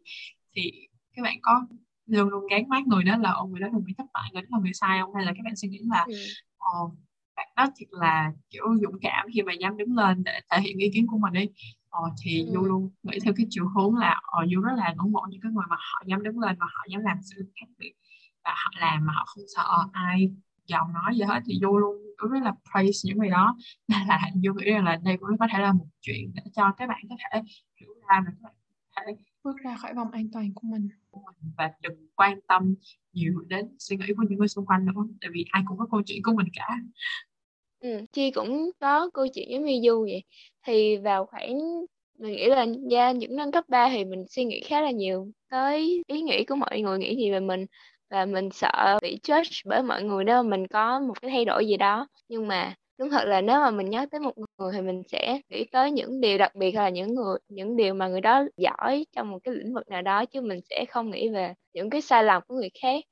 thì 0.55 0.71
các 1.15 1.21
bạn 1.23 1.37
có 1.41 1.67
luôn 2.05 2.29
luôn 2.29 2.47
gán 2.51 2.69
mát 2.69 2.87
người 2.87 3.03
đó 3.03 3.17
là 3.17 3.31
ông 3.31 3.51
người 3.51 3.59
đó 3.59 3.67
là 3.67 3.79
người 3.83 3.93
thất 3.97 4.05
bại 4.13 4.29
người 4.33 4.41
đó 4.41 4.47
là 4.51 4.59
người 4.59 4.73
sai 4.73 4.99
không? 5.01 5.15
Hay 5.15 5.25
là 5.25 5.31
các 5.35 5.41
bạn 5.45 5.55
suy 5.55 5.67
nghĩ 5.67 5.79
là 5.83 6.05
ừ. 6.07 6.13
Ồ, 6.59 6.95
bạn 7.39 7.47
đó 7.55 7.73
thật 7.79 7.85
là 7.91 8.31
kiểu 8.49 8.65
dũng 8.81 8.99
cảm 9.01 9.27
khi 9.33 9.41
mà 9.41 9.53
dám 9.53 9.77
đứng 9.77 9.95
lên 9.95 10.23
để 10.23 10.39
thể 10.51 10.61
hiện 10.61 10.77
ý 10.77 10.91
kiến 10.93 11.07
của 11.07 11.17
mình 11.17 11.33
đi. 11.33 11.47
Ờ, 11.89 12.01
thì 12.23 12.45
ừ. 12.45 12.53
du 12.53 12.61
luôn 12.61 12.89
nghĩ 13.03 13.19
theo 13.23 13.33
cái 13.37 13.45
chiều 13.49 13.67
hướng 13.67 13.95
là 13.95 14.21
ờ, 14.23 14.45
du 14.51 14.61
rất 14.61 14.71
là 14.77 14.93
ngưỡng 14.97 15.11
mộ 15.11 15.21
những 15.29 15.41
cái 15.41 15.51
người 15.51 15.65
mà 15.69 15.75
họ 15.79 16.03
dám 16.05 16.23
đứng 16.23 16.39
lên 16.39 16.55
và 16.59 16.65
họ 16.65 16.85
dám 16.89 17.01
làm 17.01 17.17
sự 17.21 17.51
khác 17.59 17.67
biệt 17.77 17.93
và 18.43 18.51
họ 18.51 18.71
làm 18.79 19.05
mà 19.05 19.13
họ 19.13 19.25
không 19.25 19.43
sợ 19.55 19.85
ai 19.93 20.31
giàu 20.65 20.87
nói 20.93 21.15
gì 21.15 21.21
hết 21.21 21.39
thì 21.45 21.59
du 21.61 21.77
luôn 21.77 21.95
rất 22.31 22.43
là 22.43 22.53
praise 22.71 22.99
những 23.03 23.17
người 23.17 23.29
đó. 23.29 23.57
Nên 23.87 24.07
là 24.07 24.19
du 24.43 24.53
nghĩ 24.53 24.71
rằng 24.71 24.85
là 24.85 24.99
đây 25.03 25.17
cũng 25.17 25.37
có 25.39 25.47
thể 25.53 25.59
là 25.59 25.73
một 25.73 25.87
chuyện 26.01 26.31
để 26.35 26.41
cho 26.55 26.71
các 26.77 26.89
bạn 26.89 27.01
có 27.09 27.15
thể 27.19 27.41
hiểu 27.79 27.89
ra 28.09 28.23
và 28.25 28.31
các 28.31 28.41
bạn 28.41 28.53
có 28.95 29.01
thể 29.05 29.13
bước 29.43 29.57
ra 29.63 29.77
khỏi 29.77 29.93
vòng 29.93 30.11
an 30.11 30.27
toàn 30.33 30.53
của 30.53 30.67
mình. 30.67 30.89
Và 31.57 31.71
đừng 31.81 32.07
quan 32.15 32.39
tâm 32.47 32.75
nhiều 33.13 33.33
đến 33.47 33.75
suy 33.79 33.97
nghĩ 33.97 34.05
của 34.17 34.23
những 34.29 34.39
người 34.39 34.47
xung 34.47 34.65
quanh 34.65 34.85
nữa 34.85 35.07
tại 35.21 35.29
vì 35.33 35.45
ai 35.51 35.63
cũng 35.67 35.77
có 35.77 35.87
câu 35.91 36.01
chuyện 36.05 36.23
của 36.23 36.33
mình 36.33 36.47
cả 36.53 36.67
Ừ, 37.79 37.89
Chi 38.11 38.31
cũng 38.31 38.71
có 38.79 39.09
câu 39.13 39.27
chuyện 39.33 39.47
giống 39.51 39.65
như 39.65 39.79
Du 39.85 40.01
vậy. 40.01 40.23
Thì 40.67 40.97
vào 40.97 41.25
khoảng 41.25 41.57
mình 42.19 42.31
nghĩ 42.31 42.47
là 42.49 42.65
ra 42.91 43.11
những 43.11 43.35
năm 43.35 43.51
cấp 43.51 43.63
3 43.67 43.89
thì 43.89 44.05
mình 44.05 44.25
suy 44.29 44.45
nghĩ 44.45 44.61
khá 44.65 44.81
là 44.81 44.91
nhiều 44.91 45.27
tới 45.49 46.03
ý 46.07 46.21
nghĩ 46.21 46.45
của 46.45 46.55
mọi 46.55 46.81
người 46.81 46.97
nghĩ 46.99 47.15
gì 47.15 47.31
về 47.31 47.39
mình 47.39 47.65
và 48.09 48.25
mình 48.25 48.49
sợ 48.53 48.97
bị 49.01 49.19
judge 49.23 49.61
bởi 49.65 49.83
mọi 49.83 50.03
người 50.03 50.23
nếu 50.23 50.43
mà 50.43 50.49
mình 50.49 50.67
có 50.67 50.99
một 50.99 51.13
cái 51.21 51.31
thay 51.31 51.45
đổi 51.45 51.67
gì 51.67 51.77
đó. 51.77 52.07
Nhưng 52.27 52.47
mà 52.47 52.75
đúng 52.97 53.09
thật 53.09 53.23
là 53.27 53.41
nếu 53.41 53.59
mà 53.59 53.71
mình 53.71 53.89
nhớ 53.89 54.05
tới 54.11 54.19
một 54.19 54.33
người 54.57 54.71
thì 54.73 54.81
mình 54.81 55.01
sẽ 55.11 55.41
nghĩ 55.49 55.65
tới 55.71 55.91
những 55.91 56.21
điều 56.21 56.37
đặc 56.37 56.55
biệt 56.55 56.71
là 56.75 56.89
những 56.89 57.15
người 57.15 57.37
những 57.49 57.75
điều 57.75 57.93
mà 57.93 58.07
người 58.07 58.21
đó 58.21 58.43
giỏi 58.57 59.05
trong 59.15 59.31
một 59.31 59.39
cái 59.43 59.53
lĩnh 59.55 59.73
vực 59.73 59.87
nào 59.87 60.01
đó 60.01 60.25
chứ 60.25 60.41
mình 60.41 60.59
sẽ 60.69 60.85
không 60.89 61.11
nghĩ 61.11 61.29
về 61.29 61.53
những 61.73 61.89
cái 61.89 62.01
sai 62.01 62.23
lầm 62.23 62.43
của 62.47 62.55
người 62.55 62.69
khác 62.81 63.03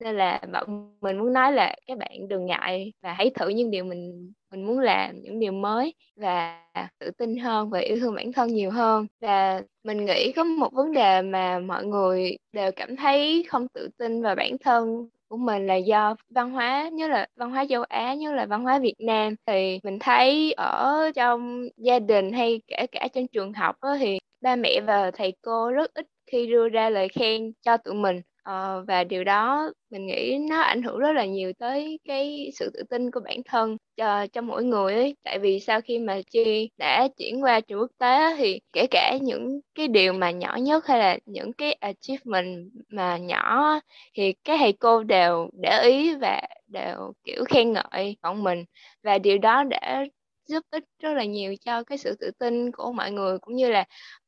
nên 0.00 0.16
là 0.16 0.40
bọn 0.52 0.94
mình 1.00 1.18
muốn 1.18 1.32
nói 1.32 1.52
là 1.52 1.74
các 1.86 1.98
bạn 1.98 2.28
đừng 2.28 2.46
ngại 2.46 2.92
và 3.02 3.12
hãy 3.12 3.30
thử 3.34 3.48
những 3.48 3.70
điều 3.70 3.84
mình 3.84 4.32
mình 4.50 4.66
muốn 4.66 4.78
làm 4.78 5.22
những 5.22 5.40
điều 5.40 5.52
mới 5.52 5.94
và 6.16 6.62
tự 6.98 7.10
tin 7.18 7.36
hơn 7.36 7.70
và 7.70 7.78
yêu 7.78 7.96
thương 8.00 8.14
bản 8.14 8.32
thân 8.32 8.48
nhiều 8.48 8.70
hơn. 8.70 9.06
Và 9.20 9.62
mình 9.84 10.04
nghĩ 10.04 10.32
có 10.32 10.44
một 10.44 10.72
vấn 10.72 10.92
đề 10.92 11.22
mà 11.22 11.58
mọi 11.58 11.84
người 11.84 12.36
đều 12.52 12.70
cảm 12.76 12.96
thấy 12.96 13.44
không 13.48 13.68
tự 13.68 13.88
tin 13.98 14.22
vào 14.22 14.34
bản 14.34 14.58
thân 14.58 15.08
của 15.28 15.36
mình 15.36 15.66
là 15.66 15.74
do 15.76 16.16
văn 16.30 16.50
hóa 16.50 16.88
như 16.92 17.08
là 17.08 17.26
văn 17.36 17.50
hóa 17.50 17.64
châu 17.68 17.82
Á 17.82 18.14
như 18.14 18.32
là 18.34 18.46
văn 18.46 18.62
hóa 18.62 18.78
Việt 18.78 18.94
Nam. 18.98 19.34
Thì 19.46 19.80
mình 19.82 19.98
thấy 19.98 20.52
ở 20.52 21.10
trong 21.14 21.68
gia 21.76 21.98
đình 21.98 22.32
hay 22.32 22.60
kể 22.66 22.86
cả 22.92 23.08
trong 23.14 23.26
trường 23.28 23.52
học 23.52 23.76
đó, 23.82 23.96
thì 24.00 24.18
ba 24.40 24.56
mẹ 24.56 24.80
và 24.86 25.10
thầy 25.10 25.32
cô 25.42 25.70
rất 25.70 25.94
ít 25.94 26.06
khi 26.26 26.46
đưa 26.46 26.68
ra 26.68 26.90
lời 26.90 27.08
khen 27.08 27.52
cho 27.62 27.76
tụi 27.76 27.94
mình. 27.94 28.20
Ờ, 28.46 28.84
và 28.88 29.04
điều 29.04 29.24
đó 29.24 29.70
mình 29.90 30.06
nghĩ 30.06 30.38
nó 30.50 30.60
ảnh 30.60 30.82
hưởng 30.82 30.98
rất 30.98 31.12
là 31.12 31.24
nhiều 31.26 31.52
tới 31.58 31.98
cái 32.04 32.50
sự 32.54 32.70
tự 32.74 32.82
tin 32.90 33.10
của 33.10 33.20
bản 33.24 33.42
thân 33.44 33.76
cho 33.96 34.26
cho 34.26 34.40
mỗi 34.40 34.64
người 34.64 34.94
ấy. 34.94 35.16
Tại 35.24 35.38
vì 35.38 35.60
sau 35.60 35.80
khi 35.80 35.98
mà 35.98 36.20
Chi 36.30 36.70
đã 36.78 37.08
chuyển 37.18 37.42
qua 37.44 37.60
trường 37.60 37.78
quốc 37.80 37.90
tế 37.98 38.36
thì 38.38 38.60
kể 38.72 38.86
cả 38.90 39.18
những 39.22 39.60
cái 39.74 39.88
điều 39.88 40.12
mà 40.12 40.30
nhỏ 40.30 40.56
nhất 40.60 40.86
hay 40.86 40.98
là 40.98 41.18
những 41.26 41.52
cái 41.52 41.72
achievement 41.72 42.70
mà 42.88 43.16
nhỏ 43.18 43.80
thì 44.14 44.32
các 44.44 44.56
thầy 44.60 44.72
cô 44.72 45.02
đều 45.02 45.48
để 45.62 45.82
ý 45.82 46.14
và 46.14 46.40
đều 46.66 47.12
kiểu 47.24 47.44
khen 47.48 47.72
ngợi 47.72 48.16
bọn 48.22 48.42
mình 48.42 48.64
và 49.02 49.18
điều 49.18 49.38
đó 49.38 49.64
đã 49.64 50.04
giúp 50.48 50.64
ích 50.70 50.84
rất 51.02 51.12
là 51.14 51.24
nhiều 51.24 51.54
cho 51.64 51.82
cái 51.82 51.98
sự 51.98 52.14
tự 52.20 52.30
tin 52.38 52.72
của 52.72 52.92
mọi 52.92 53.12
người 53.12 53.38
cũng 53.38 53.56
như 53.56 53.70
là 53.70 53.84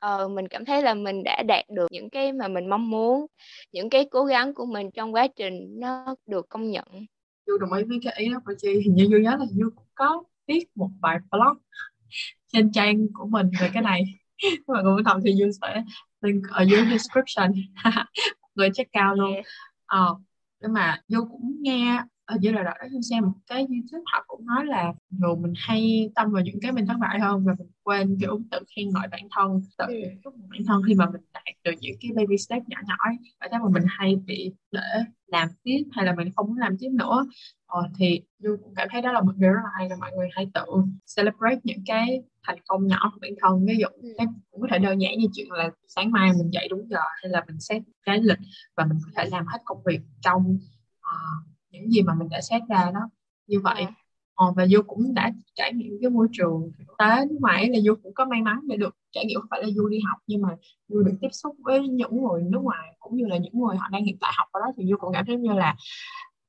uh, 0.06 0.30
mình 0.30 0.48
cảm 0.48 0.64
thấy 0.64 0.82
là 0.82 0.94
mình 0.94 1.22
đã 1.24 1.42
đạt 1.42 1.64
được 1.68 1.86
những 1.90 2.10
cái 2.10 2.32
mà 2.32 2.48
mình 2.48 2.68
mong 2.68 2.90
muốn 2.90 3.26
những 3.72 3.90
cái 3.90 4.08
cố 4.10 4.24
gắng 4.24 4.54
của 4.54 4.66
mình 4.66 4.90
trong 4.90 5.14
quá 5.14 5.26
trình 5.36 5.80
nó 5.80 6.14
được 6.26 6.48
công 6.48 6.70
nhận. 6.70 6.86
Du 7.46 7.58
đồng 7.58 7.72
ý 7.72 7.84
với 7.84 7.98
cái 8.04 8.14
ý 8.16 8.28
đó 8.32 8.40
của 8.46 8.52
chị. 8.58 8.80
Hình 8.84 8.94
như 8.94 9.08
Du 9.10 9.18
nhớ 9.18 9.36
là 9.38 9.46
Du 9.50 9.70
cũng 9.76 9.86
có 9.94 10.22
viết 10.46 10.64
một 10.74 10.90
bài 11.00 11.18
blog 11.30 11.58
trên 12.52 12.72
trang 12.72 13.06
của 13.14 13.26
mình 13.26 13.50
về 13.60 13.70
cái 13.74 13.82
này. 13.82 14.02
Mọi 14.66 14.82
người 14.82 14.92
muốn 14.92 15.04
đọc 15.04 15.18
thì 15.24 15.34
Du 15.34 15.50
sẽ 15.62 15.82
link 16.20 16.42
ở 16.50 16.62
dưới 16.62 16.84
description. 16.90 17.52
Người 18.54 18.70
check 18.74 18.92
cao 18.92 19.14
luôn. 19.14 19.32
Yeah. 19.32 19.44
ờ, 19.86 20.14
nhưng 20.60 20.72
mà 20.72 21.00
Du 21.08 21.24
cũng 21.24 21.56
nghe 21.60 22.02
ở 22.28 22.36
giai 22.40 22.52
đoạn 22.52 22.64
đó 22.64 22.72
tôi 22.80 23.02
xem 23.10 23.24
một 23.24 23.32
cái 23.46 23.58
youtube 23.58 24.02
họ 24.12 24.24
cũng 24.26 24.46
nói 24.46 24.64
là 24.66 24.92
dù 25.10 25.36
mình 25.36 25.52
hay 25.56 26.10
tâm 26.14 26.30
vào 26.32 26.42
những 26.42 26.58
cái 26.62 26.72
mình 26.72 26.86
thất 26.86 26.96
bại 27.00 27.20
hơn 27.20 27.44
và 27.44 27.54
mình 27.58 27.68
quên 27.82 28.16
kiểu 28.20 28.40
tự 28.50 28.58
khen 28.76 28.88
ngợi 28.90 29.08
bản 29.10 29.20
thân 29.36 29.62
tự 29.78 29.84
Ừ. 29.88 29.94
chúc 30.24 30.34
mừng 30.38 30.48
bản 30.50 30.60
thân 30.66 30.82
khi 30.86 30.94
mà 30.94 31.06
mình 31.10 31.20
đạt 31.34 31.44
được 31.64 31.72
những 31.80 31.96
cái 32.00 32.10
baby 32.16 32.36
step 32.38 32.62
nhỏ 32.68 32.78
nhỏ 32.86 32.94
ấy 32.98 33.14
tại 33.40 33.48
thế 33.52 33.58
mà 33.58 33.68
mình 33.72 33.82
hay 33.86 34.16
bị 34.26 34.52
để 34.72 34.80
làm 35.26 35.48
tiếp 35.62 35.84
hay 35.92 36.04
là 36.06 36.14
mình 36.14 36.28
không 36.36 36.46
muốn 36.46 36.58
làm 36.58 36.76
tiếp 36.78 36.88
nữa 36.92 37.26
ờ, 37.66 37.82
thì 37.98 38.20
Du 38.38 38.56
cũng 38.64 38.74
cảm 38.74 38.88
thấy 38.90 39.02
đó 39.02 39.12
là 39.12 39.20
một 39.20 39.32
điều 39.36 39.52
rất 39.52 39.60
là 39.64 39.70
hay 39.78 39.88
là 39.88 39.96
mọi 39.96 40.10
người 40.16 40.28
hay 40.32 40.46
tự 40.54 40.62
celebrate 41.16 41.60
những 41.64 41.82
cái 41.86 42.22
thành 42.46 42.58
công 42.68 42.86
nhỏ 42.86 43.10
của 43.14 43.18
bản 43.22 43.30
thân 43.40 43.66
ví 43.66 43.76
dụ 43.80 43.86
Ừ. 44.02 44.08
cái 44.18 44.26
cũng 44.50 44.60
có 44.60 44.66
thể 44.70 44.78
đơn 44.78 45.00
giản 45.00 45.18
như 45.18 45.26
chuyện 45.34 45.46
là 45.52 45.70
sáng 45.88 46.10
mai 46.10 46.30
mình 46.38 46.50
dậy 46.52 46.68
đúng 46.70 46.88
giờ 46.90 47.00
hay 47.22 47.30
là 47.30 47.44
mình 47.46 47.60
set 47.60 47.82
cái 48.06 48.18
lịch 48.22 48.38
và 48.76 48.84
mình 48.84 48.98
có 49.04 49.10
thể 49.16 49.28
làm 49.30 49.46
hết 49.46 49.58
công 49.64 49.82
việc 49.86 50.00
trong 50.22 50.58
ờ, 51.00 51.16
những 51.70 51.90
gì 51.90 52.02
mà 52.02 52.14
mình 52.14 52.28
đã 52.28 52.40
set 52.40 52.62
ra 52.68 52.90
đó. 52.94 53.00
Như 53.46 53.60
vậy 53.60 53.82
Ờ. 53.84 54.46
Ờ, 54.46 54.52
và 54.56 54.66
Du 54.66 54.82
cũng 54.86 55.14
đã 55.14 55.32
trải 55.54 55.72
nghiệm 55.72 55.92
cái 56.00 56.10
môi 56.10 56.28
trường 56.32 56.72
thực 56.78 56.84
tế 56.98 57.26
nước 57.30 57.36
ngoài 57.40 57.68
là 57.68 57.80
Du 57.80 57.94
cũng 58.02 58.14
có 58.14 58.24
may 58.24 58.42
mắn 58.42 58.60
để 58.68 58.76
được 58.76 58.96
trải 59.12 59.24
nghiệm. 59.24 59.40
Không 59.40 59.48
phải 59.50 59.62
là 59.62 59.68
Du 59.70 59.88
đi 59.88 59.98
học 60.08 60.18
nhưng 60.26 60.42
mà 60.42 60.48
Du 60.88 61.02
được 61.02 61.14
tiếp 61.20 61.28
xúc 61.32 61.56
với 61.64 61.88
những 61.88 62.22
người 62.22 62.42
nước 62.42 62.60
ngoài 62.62 62.88
cũng 63.00 63.16
như 63.16 63.26
là 63.26 63.36
những 63.36 63.52
người 63.60 63.76
họ 63.76 63.88
đang 63.92 64.04
hiện 64.04 64.16
tại 64.20 64.32
học 64.36 64.48
ở 64.52 64.60
đó 64.60 64.66
thì 64.76 64.84
Du 64.90 64.96
cũng 64.96 65.12
cảm 65.12 65.24
thấy 65.26 65.36
như 65.36 65.52
là 65.52 65.76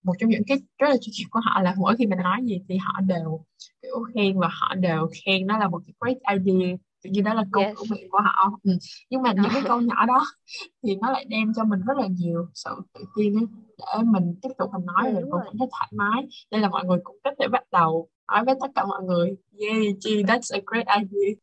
một 0.03 0.13
trong 0.19 0.29
những 0.29 0.43
cái 0.47 0.57
rất 0.79 0.87
là 0.89 0.97
chuyên 1.01 1.13
nghiệp 1.17 1.25
của 1.31 1.39
họ 1.43 1.61
là 1.61 1.75
mỗi 1.77 1.95
khi 1.97 2.07
mình 2.07 2.19
nói 2.19 2.39
gì 2.45 2.61
thì 2.69 2.77
họ 2.77 3.01
đều 3.01 3.45
kiểu 3.81 4.03
khen 4.15 4.39
và 4.39 4.47
họ 4.51 4.75
đều 4.75 5.09
khen 5.25 5.47
nó 5.47 5.57
là 5.57 5.67
một 5.67 5.81
cái 5.87 5.93
great 5.99 6.37
idea 6.39 6.75
nhiên 7.03 7.23
đó 7.23 7.33
là 7.33 7.43
câu 7.51 7.63
Yes. 7.63 7.91
miệng 7.91 8.09
của 8.09 8.19
họ. 8.23 8.51
Ừ. 8.63 8.71
nhưng 9.09 9.21
mà 9.21 9.33
những 9.33 9.51
cái 9.53 9.61
câu 9.67 9.81
nhỏ 9.81 10.05
đó 10.05 10.25
thì 10.83 10.95
nó 11.01 11.11
lại 11.11 11.25
đem 11.25 11.53
cho 11.55 11.63
mình 11.63 11.79
rất 11.87 11.97
là 11.97 12.07
nhiều 12.07 12.47
sự 12.53 12.69
tự 12.93 13.01
tin 13.15 13.33
ấy, 13.39 13.45
để 13.77 14.03
mình 14.05 14.35
tiếp 14.41 14.49
tục 14.57 14.69
mình 14.73 14.85
nói 14.85 15.03
Ừ, 15.07 15.13
mình 15.13 15.23
cũng 15.31 15.41
cảm 15.45 15.57
thấy 15.59 15.67
thoải 15.71 15.89
mái. 15.95 16.27
Nên 16.51 16.61
là 16.61 16.69
mọi 16.69 16.85
người 16.85 16.99
cũng 17.03 17.17
có 17.23 17.31
thể 17.39 17.47
bắt 17.47 17.63
đầu 17.71 18.09
nói 18.31 18.45
với 18.45 18.55
tất 18.61 18.67
cả 18.75 18.85
mọi 18.85 19.03
người. 19.03 19.35
Yeah 19.59 19.81
Chi 19.99 20.23
that's 20.23 20.55
a 20.57 20.59
great 20.65 20.85
idea 21.01 21.35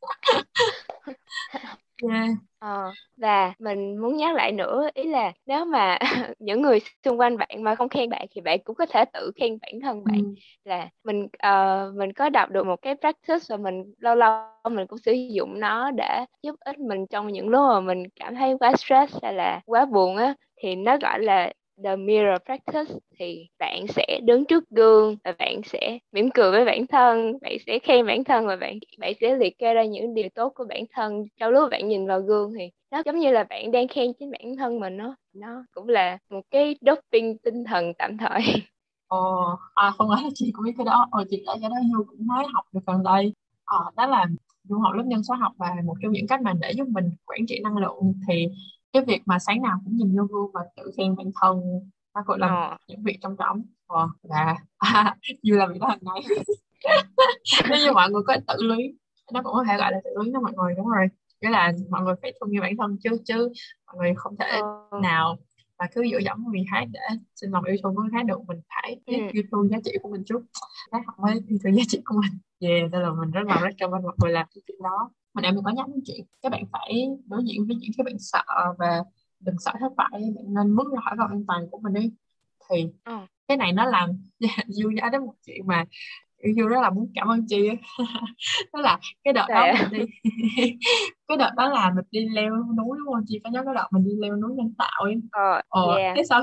yeah 2.02 2.36
Ờ, 2.58 2.94
và 3.16 3.52
mình 3.58 3.96
muốn 4.02 4.16
nhắc 4.16 4.34
lại 4.36 4.52
nữa 4.52 4.88
ý 4.94 5.04
là 5.04 5.32
nếu 5.46 5.64
mà 5.64 5.98
những 6.38 6.62
người 6.62 6.78
xung 7.04 7.20
quanh 7.20 7.36
bạn 7.38 7.62
mà 7.62 7.74
không 7.74 7.88
khen 7.88 8.10
bạn 8.10 8.26
thì 8.30 8.40
bạn 8.40 8.58
cũng 8.64 8.76
có 8.76 8.86
thể 8.86 9.04
tự 9.12 9.30
khen 9.36 9.58
bản 9.62 9.80
thân 9.82 10.04
bạn 10.04 10.18
ừ. 10.18 10.34
là 10.64 10.88
mình 11.04 11.28
ờ, 11.38 11.92
mình 11.96 12.12
có 12.12 12.28
đọc 12.30 12.50
được 12.50 12.66
một 12.66 12.76
cái 12.82 12.94
practice 13.00 13.44
và 13.48 13.56
mình 13.56 13.94
lâu 13.98 14.14
lâu 14.14 14.30
mình 14.70 14.86
cũng 14.86 14.98
sử 14.98 15.12
dụng 15.12 15.60
nó 15.60 15.90
để 15.90 16.24
giúp 16.42 16.54
ích 16.60 16.78
mình 16.78 17.06
trong 17.10 17.28
những 17.28 17.48
lúc 17.48 17.60
mà 17.68 17.80
mình 17.80 18.02
cảm 18.20 18.34
thấy 18.34 18.54
quá 18.60 18.72
stress 18.76 19.16
hay 19.22 19.32
là 19.34 19.60
quá 19.66 19.84
buồn 19.86 20.16
á 20.16 20.34
thì 20.56 20.74
nó 20.74 20.96
gọi 21.02 21.20
là 21.22 21.52
the 21.84 21.96
mirror 21.96 22.38
practice 22.44 22.94
thì 23.18 23.48
bạn 23.58 23.86
sẽ 23.88 24.20
đứng 24.24 24.44
trước 24.44 24.64
gương 24.70 25.16
và 25.24 25.32
bạn 25.38 25.60
sẽ 25.64 25.98
mỉm 26.12 26.30
cười 26.34 26.50
với 26.50 26.64
bản 26.64 26.86
thân 26.86 27.38
bạn 27.42 27.56
sẽ 27.66 27.78
khen 27.78 28.06
bản 28.06 28.24
thân 28.24 28.46
và 28.46 28.56
bạn 28.56 28.78
bạn 28.98 29.12
sẽ 29.20 29.36
liệt 29.36 29.58
kê 29.58 29.74
ra 29.74 29.84
những 29.84 30.14
điều 30.14 30.28
tốt 30.34 30.50
của 30.54 30.64
bản 30.68 30.84
thân. 30.92 31.24
Trong 31.40 31.52
lúc 31.52 31.70
bạn 31.70 31.88
nhìn 31.88 32.06
vào 32.06 32.20
gương 32.20 32.52
thì 32.58 32.70
nó 32.90 33.02
giống 33.04 33.18
như 33.18 33.30
là 33.32 33.44
bạn 33.44 33.70
đang 33.72 33.88
khen 33.88 34.12
chính 34.18 34.30
bản 34.30 34.56
thân 34.58 34.80
mình 34.80 34.96
nó 34.96 35.16
nó 35.32 35.64
cũng 35.72 35.88
là 35.88 36.18
một 36.30 36.40
cái 36.50 36.76
doping 36.80 37.38
tinh 37.38 37.64
thần 37.64 37.92
tạm 37.98 38.16
thời. 38.18 38.40
Ồ, 39.06 39.18
à 39.74 39.90
không 39.98 40.08
ngờ 40.08 40.14
là 40.22 40.28
chị 40.34 40.50
cũng 40.52 40.64
biết 40.64 40.72
cái 40.76 40.84
đó. 40.86 41.06
Ồ, 41.10 41.22
chị 41.30 41.42
đã 41.46 41.54
cái 41.60 41.70
đó 41.70 41.76
Du 41.92 42.04
cũng 42.08 42.26
mới 42.26 42.44
học 42.54 42.64
được 42.72 42.80
gần 42.86 43.02
đây. 43.02 43.34
Ờ, 43.64 43.78
đó 43.96 44.06
là 44.06 44.26
Du 44.64 44.78
học 44.78 44.92
lớp 44.94 45.04
nhân 45.06 45.22
số 45.24 45.34
học 45.34 45.52
và 45.58 45.74
một 45.84 45.94
trong 46.02 46.12
những 46.12 46.26
cách 46.26 46.42
mà 46.42 46.52
để 46.60 46.72
giúp 46.76 46.88
mình 46.88 47.10
quản 47.26 47.40
trị 47.48 47.60
năng 47.64 47.76
lượng 47.76 48.12
thì 48.28 48.46
cái 48.96 49.04
việc 49.06 49.22
mà 49.26 49.38
sáng 49.38 49.62
nào 49.62 49.78
cũng 49.84 49.96
nhìn 49.96 50.16
vô 50.16 50.24
gương 50.24 50.50
và 50.54 50.60
tự 50.76 50.90
khen 50.96 51.16
bản 51.16 51.26
thân 51.42 51.60
nó 52.14 52.22
gọi 52.26 52.38
là 52.38 52.46
Ờ. 52.48 52.76
những 52.88 53.02
việc 53.02 53.18
trong 53.22 53.36
trống. 53.36 53.62
Ờ, 53.86 54.08
và 54.22 54.56
à, 54.78 55.16
Du 55.42 55.56
làm 55.56 55.72
việc 55.72 55.78
đó 55.80 55.88
hàng 55.88 55.98
ngày 56.02 56.22
nếu 57.70 57.78
như 57.78 57.92
mọi 57.92 58.10
người 58.10 58.22
có 58.26 58.36
tự 58.48 58.54
luyến 58.62 58.96
nó 59.32 59.42
cũng 59.42 59.52
có 59.52 59.64
thể 59.68 59.76
gọi 59.78 59.92
là 59.92 60.00
tự 60.04 60.10
luyến 60.16 60.32
đó 60.32 60.40
mọi 60.40 60.52
người 60.56 60.74
đúng 60.76 60.88
rồi. 60.88 61.06
Nghĩa 61.40 61.50
là 61.50 61.72
mọi 61.90 62.02
người 62.02 62.14
phải 62.22 62.32
thương 62.40 62.50
yêu 62.50 62.62
bản 62.62 62.76
thân 62.78 62.96
chứ 63.04 63.10
chứ 63.24 63.48
mọi 63.86 63.96
người 63.96 64.12
không 64.16 64.36
thể 64.36 64.46
Ờ. 64.90 64.98
nào 65.02 65.36
mà 65.78 65.86
cứ 65.94 66.02
dựa 66.12 66.18
dẫm 66.18 66.44
người 66.52 66.64
khác 66.70 66.84
để 66.92 67.00
xin 67.34 67.50
lòng 67.50 67.64
yêu 67.64 67.76
thương 67.82 67.94
của 67.94 68.02
người 68.02 68.10
khác 68.12 68.24
được. 68.26 68.38
Mình 68.48 68.60
phải 68.68 68.96
Ừ. 69.06 69.14
yêu 69.32 69.42
thương 69.52 69.68
giá 69.68 69.78
trị 69.84 69.92
của 70.02 70.08
mình 70.08 70.22
trước. 70.26 70.40
Cái 70.90 71.00
học 71.06 71.14
mới 71.18 71.32
yêu 71.48 71.58
thương 71.64 71.74
giá 71.74 71.82
trị 71.88 72.00
của 72.04 72.14
mình. 72.22 72.38
Yeah 72.60 72.90
nên 72.92 73.02
là 73.02 73.10
mình 73.10 73.30
rất 73.30 73.40
là 73.46 73.60
rất 73.60 73.70
cảm 73.78 73.90
ơn 73.90 74.02
mọi 74.02 74.12
người 74.22 74.32
làm 74.32 74.46
cái 74.54 74.62
chuyện 74.66 74.78
đó 74.82 75.10
mình 75.36 75.44
em 75.44 75.54
mình 75.54 75.64
có 75.64 75.70
nhắc 75.70 75.86
đến 75.88 76.00
chuyện 76.06 76.26
các 76.42 76.52
bạn 76.52 76.62
phải 76.72 77.08
đối 77.26 77.42
diện 77.44 77.66
với 77.66 77.76
những 77.76 77.90
cái 77.96 78.04
bạn 78.04 78.16
sợ 78.18 78.42
và 78.78 79.02
đừng 79.40 79.54
sợ 79.58 79.72
thất 79.80 79.92
bại 79.96 80.10
bạn 80.12 80.54
nên 80.54 80.76
bước 80.76 80.92
ra 80.92 81.00
khỏi 81.04 81.16
vòng 81.18 81.30
an 81.30 81.44
toàn 81.48 81.70
của 81.70 81.78
mình 81.82 81.92
đi 81.94 82.10
thì 82.70 82.86
Ờ. 83.04 83.26
cái 83.48 83.56
này 83.56 83.72
nó 83.72 83.84
làm 83.86 84.10
vui 84.82 84.94
nhớ 84.94 85.02
đến 85.12 85.20
một 85.26 85.34
chuyện 85.46 85.66
mà 85.66 85.84
yêu 86.54 86.68
rất 86.68 86.80
là 86.82 86.90
muốn 86.90 87.12
cảm 87.14 87.28
ơn 87.28 87.46
chị 87.48 87.68
đó 88.72 88.80
là 88.80 88.98
cái 89.24 89.32
đợt 89.32 89.46
đó 89.48 89.66
Dạ. 89.66 89.88
mình 89.92 90.00
đi 90.00 90.06
cái 91.28 91.36
đợt 91.36 91.50
đó 91.56 91.68
là 91.68 91.92
mình 91.96 92.04
đi 92.10 92.28
leo 92.28 92.50
núi 92.56 92.98
đúng 92.98 93.14
không 93.14 93.24
chị 93.26 93.40
có 93.44 93.50
nhớ 93.50 93.62
cái 93.64 93.74
đợt 93.74 93.86
mình 93.90 94.04
đi 94.04 94.10
leo 94.18 94.36
núi 94.36 94.50
nhân 94.56 94.74
tạo 94.78 95.02
ấy 95.04 95.14
Ờ, 95.32 95.60
ờ 95.68 95.96
yeah. 95.96 96.16
thế 96.16 96.22
sao 96.28 96.42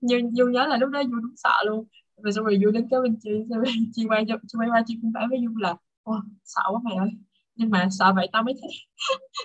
như 0.00 0.20
Du 0.32 0.46
nhớ 0.46 0.66
là 0.66 0.76
lúc 0.76 0.90
đó 0.90 1.02
Du 1.04 1.14
đúng 1.20 1.36
sợ 1.36 1.62
luôn 1.66 1.84
rồi 2.22 2.32
xong 2.32 2.44
rồi 2.44 2.58
Du 2.64 2.70
đến 2.70 2.88
kế 2.90 2.96
bên 3.02 3.16
chị 3.22 3.30
xong 3.50 3.58
rồi 3.58 3.72
chị 3.92 4.06
quay 4.08 4.24
cho 4.28 4.36
chị 4.48 4.58
quay 4.58 4.68
qua 4.68 4.82
chị 4.86 4.98
cũng 5.02 5.12
bảo 5.12 5.26
với 5.30 5.38
Du 5.46 5.56
là 5.58 5.74
Ồ, 6.02 6.14
sợ 6.44 6.62
quá 6.72 6.80
mày 6.84 6.94
ơi 6.96 7.08
nhưng 7.56 7.70
mà 7.70 7.88
sợ 7.98 8.12
vậy 8.16 8.28
tao 8.32 8.42
mới 8.42 8.54
thích 8.54 8.70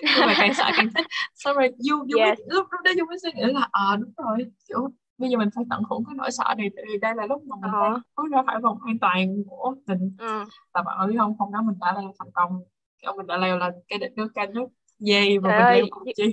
nhưng 0.16 0.26
mà 0.26 0.34
càng 0.38 0.54
sợ 0.54 0.64
càng 0.76 0.88
thích 0.96 1.06
xong 1.34 1.56
rồi 1.56 1.70
Du 1.78 1.96
Du 2.10 2.18
Yes. 2.18 2.26
mới, 2.38 2.46
lúc 2.48 2.66
lúc 2.72 2.80
đó 2.84 2.90
Du 2.98 3.06
mới 3.06 3.18
suy 3.22 3.30
nghĩ 3.34 3.42
là 3.52 3.68
ờ 3.72 3.96
đúng 3.96 4.12
rồi 4.16 4.38
kiểu 4.68 4.88
bây 5.18 5.30
giờ 5.30 5.38
mình 5.38 5.48
phải 5.54 5.64
tận 5.70 5.82
hưởng 5.90 6.04
cái 6.06 6.14
nỗi 6.16 6.30
sợ 6.30 6.44
này 6.58 6.70
tại 6.76 6.84
vì 6.88 6.98
đây 6.98 7.14
là 7.16 7.26
lúc 7.26 7.42
mà 7.46 7.56
mình 7.62 7.70
Ờ. 7.74 8.00
bước 8.16 8.24
ra 8.32 8.42
khỏi 8.46 8.60
vòng 8.60 8.78
an 8.86 8.98
toàn 9.00 9.44
của 9.50 9.74
mình 9.86 10.16
Ừ. 10.18 10.44
và 10.74 10.82
bạn 10.82 10.98
ơi 10.98 11.14
không 11.18 11.36
hôm 11.38 11.52
đó 11.52 11.62
mình 11.62 11.76
đã 11.80 11.92
leo 12.00 12.12
thành 12.18 12.30
công 12.34 12.60
kiểu 13.02 13.12
mình 13.16 13.26
đã 13.26 13.36
leo 13.36 13.58
lên 13.58 13.74
cái 13.88 13.98
đỉnh 13.98 14.12
nước 14.16 14.28
cao 14.34 14.46
nhất 14.46 14.68
yay 15.12 15.38
và 15.38 15.50
Trời 15.50 15.58
mình 15.64 15.72
leo 15.74 15.86
cùng 15.90 16.02
chị 16.16 16.24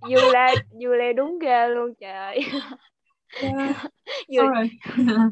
Du 0.00 0.20
le 0.32 0.54
Du 0.80 0.88
le 0.92 1.12
đúng 1.12 1.38
ghê 1.38 1.68
luôn 1.68 1.94
trời 2.00 2.12
ơi. 2.12 2.40
Yeah. 3.40 3.86
Xong 4.38 4.48
rồi 4.54 4.68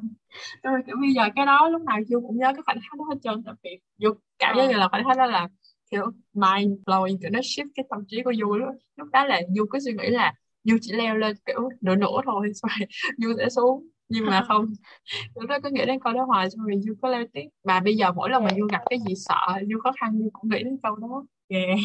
xong 0.62 0.72
rồi 0.72 0.82
kiểu 0.86 0.96
bây 1.00 1.12
giờ 1.12 1.22
cái 1.36 1.46
đó 1.46 1.68
lúc 1.68 1.82
nào 1.82 1.98
Du 2.08 2.20
cũng 2.20 2.38
nhớ 2.38 2.52
cái 2.54 2.62
khoảnh 2.66 2.78
khắc 2.82 2.98
đó 2.98 3.04
hết 3.10 3.16
trơn 3.22 3.42
tại 3.46 3.54
vì 3.64 3.70
Du 3.98 4.14
cảm 4.38 4.56
giác 4.56 4.62
Ờ. 4.62 4.68
như 4.72 4.76
là 4.76 4.88
khoảnh 4.88 5.04
khắc 5.08 5.16
đó 5.18 5.26
là 5.26 5.48
kiểu 5.92 6.04
mind 6.34 6.72
blowing 6.86 7.18
kiểu 7.20 7.30
nó 7.30 7.40
shift 7.40 7.68
cái 7.74 7.84
tâm 7.90 8.04
trí 8.08 8.22
của 8.22 8.32
Du 8.40 8.56
lúc 8.56 8.68
lúc 8.96 9.08
đó 9.12 9.24
là 9.26 9.40
Du 9.56 9.66
cứ 9.70 9.78
suy 9.80 9.92
nghĩ 9.92 10.08
là 10.08 10.34
Du 10.64 10.76
chỉ 10.80 10.92
leo 10.92 11.16
lên 11.16 11.36
kiểu 11.46 11.68
nửa 11.80 11.94
nửa 11.96 12.20
thôi 12.24 12.52
xong 12.54 12.70
rồi 12.78 12.88
Du 13.18 13.28
sẽ 13.38 13.48
xuống 13.48 13.86
nhưng 14.08 14.26
mà 14.26 14.44
không 14.48 14.66
lúc 15.34 15.50
đó 15.50 15.58
cứ 15.62 15.70
nghĩ 15.72 15.86
đến 15.86 16.00
câu 16.04 16.12
đó 16.12 16.24
hoài 16.24 16.50
xong 16.50 16.66
rồi 16.66 16.80
Du 16.82 16.94
có 17.02 17.08
leo 17.08 17.24
tiếp 17.32 17.48
và 17.64 17.80
bây 17.80 17.96
giờ 17.96 18.12
mỗi 18.12 18.30
lần 18.30 18.44
mà 18.44 18.50
Du 18.58 18.68
gặp 18.72 18.80
cái 18.90 18.98
gì 19.08 19.14
sợ 19.16 19.60
Du 19.70 19.78
khó 19.80 19.92
khăn 20.00 20.18
Du 20.18 20.30
cũng 20.32 20.50
nghĩ 20.50 20.62
đến 20.62 20.78
câu 20.82 20.96
đó 20.96 21.24
yeah. 21.48 21.78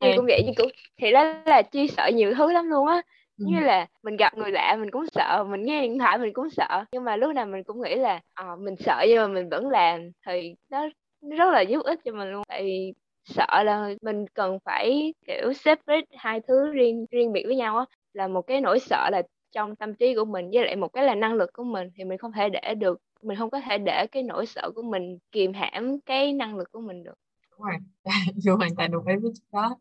Cũng 0.16 0.26
vậy, 0.26 0.42
Chi 0.46 0.52
cũng 0.56 0.70
thì 0.96 1.12
đó 1.12 1.34
là 1.46 1.62
Chi 1.62 1.88
sợ 1.88 2.10
nhiều 2.14 2.34
thứ 2.34 2.52
lắm 2.52 2.70
luôn 2.70 2.86
á. 2.86 3.02
Ừ. 3.38 3.44
Như 3.48 3.60
là 3.60 3.86
mình 4.02 4.16
gặp 4.16 4.34
người 4.36 4.50
lạ 4.50 4.76
mình 4.80 4.90
cũng 4.90 5.06
sợ, 5.12 5.44
mình 5.50 5.62
nghe 5.62 5.82
điện 5.82 5.98
thoại 5.98 6.18
mình 6.18 6.32
cũng 6.32 6.50
sợ. 6.50 6.84
Nhưng 6.92 7.04
mà 7.04 7.16
lúc 7.16 7.34
nào 7.34 7.46
mình 7.46 7.64
cũng 7.64 7.82
nghĩ 7.82 7.94
là 7.94 8.20
ờ, 8.34 8.56
mình 8.56 8.74
sợ 8.76 9.04
nhưng 9.08 9.18
mà 9.18 9.26
mình 9.26 9.48
vẫn 9.48 9.68
làm 9.68 10.00
thì 10.26 10.54
nó 10.70 10.88
rất 11.20 11.50
là 11.52 11.60
giúp 11.60 11.84
ích 11.84 12.00
cho 12.04 12.12
mình 12.12 12.28
luôn. 12.30 12.42
Tại 12.48 12.62
vì 12.64 12.92
sợ 13.24 13.62
là 13.64 13.90
mình 14.02 14.26
cần 14.34 14.58
phải 14.64 15.14
kiểu 15.26 15.52
separate 15.52 16.06
hai 16.16 16.40
thứ 16.48 16.72
riêng 16.72 17.06
riêng 17.10 17.32
biệt 17.32 17.42
với 17.46 17.56
nhau 17.56 17.78
á. 17.78 17.84
Là 18.12 18.28
một 18.28 18.42
cái 18.42 18.60
nỗi 18.60 18.78
sợ 18.80 19.08
là 19.12 19.22
trong 19.52 19.76
tâm 19.76 19.94
trí 19.94 20.14
của 20.14 20.24
mình 20.24 20.50
với 20.52 20.64
lại 20.64 20.76
một 20.76 20.88
cái 20.88 21.04
là 21.04 21.14
năng 21.14 21.34
lực 21.34 21.50
của 21.52 21.64
mình 21.64 21.88
thì 21.94 22.04
mình 22.04 22.18
không 22.18 22.32
thể 22.32 22.48
để 22.48 22.74
được 22.74 22.98
mình 23.22 23.38
không 23.38 23.50
có 23.50 23.60
thể 23.60 23.78
để 23.78 24.06
cái 24.12 24.22
nỗi 24.22 24.46
sợ 24.46 24.70
của 24.74 24.82
mình 24.82 25.18
kìm 25.32 25.52
hãm 25.54 26.00
cái 26.00 26.32
năng 26.32 26.56
lực 26.56 26.72
của 26.72 26.80
mình 26.80 27.02
được. 27.04 27.14
đúng 27.50 27.60
rồi 27.66 27.76
Du 28.36 28.56
hoàn 28.56 28.76
toàn 28.76 28.90
đồng 28.90 29.06
ý 29.06 29.14
với 29.22 29.30
chuyện 29.34 29.48
đó 29.52 29.76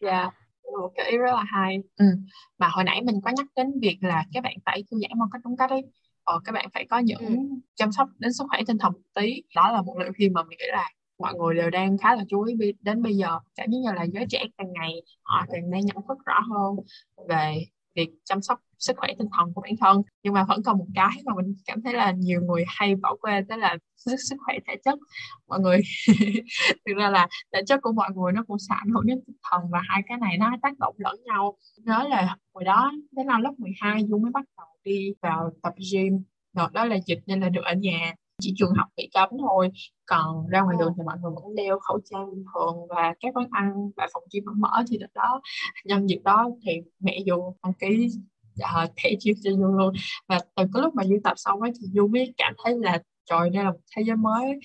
Dạ. 0.00 0.10
À, 0.10 0.32
một 0.82 0.92
cái 0.96 1.10
ý 1.10 1.16
rất 1.18 1.32
là 1.32 1.44
hay 1.48 1.78
ừ. 1.96 2.04
mà 2.58 2.68
hồi 2.68 2.84
nãy 2.84 3.02
mình 3.02 3.20
có 3.24 3.30
nhắc 3.36 3.46
đến 3.56 3.80
việc 3.80 3.98
là 4.02 4.24
các 4.34 4.44
bạn 4.44 4.56
phải 4.66 4.84
thư 4.90 4.98
giãn 5.02 5.18
một 5.18 5.26
cách 5.32 5.42
đúng 5.44 5.56
cách 5.56 5.70
ấy 5.70 5.82
ờ, 6.28 6.40
các 6.44 6.52
bạn 6.52 6.68
phải 6.74 6.86
có 6.90 6.98
những 6.98 7.18
Ừ. 7.20 7.36
chăm 7.74 7.92
sóc 7.92 8.08
đến 8.18 8.32
sức 8.32 8.44
khỏe 8.50 8.60
tinh 8.66 8.78
thần 8.78 8.92
một 8.92 8.98
tí 9.14 9.42
đó 9.56 9.72
là 9.72 9.82
một 9.82 9.98
lời 9.98 10.10
khuyên 10.16 10.32
mà 10.32 10.42
mình 10.42 10.58
nghĩ 10.58 10.64
là 10.68 10.90
mọi 11.18 11.34
người 11.34 11.54
đều 11.54 11.70
đang 11.70 11.98
khá 11.98 12.16
là 12.16 12.24
chú 12.28 12.42
ý 12.42 12.54
đến 12.80 13.02
bây 13.02 13.16
giờ 13.16 13.38
cảm 13.56 13.70
giác 13.70 13.78
như 13.84 13.92
là 13.96 14.04
giới 14.04 14.24
trẻ 14.30 14.44
càng 14.58 14.72
ngày 14.72 14.92
họ 15.22 15.44
càng 15.50 15.70
đang 15.70 15.80
nhận 15.86 15.96
thức 16.08 16.18
rõ 16.26 16.40
hơn 16.50 16.76
về 17.28 17.64
việc 17.98 18.10
chăm 18.24 18.42
sóc 18.42 18.60
sức 18.78 18.96
khỏe 18.96 19.08
tinh 19.18 19.28
thần 19.36 19.52
của 19.54 19.60
bản 19.60 19.76
thân. 19.80 20.02
Nhưng 20.22 20.32
mà 20.34 20.44
vẫn 20.44 20.62
còn 20.62 20.78
một 20.78 20.86
cái 20.94 21.10
mà 21.24 21.32
mình 21.36 21.54
cảm 21.66 21.82
thấy 21.82 21.92
là 21.92 22.10
nhiều 22.10 22.40
người 22.40 22.64
hay 22.66 22.94
bỏ 22.94 23.16
qua, 23.20 23.40
đó 23.40 23.56
là 23.56 23.76
sức 23.96 24.16
sức 24.28 24.36
khỏe 24.46 24.54
thể 24.66 24.74
chất. 24.84 24.98
Mọi 25.48 25.60
người 25.60 25.80
thực 26.86 26.96
ra 26.96 27.10
là 27.10 27.28
thể 27.52 27.60
chất 27.66 27.80
của 27.82 27.92
mọi 27.92 28.10
người 28.14 28.32
nó 28.32 28.44
cũng 28.46 28.58
sẽ 28.58 28.74
ảnh 28.78 28.88
hưởng 28.88 29.06
đến 29.06 29.20
tinh 29.26 29.36
thần 29.50 29.62
và 29.70 29.80
hai 29.88 30.02
cái 30.06 30.18
này 30.18 30.38
nó 30.38 30.56
tác 30.62 30.78
động 30.78 30.94
lẫn 30.98 31.16
nhau. 31.24 31.56
Nhớ 31.84 32.06
là 32.08 32.36
hồi 32.54 32.64
đó 32.64 32.92
đến 33.10 33.26
năm 33.26 33.42
lớp 33.42 33.52
12 33.58 34.04
dung 34.08 34.22
mới 34.22 34.32
bắt 34.32 34.44
đầu 34.56 34.66
đi 34.84 35.12
vào 35.22 35.50
tập 35.62 35.74
gym. 35.92 36.22
Đợt 36.52 36.72
đó 36.72 36.84
là 36.84 36.96
dịch 37.06 37.18
nên 37.26 37.40
là 37.40 37.48
được 37.48 37.64
ở 37.64 37.74
nhà 37.74 38.14
chỉ 38.40 38.54
trường 38.56 38.72
học 38.76 38.88
bị 38.96 39.10
cấm 39.14 39.28
thôi. 39.40 39.70
Còn 40.06 40.46
ra 40.48 40.60
ngoài 40.60 40.76
đường 40.80 40.92
thì 40.96 41.02
mọi 41.06 41.16
người 41.22 41.32
vẫn 41.34 41.54
đeo 41.54 41.78
khẩu 41.78 42.00
trang 42.10 42.30
bình 42.30 42.44
thường 42.54 42.86
và 42.88 43.14
các 43.20 43.36
quán 43.36 43.48
ăn 43.50 43.90
và 43.96 44.08
phòng 44.12 44.22
gym 44.32 44.44
vẫn 44.46 44.60
mở 44.60 44.84
thì 44.88 44.98
đợt 44.98 45.14
đó 45.14 45.40
nhân 45.84 46.08
dịp 46.08 46.20
đó 46.24 46.50
thì 46.66 46.72
mẹ 47.00 47.18
dù 47.26 47.54
đăng 47.62 47.72
ký 47.72 48.08
uh, 48.62 48.90
thẻ 48.96 49.10
chip 49.18 49.36
cho 49.44 49.50
Du 49.50 49.66
luôn. 49.66 49.94
Và 50.28 50.38
từ 50.56 50.64
cái 50.74 50.82
lúc 50.82 50.94
mà 50.94 51.04
Du 51.04 51.16
tập 51.24 51.34
xong 51.36 51.60
ấy 51.60 51.72
thì 51.80 51.86
Du 51.94 52.08
mới 52.08 52.34
cảm 52.36 52.54
thấy 52.64 52.74
là 52.78 53.02
trời 53.30 53.50
đây 53.50 53.64
là 53.64 53.70
một 53.70 53.78
thế 53.96 54.02
giới 54.06 54.16
mới. 54.16 54.58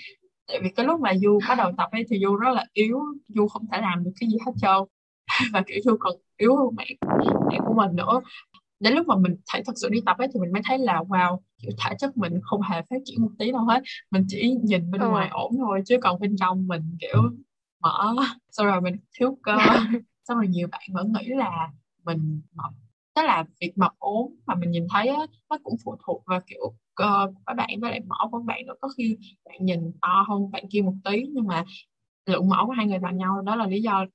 Tại 0.47 0.59
vì 0.63 0.69
cái 0.69 0.85
lúc 0.85 0.99
mà 0.99 1.13
Du 1.15 1.39
bắt 1.49 1.55
đầu 1.57 1.71
tập 1.77 1.89
ấy 1.91 2.03
thì 2.09 2.19
Du 2.19 2.35
rất 2.35 2.49
là 2.53 2.65
yếu 2.73 2.99
Du 3.27 3.47
không 3.47 3.65
thể 3.71 3.81
làm 3.81 4.03
được 4.03 4.11
cái 4.19 4.29
gì 4.29 4.37
hết 4.45 4.51
trơn. 4.61 4.83
Và 5.53 5.63
kiểu 5.67 5.77
Du 5.83 5.97
còn 5.99 6.13
yếu 6.37 6.55
hơn 6.55 6.67
mẹ 6.77 6.85
mẹ 7.49 7.59
của 7.65 7.73
mình 7.73 7.95
nữa 7.95 8.21
đến 8.83 8.93
lúc 8.93 9.07
mà 9.07 9.15
mình 9.15 9.35
thể 9.53 9.61
thật 9.65 9.73
sự 9.75 9.89
đi 9.89 9.99
tập 10.05 10.17
ấy 10.17 10.27
thì 10.33 10.39
mình 10.39 10.51
mới 10.51 10.61
thấy 10.65 10.77
là 10.77 10.99
wow 10.99 11.39
kiểu 11.61 11.71
thể 11.83 11.95
chất 11.99 12.17
mình 12.17 12.39
không 12.43 12.61
hề 12.61 12.81
phát 12.89 12.95
triển 13.05 13.21
một 13.21 13.31
tí 13.39 13.51
nào 13.51 13.65
hết. 13.65 13.83
Mình 14.11 14.25
chỉ 14.27 14.55
nhìn 14.63 14.91
bên 14.91 15.01
ừ. 15.01 15.09
ngoài 15.09 15.29
ổn 15.31 15.51
thôi 15.57 15.81
chứ 15.85 15.97
còn 16.01 16.19
bên 16.19 16.35
trong 16.39 16.67
mình 16.67 16.97
kiểu 17.01 17.21
mở 17.81 18.15
sau 18.51 18.65
rồi 18.65 18.81
mình 18.81 18.95
thiếu 19.19 19.37
cơ. 19.43 19.57
Xong 20.27 20.37
rồi 20.37 20.47
nhiều 20.47 20.67
bạn 20.71 20.81
vẫn 20.93 21.13
nghĩ 21.13 21.27
là 21.27 21.69
mình 22.05 22.41
mập. 22.53 22.71
Tức 23.15 23.21
là 23.21 23.45
việc 23.61 23.77
mập 23.77 23.91
ốm 23.99 24.31
mà 24.45 24.55
mình 24.55 24.71
nhìn 24.71 24.87
thấy 24.89 25.07
á, 25.07 25.25
nó 25.49 25.57
cũng 25.63 25.75
phụ 25.85 25.95
thuộc 26.05 26.23
vào 26.25 26.39
kiểu 26.47 26.73
cơ 26.95 27.27
của 27.35 27.41
các 27.45 27.53
bạn 27.53 27.69
với 27.81 27.91
lại 27.91 27.99
mỡ 28.07 28.15
của 28.31 28.39
bạn 28.39 28.65
nữa. 28.65 28.73
Có 28.81 28.89
khi 28.97 29.17
bạn 29.45 29.65
nhìn 29.65 29.91
to 30.01 30.25
hơn 30.29 30.51
bạn 30.51 30.63
kia 30.71 30.81
một 30.81 30.93
tí 31.03 31.23
nhưng 31.33 31.47
mà 31.47 31.63
lượng 32.25 32.49
mỡ 32.49 32.57
của 32.65 32.71
hai 32.71 32.85
người 32.85 32.99
bằng 32.99 33.17
nhau 33.17 33.41
đó 33.41 33.55
là 33.55 33.67
lý 33.67 33.81
do 33.81 34.05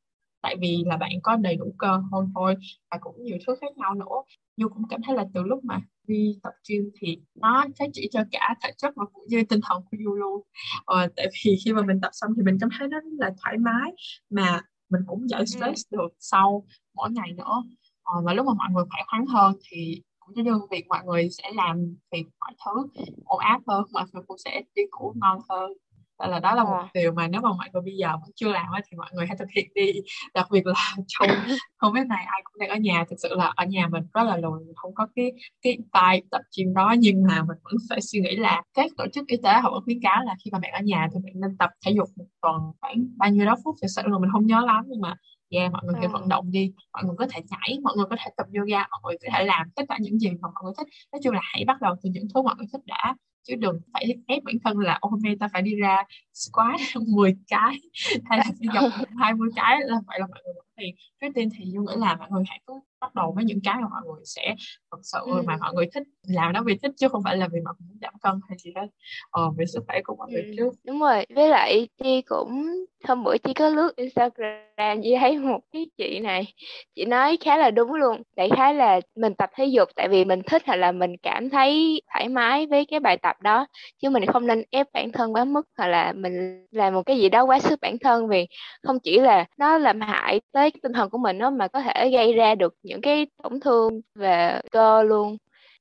tại 0.42 0.56
vì 0.60 0.82
là 0.86 0.96
bạn 0.96 1.10
có 1.22 1.36
đầy 1.36 1.56
đủ 1.56 1.74
cơ 1.78 2.00
hơn 2.12 2.30
thôi 2.34 2.54
và 2.90 2.98
cũng 3.00 3.22
nhiều 3.24 3.38
thứ 3.46 3.54
khác 3.60 3.76
nhau 3.76 3.94
nữa. 3.94 4.22
Du 4.56 4.68
cũng 4.68 4.82
cảm 4.90 5.00
thấy 5.06 5.16
là 5.16 5.24
từ 5.34 5.42
lúc 5.42 5.64
mà 5.64 5.80
đi 6.06 6.38
tập 6.42 6.52
gym 6.68 6.90
thì 7.00 7.18
nó 7.34 7.64
phát 7.78 7.86
triển 7.92 8.08
cho 8.12 8.20
cả 8.30 8.54
thể 8.62 8.70
chất 8.78 8.94
và 8.96 9.04
cũng 9.12 9.24
như 9.28 9.42
tinh 9.48 9.60
thần 9.68 9.82
của 9.90 9.96
Du 10.04 10.14
luôn. 10.14 10.42
Ờ, 10.84 11.08
tại 11.16 11.26
vì 11.44 11.56
khi 11.64 11.72
mà 11.72 11.82
mình 11.82 12.00
tập 12.02 12.10
xong 12.12 12.30
thì 12.36 12.42
mình 12.42 12.58
cảm 12.60 12.68
thấy 12.78 12.88
nó 12.88 12.98
là 13.18 13.30
thoải 13.44 13.58
mái 13.58 13.92
mà 14.30 14.60
mình 14.90 15.02
cũng 15.06 15.28
giải 15.28 15.46
stress 15.46 15.82
được 15.90 16.08
sau 16.18 16.66
mỗi 16.94 17.10
ngày 17.10 17.32
nữa. 17.32 17.62
Ờ, 18.02 18.14
và 18.24 18.32
lúc 18.34 18.46
mà 18.46 18.52
mọi 18.54 18.68
người 18.74 18.84
khỏe 18.90 19.02
khoắn 19.06 19.26
hơn 19.26 19.56
thì 19.70 20.02
cũng 20.18 20.44
như 20.44 20.52
việc 20.70 20.86
mọi 20.88 21.04
người 21.04 21.28
sẽ 21.30 21.50
làm 21.54 21.96
việc 22.12 22.24
mọi 22.40 22.54
thứ 22.64 23.02
ổn 23.24 23.38
áp 23.38 23.60
hơn 23.66 23.84
mọi 23.92 24.04
người 24.12 24.22
cũng 24.26 24.38
sẽ 24.38 24.62
đi 24.74 24.82
ngủ 24.90 25.12
ngon 25.16 25.38
hơn 25.48 25.72
Tại 26.18 26.28
là 26.28 26.40
đó 26.40 26.54
là 26.54 26.64
một 26.64 26.78
à. 26.80 26.88
điều 26.94 27.12
mà 27.12 27.28
nếu 27.28 27.40
mà 27.40 27.48
mọi 27.48 27.68
người 27.72 27.82
bây 27.82 27.96
giờ 27.96 28.08
vẫn 28.08 28.30
chưa 28.34 28.48
làm 28.48 28.66
thì 28.90 28.96
mọi 28.96 29.10
người 29.12 29.26
hãy 29.26 29.36
thực 29.38 29.48
hiện 29.56 29.70
đi. 29.74 29.92
Đặc 30.34 30.46
biệt 30.50 30.66
là 30.66 30.74
trong 31.08 31.28
covid 31.78 32.06
này 32.06 32.24
ai 32.26 32.40
cũng 32.44 32.58
đang 32.58 32.68
ở 32.68 32.76
nhà 32.76 33.04
thực 33.10 33.16
sự 33.22 33.28
là 33.34 33.52
ở 33.56 33.64
nhà 33.64 33.88
mình 33.88 34.02
rất 34.14 34.22
là 34.22 34.36
lười 34.36 34.60
không 34.76 34.94
có 34.94 35.06
cái 35.16 35.32
cái 35.62 35.78
tài 35.92 36.22
tập 36.30 36.40
gym 36.56 36.74
đó 36.74 36.94
nhưng 36.98 37.22
mà 37.22 37.42
mình 37.42 37.56
vẫn 37.64 37.74
phải 37.90 38.00
suy 38.00 38.20
nghĩ 38.20 38.36
là 38.36 38.62
các 38.74 38.90
tổ 38.96 39.04
chức 39.12 39.26
y 39.26 39.36
tế 39.42 39.52
họ 39.62 39.70
vẫn 39.70 39.82
khuyến 39.84 40.00
cáo 40.02 40.24
là 40.24 40.34
khi 40.44 40.50
mà 40.52 40.58
bạn 40.58 40.72
ở 40.72 40.80
nhà 40.82 41.08
thì 41.12 41.20
bạn 41.24 41.32
nên 41.34 41.56
tập 41.58 41.70
thể 41.86 41.92
dục 41.92 42.08
một 42.16 42.24
tuần 42.42 42.54
khoảng 42.80 43.06
bao 43.16 43.30
nhiêu 43.30 43.46
đó 43.46 43.56
phút 43.64 43.76
thực 43.82 43.88
sự 43.88 44.02
là 44.04 44.18
mình 44.18 44.30
không 44.32 44.46
nhớ 44.46 44.64
lắm 44.66 44.84
nhưng 44.88 45.00
mà 45.00 45.14
yeah, 45.50 45.72
mọi 45.72 45.82
người 45.84 45.94
hãy 45.98 46.08
vận 46.08 46.28
động 46.28 46.50
đi 46.50 46.72
mọi 46.92 47.04
người 47.04 47.14
có 47.18 47.26
thể 47.30 47.40
nhảy 47.50 47.78
mọi 47.82 47.96
người 47.96 48.06
có 48.10 48.16
thể 48.18 48.30
tập 48.36 48.46
yoga 48.58 48.78
mọi 48.78 49.00
người 49.04 49.16
có 49.22 49.28
thể 49.38 49.44
làm 49.44 49.70
tất 49.76 49.82
cả 49.88 49.96
những 50.00 50.18
gì 50.18 50.30
mà 50.30 50.48
mọi 50.54 50.62
người 50.64 50.72
thích. 50.78 50.86
Nói 51.12 51.20
chung 51.24 51.34
là 51.34 51.40
hãy 51.42 51.64
bắt 51.66 51.80
đầu 51.80 51.94
từ 52.02 52.10
những 52.12 52.24
thứ 52.34 52.42
mọi 52.42 52.54
người 52.58 52.66
thích 52.72 52.80
đã 52.86 53.14
chứ 53.48 53.54
đừng 53.58 53.80
phải 53.92 54.04
ép 54.28 54.42
bản 54.44 54.54
thân 54.64 54.78
là 54.78 54.98
hôm 55.02 55.20
nay 55.24 55.36
ta 55.40 55.48
phải 55.52 55.62
đi 55.62 55.74
ra 55.76 56.04
squat 56.38 56.80
10 57.08 57.34
cái 57.48 57.74
hay 58.24 58.38
là 58.38 58.44
đi 58.58 58.68
dọc 58.74 58.92
20 59.18 59.48
cái 59.56 59.78
là 59.80 59.96
vậy 60.06 60.20
là 60.20 60.26
mọi 60.26 60.42
người 60.44 60.54
thì 60.78 60.92
tiên 61.34 61.48
thì 61.58 61.64
dung 61.72 61.84
nghĩ 61.84 61.92
là 61.96 62.16
mọi 62.16 62.28
người 62.30 62.44
hãy 62.46 62.60
cứ 62.66 62.74
bắt 63.00 63.14
đầu 63.14 63.32
với 63.36 63.44
những 63.44 63.60
cái 63.64 63.74
mà 63.74 63.88
mọi 63.88 64.02
người 64.06 64.22
sẽ 64.24 64.54
thật 64.90 64.98
sự 65.02 65.18
ừ. 65.24 65.42
mà 65.46 65.56
mọi 65.60 65.74
người 65.74 65.86
thích 65.94 66.02
làm 66.22 66.52
nó 66.52 66.62
vì 66.62 66.78
thích 66.82 66.92
chứ 66.96 67.08
không 67.08 67.22
phải 67.24 67.36
là 67.36 67.48
vì 67.52 67.60
mọi 67.60 67.74
người 67.78 67.88
muốn 67.88 67.98
giảm 68.02 68.14
cân 68.22 68.40
hay 68.48 68.58
gì 68.58 68.72
hết 68.76 68.86
ờ, 69.30 69.50
về 69.56 69.66
sức 69.66 69.84
khỏe 69.86 70.00
của 70.04 70.16
mọi 70.16 70.28
người 70.30 70.42
ừ. 70.42 70.52
trước 70.56 70.74
đúng 70.84 71.00
rồi 71.00 71.26
với 71.34 71.48
lại 71.48 71.88
chi 71.98 72.22
cũng 72.22 72.66
hôm 73.04 73.24
bữa 73.24 73.38
chi 73.38 73.54
có 73.54 73.68
lướt 73.68 73.96
instagram 73.96 75.02
chi 75.02 75.16
thấy 75.20 75.38
một 75.38 75.60
cái 75.72 75.86
chị 75.98 76.18
này 76.20 76.54
chị 76.94 77.04
nói 77.04 77.38
khá 77.40 77.56
là 77.56 77.70
đúng 77.70 77.94
luôn 77.94 78.22
đại 78.36 78.48
khái 78.56 78.74
là 78.74 79.00
mình 79.16 79.34
tập 79.34 79.50
thể 79.56 79.64
dục 79.64 79.88
tại 79.96 80.08
vì 80.08 80.24
mình 80.24 80.42
thích 80.46 80.62
hay 80.66 80.78
là 80.78 80.92
mình 80.92 81.16
cảm 81.22 81.50
thấy 81.50 82.02
thoải 82.12 82.28
mái 82.28 82.66
với 82.66 82.86
cái 82.86 83.00
bài 83.00 83.16
tập 83.16 83.36
đó 83.42 83.66
chứ 84.02 84.10
mình 84.10 84.26
không 84.26 84.46
nên 84.46 84.62
ép 84.70 84.86
bản 84.92 85.12
thân 85.12 85.34
quá 85.34 85.44
mức 85.44 85.68
hoặc 85.78 85.86
là 85.86 86.12
mình 86.12 86.27
làm 86.70 86.94
một 86.94 87.02
cái 87.06 87.18
gì 87.18 87.28
đó 87.28 87.44
quá 87.44 87.58
sức 87.60 87.78
bản 87.82 87.98
thân 87.98 88.28
vì 88.28 88.46
không 88.82 89.00
chỉ 89.00 89.20
là 89.20 89.44
nó 89.56 89.78
làm 89.78 90.00
hại 90.00 90.40
tới 90.52 90.70
tinh 90.82 90.92
thần 90.92 91.10
của 91.10 91.18
mình 91.18 91.38
đó 91.38 91.50
mà 91.50 91.68
có 91.68 91.80
thể 91.80 92.10
gây 92.10 92.32
ra 92.32 92.54
được 92.54 92.74
những 92.82 93.00
cái 93.00 93.26
tổn 93.42 93.60
thương 93.60 94.00
về 94.14 94.60
cơ 94.70 95.02
luôn. 95.02 95.36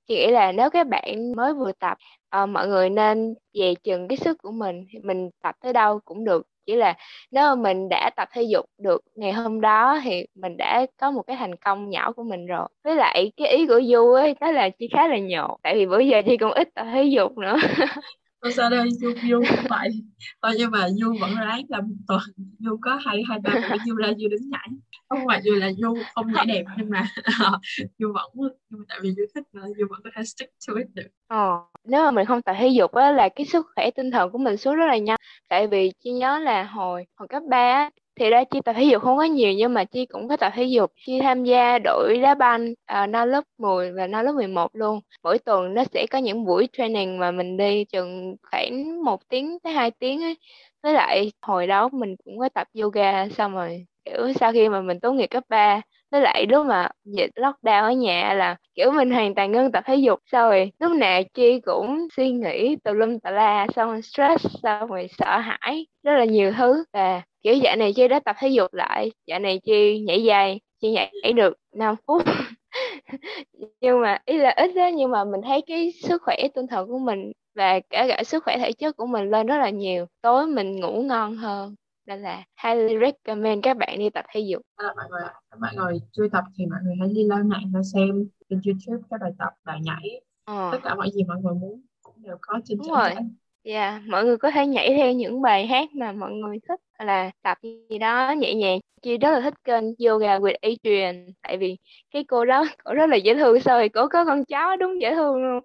Chị 0.08 0.16
nghĩ 0.16 0.28
là 0.32 0.52
nếu 0.52 0.70
các 0.70 0.88
bạn 0.88 1.32
mới 1.36 1.54
vừa 1.54 1.72
tập 1.72 1.98
à, 2.30 2.46
mọi 2.46 2.68
người 2.68 2.90
nên 2.90 3.34
về 3.54 3.74
chừng 3.84 4.08
cái 4.08 4.18
sức 4.18 4.38
của 4.44 4.52
mình 4.52 4.88
mình 5.04 5.30
tập 5.44 5.56
tới 5.62 5.74
đâu 5.74 6.00
cũng 6.06 6.24
được. 6.26 6.48
Chỉ 6.66 6.76
là 6.76 6.94
nếu 7.32 7.44
mà 7.44 7.56
mình 7.56 7.90
đã 7.90 8.10
tập 8.16 8.30
thể 8.34 8.44
dục 8.44 8.66
được 8.78 9.02
ngày 9.16 9.32
hôm 9.32 9.62
đó 9.62 10.00
thì 10.04 10.26
mình 10.36 10.58
đã 10.58 10.86
có 10.98 11.12
một 11.12 11.22
cái 11.28 11.36
thành 11.38 11.56
công 11.56 11.90
nhỏ 11.90 12.12
của 12.12 12.24
mình 12.24 12.46
rồi. 12.46 12.68
Với 12.84 12.96
lại 12.96 13.32
cái 13.38 13.48
ý 13.48 13.68
của 13.68 13.82
du 13.82 14.12
ấy 14.14 14.36
đó 14.42 14.52
là 14.52 14.70
chị 14.70 14.88
khá 14.94 15.08
là 15.08 15.18
nhộn 15.18 15.60
tại 15.64 15.76
vì 15.76 15.86
bữa 15.86 16.00
giờ 16.00 16.22
chị 16.26 16.38
cũng 16.38 16.52
ít 16.52 16.70
tập 16.76 16.86
thể 16.94 17.04
dục 17.04 17.38
nữa. 17.38 17.56
Không 18.41 18.52
sao 18.52 18.69
đâu, 18.69 18.86
Du, 18.89 19.13
Du 19.30 19.41
cũng 19.50 19.65
vậy. 19.69 19.89
Thôi 20.41 20.54
nhưng 20.58 20.71
mà 20.71 20.89
Du 20.89 21.13
vẫn 21.21 21.36
ráng 21.36 21.62
là 21.69 21.82
một 21.82 21.95
tuần 22.08 22.21
Du 22.60 22.78
có 22.82 22.95
hai 23.06 23.23
hai 23.30 23.39
ba 23.39 23.54
buổi 23.69 23.78
Du 23.86 23.95
ra 23.95 24.08
Du 24.17 24.28
đứng 24.28 24.50
nhảy. 24.50 24.67
Không 25.10 25.19
phải 25.28 25.41
dù 25.43 25.54
là 25.56 25.71
Du 25.73 25.95
không 26.15 26.32
nhảy 26.34 26.45
đẹp 26.45 26.63
nhưng 26.78 26.89
mà 26.89 27.08
ờ, 27.39 27.60
Du 27.97 28.13
vẫn 28.13 28.32
nhưng 28.69 28.80
mà 28.80 28.86
tại 28.89 29.00
vì 29.02 29.12
Du 29.12 29.23
thích 29.36 29.43
mà 29.54 29.62
Du 29.62 29.88
vẫn 29.89 30.00
có 30.04 30.10
thể 30.15 30.23
stick 30.23 30.54
to 30.67 30.73
it 30.78 30.88
được. 30.93 31.08
Ờ, 31.28 31.60
nếu 31.84 32.04
mà 32.04 32.12
mình 32.12 32.26
không 32.26 32.41
tập 32.41 32.56
thể 32.60 32.67
dục 32.67 32.91
á 32.91 33.12
là 33.12 33.30
cái 33.30 33.45
sức 33.45 33.65
khỏe 33.76 33.91
tinh 33.91 34.12
thần 34.12 34.32
của 34.32 34.38
mình 34.38 34.58
xuống 34.58 34.76
rất 34.76 34.86
là 34.88 34.97
nhanh. 34.97 35.17
Tại 35.50 35.67
vì 35.67 35.91
chị 36.04 36.12
nhớ 36.12 36.39
là 36.39 36.63
hồi 36.63 37.06
hồi 37.15 37.28
cấp 37.28 37.43
ba 37.50 37.89
thì 38.19 38.30
ra 38.30 38.43
chi 38.43 38.60
tập 38.65 38.73
thể 38.73 38.84
dục 38.84 39.01
không 39.01 39.17
có 39.17 39.23
nhiều 39.23 39.53
nhưng 39.53 39.73
mà 39.73 39.84
chi 39.84 40.06
cũng 40.06 40.27
có 40.27 40.38
tập 40.38 40.53
thể 40.56 40.63
dục. 40.63 40.91
Chi 41.06 41.19
tham 41.21 41.43
gia 41.43 41.80
đội 41.80 42.17
đá 42.21 42.36
banh 42.36 42.73
à, 42.86 43.03
uh, 43.03 43.10
năm 43.10 43.27
lớp 43.30 43.43
10 43.58 43.91
và 43.91 44.08
năm 44.08 44.25
lớp 44.25 44.32
11 44.32 44.75
luôn. 44.75 44.99
Mỗi 45.23 45.39
tuần 45.39 45.73
nó 45.73 45.84
sẽ 45.93 46.06
có 46.12 46.17
những 46.17 46.45
buổi 46.45 46.67
training 46.77 47.19
mà 47.19 47.32
mình 47.32 47.58
đi 47.58 47.86
chừng 47.86 48.36
khoảng 48.51 49.03
một 49.03 49.30
tiếng 49.30 49.60
tới 49.60 49.73
hai 49.73 49.91
tiếng 49.91 50.23
ấy. 50.23 50.38
Với 50.84 50.93
lại 50.93 51.32
hồi 51.41 51.67
đó 51.67 51.89
mình 51.93 52.15
cũng 52.25 52.39
có 52.39 52.49
tập 52.49 52.67
yoga 52.82 53.30
xong 53.30 53.56
rồi 53.56 53.86
kiểu 54.06 54.34
sau 54.39 54.51
khi 54.53 54.69
mà 54.69 54.82
mình 54.82 54.99
tốt 54.99 55.12
nghiệp 55.13 55.27
cấp 55.27 55.43
3 55.49 55.82
với 56.12 56.21
lại 56.21 56.45
lúc 56.49 56.65
mà 56.65 56.89
dịch 57.06 57.32
lockdown 57.36 57.84
ở 57.84 57.91
nhà 57.91 58.34
là 58.34 58.56
kiểu 58.75 58.91
mình 58.91 59.12
hoàn 59.12 59.36
toàn 59.36 59.51
ngưng 59.51 59.71
tập 59.71 59.84
thể 59.88 59.95
dục. 59.95 60.19
Xong 60.32 60.49
rồi 60.49 60.71
lúc 60.80 60.91
nào 60.91 61.21
chi 61.34 61.60
cũng 61.60 62.08
suy 62.17 62.32
nghĩ 62.32 62.75
tùm 62.84 62.95
lum 62.97 63.19
tà 63.19 63.32
la 63.32 63.67
xong 63.75 63.91
rồi 63.91 64.01
stress 64.01 64.45
xong 64.63 64.89
rồi 64.89 65.08
sợ 65.17 65.38
hãi 65.38 65.86
rất 66.03 66.17
là 66.17 66.25
nhiều 66.25 66.51
thứ. 66.58 66.84
Và 66.93 67.21
kiểu 67.48 67.56
dạo 67.56 67.76
này 67.76 67.94
chi 67.94 68.08
đã 68.08 68.20
tập 68.20 68.36
thể 68.40 68.48
dục 68.48 68.74
lại. 68.74 69.12
Dạo 69.28 69.40
này 69.40 69.60
chi 69.64 70.00
nhảy 70.00 70.24
dây 70.24 70.62
chi 70.82 70.92
nhảy 70.92 71.34
được 71.36 71.54
5 71.76 71.96
phút. 72.08 72.24
Nhưng 73.82 74.02
mà 74.02 74.18
ý 74.26 74.38
là 74.38 74.50
ít 74.58 74.74
đó 74.76 74.88
nhưng 74.96 75.12
mà 75.12 75.24
mình 75.24 75.42
thấy 75.42 75.62
cái 75.68 75.92
sức 76.04 76.22
khỏe 76.22 76.38
tinh 76.56 76.68
thần 76.68 76.88
của 76.88 77.00
mình 77.00 77.32
và 77.56 77.80
cả 77.90 78.06
cả 78.10 78.24
sức 78.24 78.44
khỏe 78.44 78.58
thể 78.58 78.72
chất 78.72 78.98
của 78.98 79.06
mình 79.06 79.30
lên 79.30 79.48
rất 79.48 79.58
là 79.58 79.70
nhiều. 79.70 80.06
Tối 80.22 80.48
mình 80.48 80.80
ngủ 80.80 81.02
ngon 81.02 81.36
hơn. 81.36 81.76
Nên 82.06 82.22
là 82.22 82.44
highly 82.64 82.96
recommend 83.00 83.64
các 83.64 83.78
bạn 83.78 84.00
đi 84.00 84.10
tập 84.10 84.26
thể 84.34 84.40
dục. 84.40 84.62
À, 84.76 84.94
mọi 84.96 85.06
người 85.10 85.22
các 85.52 85.60
bạn 85.60 85.76
ngồi 85.76 86.02
chưa 86.12 86.28
tập 86.32 86.44
thì 86.58 86.66
mọi 86.66 86.80
người 86.84 86.96
hãy 87.00 87.10
đi 87.14 87.24
lên 87.24 87.50
mạng 87.50 87.72
và 87.74 87.80
xem 87.94 88.30
trên 88.50 88.62
youtube 88.66 89.08
các 89.10 89.22
bài 89.22 89.32
tập 89.40 89.54
bài 89.66 89.80
nhảy. 89.84 90.22
Ờ. 90.46 90.70
tất 90.72 90.78
cả 90.84 90.96
mọi 90.96 91.12
gì 91.12 91.24
mọi 91.24 91.38
người 91.42 91.54
muốn 91.54 91.82
cũng 92.02 92.16
đều 92.24 92.38
có 92.42 92.60
trên 92.66 92.78
Đúng 92.78 92.88
rồi. 92.88 93.10
Dạ, 93.67 93.89
yeah, 93.89 94.01
mọi 94.08 94.25
người 94.25 94.38
có 94.38 94.51
thể 94.51 94.67
nhảy 94.67 94.93
theo 94.97 95.12
những 95.12 95.41
bài 95.41 95.67
hát 95.67 95.89
mà 95.95 96.12
mọi 96.12 96.32
người 96.32 96.58
thích 96.69 96.80
là 96.99 97.32
tập 97.41 97.58
gì 97.89 97.97
đó 97.97 98.32
nhẹ 98.38 98.53
nhàng. 98.53 98.80
Chị 99.01 99.17
rất 99.17 99.32
là 99.32 99.41
thích 99.41 99.53
kênh 99.63 99.84
Yoga 100.08 100.39
with 100.39 100.56
Adrian 100.62 101.25
tại 101.41 101.58
vì 101.58 101.77
cái 102.12 102.23
cô 102.23 102.45
đó 102.45 102.65
cổ 102.84 102.93
rất 102.93 103.10
là 103.10 103.15
dễ 103.15 103.36
thương 103.36 103.60
sao 103.62 103.77
rồi 103.77 103.89
cổ 103.89 104.08
có 104.08 104.25
con 104.25 104.45
chó 104.45 104.75
đúng 104.75 105.01
dễ 105.01 105.15
thương 105.15 105.36
luôn. 105.43 105.60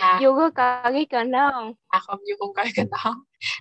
À, 0.00 0.18
Du 0.22 0.36
có 0.36 0.50
coi 0.50 0.92
cái 0.92 1.06
kênh 1.10 1.30
đó 1.30 1.50
không? 1.54 1.72
À 1.88 1.98
không, 1.98 2.18
Du 2.18 2.34
không 2.38 2.54
coi 2.54 2.66
kênh 2.76 2.90
đó. 2.90 3.14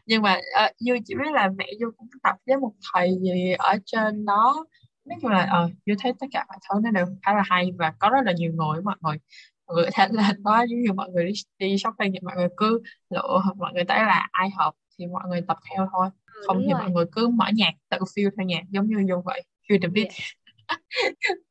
Nhưng 0.06 0.22
mà 0.22 0.34
uh, 0.36 0.72
Du 0.78 0.94
chỉ 1.06 1.16
biết 1.16 1.32
là 1.34 1.50
mẹ 1.58 1.68
Du 1.80 1.92
cũng 1.98 2.08
tập 2.24 2.36
với 2.46 2.58
một 2.58 2.72
thầy 2.94 3.10
gì 3.22 3.56
ở 3.58 3.76
trên 3.86 4.26
đó. 4.26 4.66
Nói 5.06 5.18
chung 5.22 5.32
là 5.32 5.50
uh, 5.66 5.72
Du 5.86 5.94
thấy 6.00 6.14
tất 6.20 6.28
cả 6.32 6.46
mọi 6.48 6.58
thứ 6.70 6.80
nó 6.84 6.92
đều 6.92 7.06
khá 7.26 7.34
là 7.34 7.44
hay 7.46 7.72
và 7.78 7.94
có 8.00 8.10
rất 8.10 8.22
là 8.26 8.32
nhiều 8.38 8.52
người 8.56 8.82
mọi 8.84 8.96
người 9.02 9.18
mọi 9.68 9.76
người 9.76 9.86
có 9.86 9.92
thể 9.94 10.08
lên 10.12 10.44
đó 10.44 10.66
giống 10.70 10.82
như 10.82 10.94
mọi 10.94 11.10
người 11.10 11.26
đi, 11.26 11.34
đi 11.60 11.78
shopping 11.78 12.12
thì 12.14 12.20
mọi 12.22 12.36
người 12.36 12.48
cứ 12.58 12.82
lựa 13.10 13.42
mọi 13.56 13.74
người 13.74 13.84
thấy 13.88 14.00
là 14.00 14.28
ai 14.32 14.50
hợp 14.58 14.72
thì 15.00 15.06
mọi 15.08 15.24
người 15.30 15.42
tập 15.48 15.58
theo 15.70 15.90
thôi 15.92 16.10
ừ, 16.34 16.42
không 16.48 16.62
thì 16.66 16.72
rồi. 16.72 16.82
mọi 16.82 16.92
người 16.92 17.06
cứ 17.12 17.28
mở 17.28 17.46
nhạc 17.54 17.72
tự 17.90 17.98
feel 17.98 18.30
theo 18.38 18.46
nhạc 18.46 18.62
giống 18.70 18.88
như 18.88 18.96
vô 19.10 19.22
vậy 19.26 19.44
feel 19.70 19.82
the 19.82 19.88
beat 19.88 20.08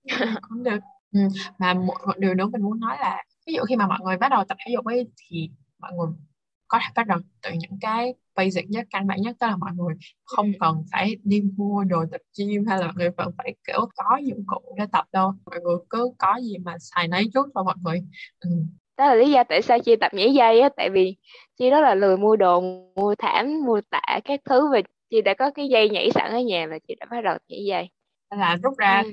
yeah. 0.04 0.38
cũng 0.48 0.62
được 0.62 0.78
ừ. 1.12 1.20
mà 1.58 1.74
một, 1.74 1.94
một 2.06 2.18
điều 2.18 2.34
nữa 2.34 2.46
mình 2.46 2.62
muốn 2.62 2.80
nói 2.80 2.96
là 3.00 3.24
ví 3.46 3.52
dụ 3.54 3.62
khi 3.68 3.76
mà 3.76 3.86
mọi 3.86 3.98
người 4.02 4.16
bắt 4.16 4.28
đầu 4.28 4.44
tập 4.48 4.56
thể 4.66 4.72
dục 4.74 4.84
ấy 4.84 5.06
thì 5.16 5.50
mọi 5.78 5.92
người 5.92 6.06
có 6.68 6.78
thể 6.82 6.92
bắt 6.94 7.06
đầu 7.06 7.18
từ 7.42 7.50
những 7.52 7.78
cái 7.80 8.14
basic 8.34 8.70
nhất 8.70 8.86
căn 8.90 9.06
bản 9.06 9.22
nhất 9.22 9.36
đó 9.40 9.46
là 9.46 9.56
mọi 9.56 9.70
người 9.74 9.94
không 10.24 10.52
cần 10.60 10.84
phải 10.92 11.16
đi 11.24 11.42
mua 11.56 11.84
đồ 11.84 12.04
tập 12.12 12.20
gym 12.38 12.66
hay 12.66 12.78
là 12.78 12.86
mọi 12.86 12.94
người 12.96 13.10
vẫn 13.10 13.30
phải 13.38 13.54
kiểu 13.66 13.80
có 13.96 14.16
dụng 14.24 14.44
cụ 14.46 14.74
để 14.78 14.84
tập 14.92 15.04
đâu. 15.12 15.32
Mọi 15.46 15.60
người 15.60 15.76
cứ 15.90 16.10
có 16.18 16.40
gì 16.42 16.58
mà 16.58 16.76
xài 16.80 17.08
nấy 17.08 17.24
chút 17.34 17.46
cho 17.54 17.62
mọi 17.62 17.74
người. 17.84 18.02
Ừ. 18.40 18.50
đó 18.96 19.06
là 19.06 19.14
lý 19.14 19.30
do 19.30 19.44
tại 19.44 19.62
sao 19.62 19.78
chị 19.78 19.96
tập 19.96 20.14
nhảy 20.14 20.34
dây 20.34 20.60
á 20.60 20.68
tại 20.76 20.90
vì 20.90 21.16
chị 21.58 21.70
rất 21.70 21.80
là 21.80 21.94
lười 21.94 22.16
mua 22.16 22.36
đồ 22.36 22.60
mua 22.96 23.14
thảm 23.18 23.64
mua 23.66 23.80
tạ 23.90 24.20
các 24.24 24.40
thứ 24.44 24.72
và 24.72 24.80
chị 25.10 25.22
đã 25.22 25.34
có 25.34 25.50
cái 25.50 25.68
dây 25.68 25.90
nhảy 25.90 26.10
sẵn 26.14 26.30
ở 26.32 26.40
nhà 26.40 26.66
và 26.70 26.78
chị 26.88 26.94
đã 27.00 27.06
bắt 27.10 27.20
đầu 27.24 27.38
nhảy 27.48 27.64
dây. 27.64 27.88
Là 28.30 28.56
rút 28.62 28.78
ra 28.78 29.02
ừ. 29.04 29.12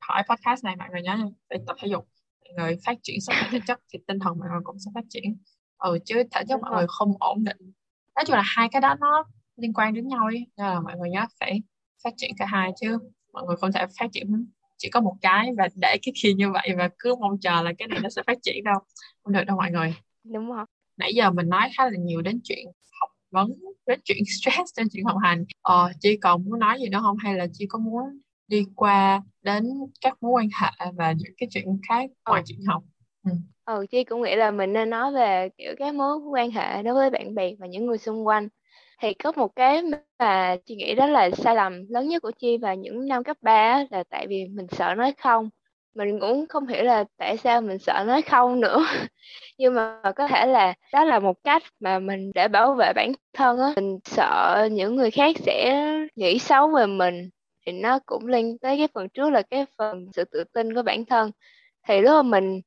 hỏi 0.00 0.22
podcast 0.28 0.64
này 0.64 0.76
mọi 0.76 0.88
người 0.92 1.02
nhớ 1.02 1.16
để 1.50 1.56
tập 1.66 1.76
thể 1.82 1.88
dục. 1.88 2.08
Mọi 2.44 2.52
người 2.56 2.76
phát 2.86 2.96
triển 3.02 3.20
sức 3.20 3.32
khỏe 3.40 3.48
thể 3.52 3.58
chất 3.66 3.78
thì 3.92 3.98
tinh 4.06 4.18
thần 4.18 4.38
mọi 4.38 4.48
người 4.48 4.60
cũng 4.64 4.78
sẽ 4.78 4.90
phát 4.94 5.04
triển 5.08 5.36
ừ 5.80 5.98
chứ 6.04 6.22
thể 6.32 6.42
chất 6.48 6.60
mọi 6.60 6.70
người 6.76 6.86
không 6.88 7.12
ổn 7.20 7.44
định. 7.44 7.72
Nói 8.16 8.24
chung 8.26 8.36
là 8.36 8.42
hai 8.44 8.68
cái 8.72 8.80
đó 8.80 8.94
nó 9.00 9.24
liên 9.56 9.72
quan 9.72 9.94
đến 9.94 10.08
nhau 10.08 10.24
ấy 10.24 10.46
nên 10.56 10.66
là 10.66 10.80
mọi 10.80 10.96
người 10.98 11.10
nhớ 11.10 11.24
phải 11.40 11.62
phát 12.04 12.14
triển 12.16 12.30
cả 12.38 12.46
hai 12.46 12.72
chứ. 12.80 12.98
Mọi 13.32 13.44
người 13.46 13.56
không 13.56 13.72
thể 13.72 13.86
phát 13.98 14.06
triển 14.12 14.46
chỉ 14.78 14.90
có 14.90 15.00
một 15.00 15.14
cái 15.22 15.50
và 15.58 15.68
để 15.74 15.96
cái 16.02 16.12
kia 16.22 16.32
như 16.34 16.50
vậy 16.52 16.68
và 16.78 16.88
cứ 16.98 17.14
mong 17.20 17.38
chờ 17.40 17.62
là 17.62 17.72
cái 17.78 17.88
này 17.88 17.98
nó 18.02 18.08
sẽ 18.08 18.22
phát 18.26 18.38
triển 18.42 18.64
đâu. 18.64 18.78
Không 19.24 19.32
được 19.32 19.44
đâu 19.44 19.56
mọi 19.56 19.70
người. 19.70 19.94
Đúng 20.24 20.50
không 20.56 20.66
nãy 21.00 21.14
giờ 21.14 21.30
mình 21.30 21.48
nói 21.48 21.70
khá 21.76 21.84
là 21.84 21.98
nhiều 21.98 22.22
đến 22.22 22.40
chuyện 22.44 22.66
học 23.00 23.10
vấn 23.30 23.54
đến 23.86 24.00
chuyện 24.04 24.18
stress 24.40 24.78
đến 24.78 24.86
chuyện 24.92 25.04
học 25.04 25.16
hành. 25.22 25.44
Ờ 25.62 25.92
chị 26.00 26.16
còn 26.16 26.44
muốn 26.44 26.58
nói 26.58 26.78
gì 26.80 26.88
nữa 26.88 26.98
không? 27.02 27.16
Hay 27.16 27.34
là 27.34 27.46
chị 27.52 27.66
có 27.68 27.78
muốn 27.78 28.04
đi 28.48 28.64
qua 28.76 29.22
đến 29.42 29.64
các 30.00 30.22
mối 30.22 30.32
quan 30.32 30.48
hệ 30.60 30.86
và 30.94 31.12
những 31.12 31.32
cái 31.36 31.48
chuyện 31.52 31.66
khác 31.88 32.10
ngoài 32.26 32.42
chuyện 32.46 32.58
học? 32.66 32.82
Ừ 33.24 33.30
ừ 33.70 33.86
chị 33.90 34.04
cũng 34.04 34.22
nghĩ 34.22 34.36
là 34.36 34.50
mình 34.50 34.72
nên 34.72 34.90
nói 34.90 35.12
về, 35.12 35.48
kiểu, 35.58 35.74
cái 35.78 35.92
mối 35.92 36.16
quan 36.18 36.50
hệ 36.50 36.82
đối 36.82 36.94
với 36.94 37.10
bạn 37.10 37.34
bè 37.34 37.50
và 37.58 37.66
những 37.66 37.86
người 37.86 37.98
xung 37.98 38.26
quanh. 38.26 38.48
Thì 39.02 39.14
có 39.14 39.32
một 39.36 39.56
cái 39.56 39.82
mà 40.18 40.56
chị 40.66 40.76
nghĩ 40.76 40.94
đó 40.94 41.06
là 41.06 41.30
sai 41.30 41.54
lầm 41.56 41.72
lớn 41.88 42.08
nhất 42.08 42.22
của 42.22 42.30
Chi 42.38 42.56
vào 42.58 42.74
những 42.74 43.08
năm 43.08 43.24
cấp 43.24 43.36
3 43.42 43.84
là 43.90 44.04
tại 44.10 44.26
vì 44.26 44.46
mình 44.46 44.66
sợ 44.70 44.94
nói 44.94 45.12
không. 45.22 45.50
Mình 45.94 46.20
cũng 46.20 46.46
không 46.48 46.66
hiểu 46.66 46.84
là 46.84 47.04
tại 47.16 47.36
sao 47.36 47.60
mình 47.60 47.78
sợ 47.78 48.04
nói 48.06 48.22
không 48.22 48.60
nữa. 48.60 48.78
Nhưng 49.58 49.74
mà 49.74 50.00
có 50.16 50.28
thể 50.28 50.46
là 50.46 50.74
đó 50.92 51.04
là 51.04 51.18
một 51.18 51.36
cách 51.44 51.62
mà 51.80 51.98
mình 51.98 52.30
để 52.34 52.48
bảo 52.48 52.74
vệ 52.74 52.92
bản 52.96 53.12
thân 53.34 53.58
á. 53.58 53.72
Mình 53.76 53.98
sợ 54.04 54.68
những 54.72 54.96
người 54.96 55.10
khác 55.10 55.36
sẽ 55.38 55.82
nghĩ 56.16 56.38
xấu 56.38 56.68
về 56.68 56.86
mình. 56.86 57.30
Thì 57.66 57.72
nó 57.72 57.98
cũng 58.06 58.26
liên 58.26 58.58
tới 58.58 58.78
cái 58.78 58.88
phần 58.94 59.08
trước 59.08 59.30
là 59.30 59.42
cái 59.42 59.66
phần 59.78 60.06
sự 60.12 60.24
tự 60.24 60.44
tin 60.44 60.74
của 60.74 60.82
bản 60.82 61.04
thân. 61.04 61.30
Thì 61.88 62.00
lúc 62.00 62.12
mà 62.12 62.22
mình 62.22 62.60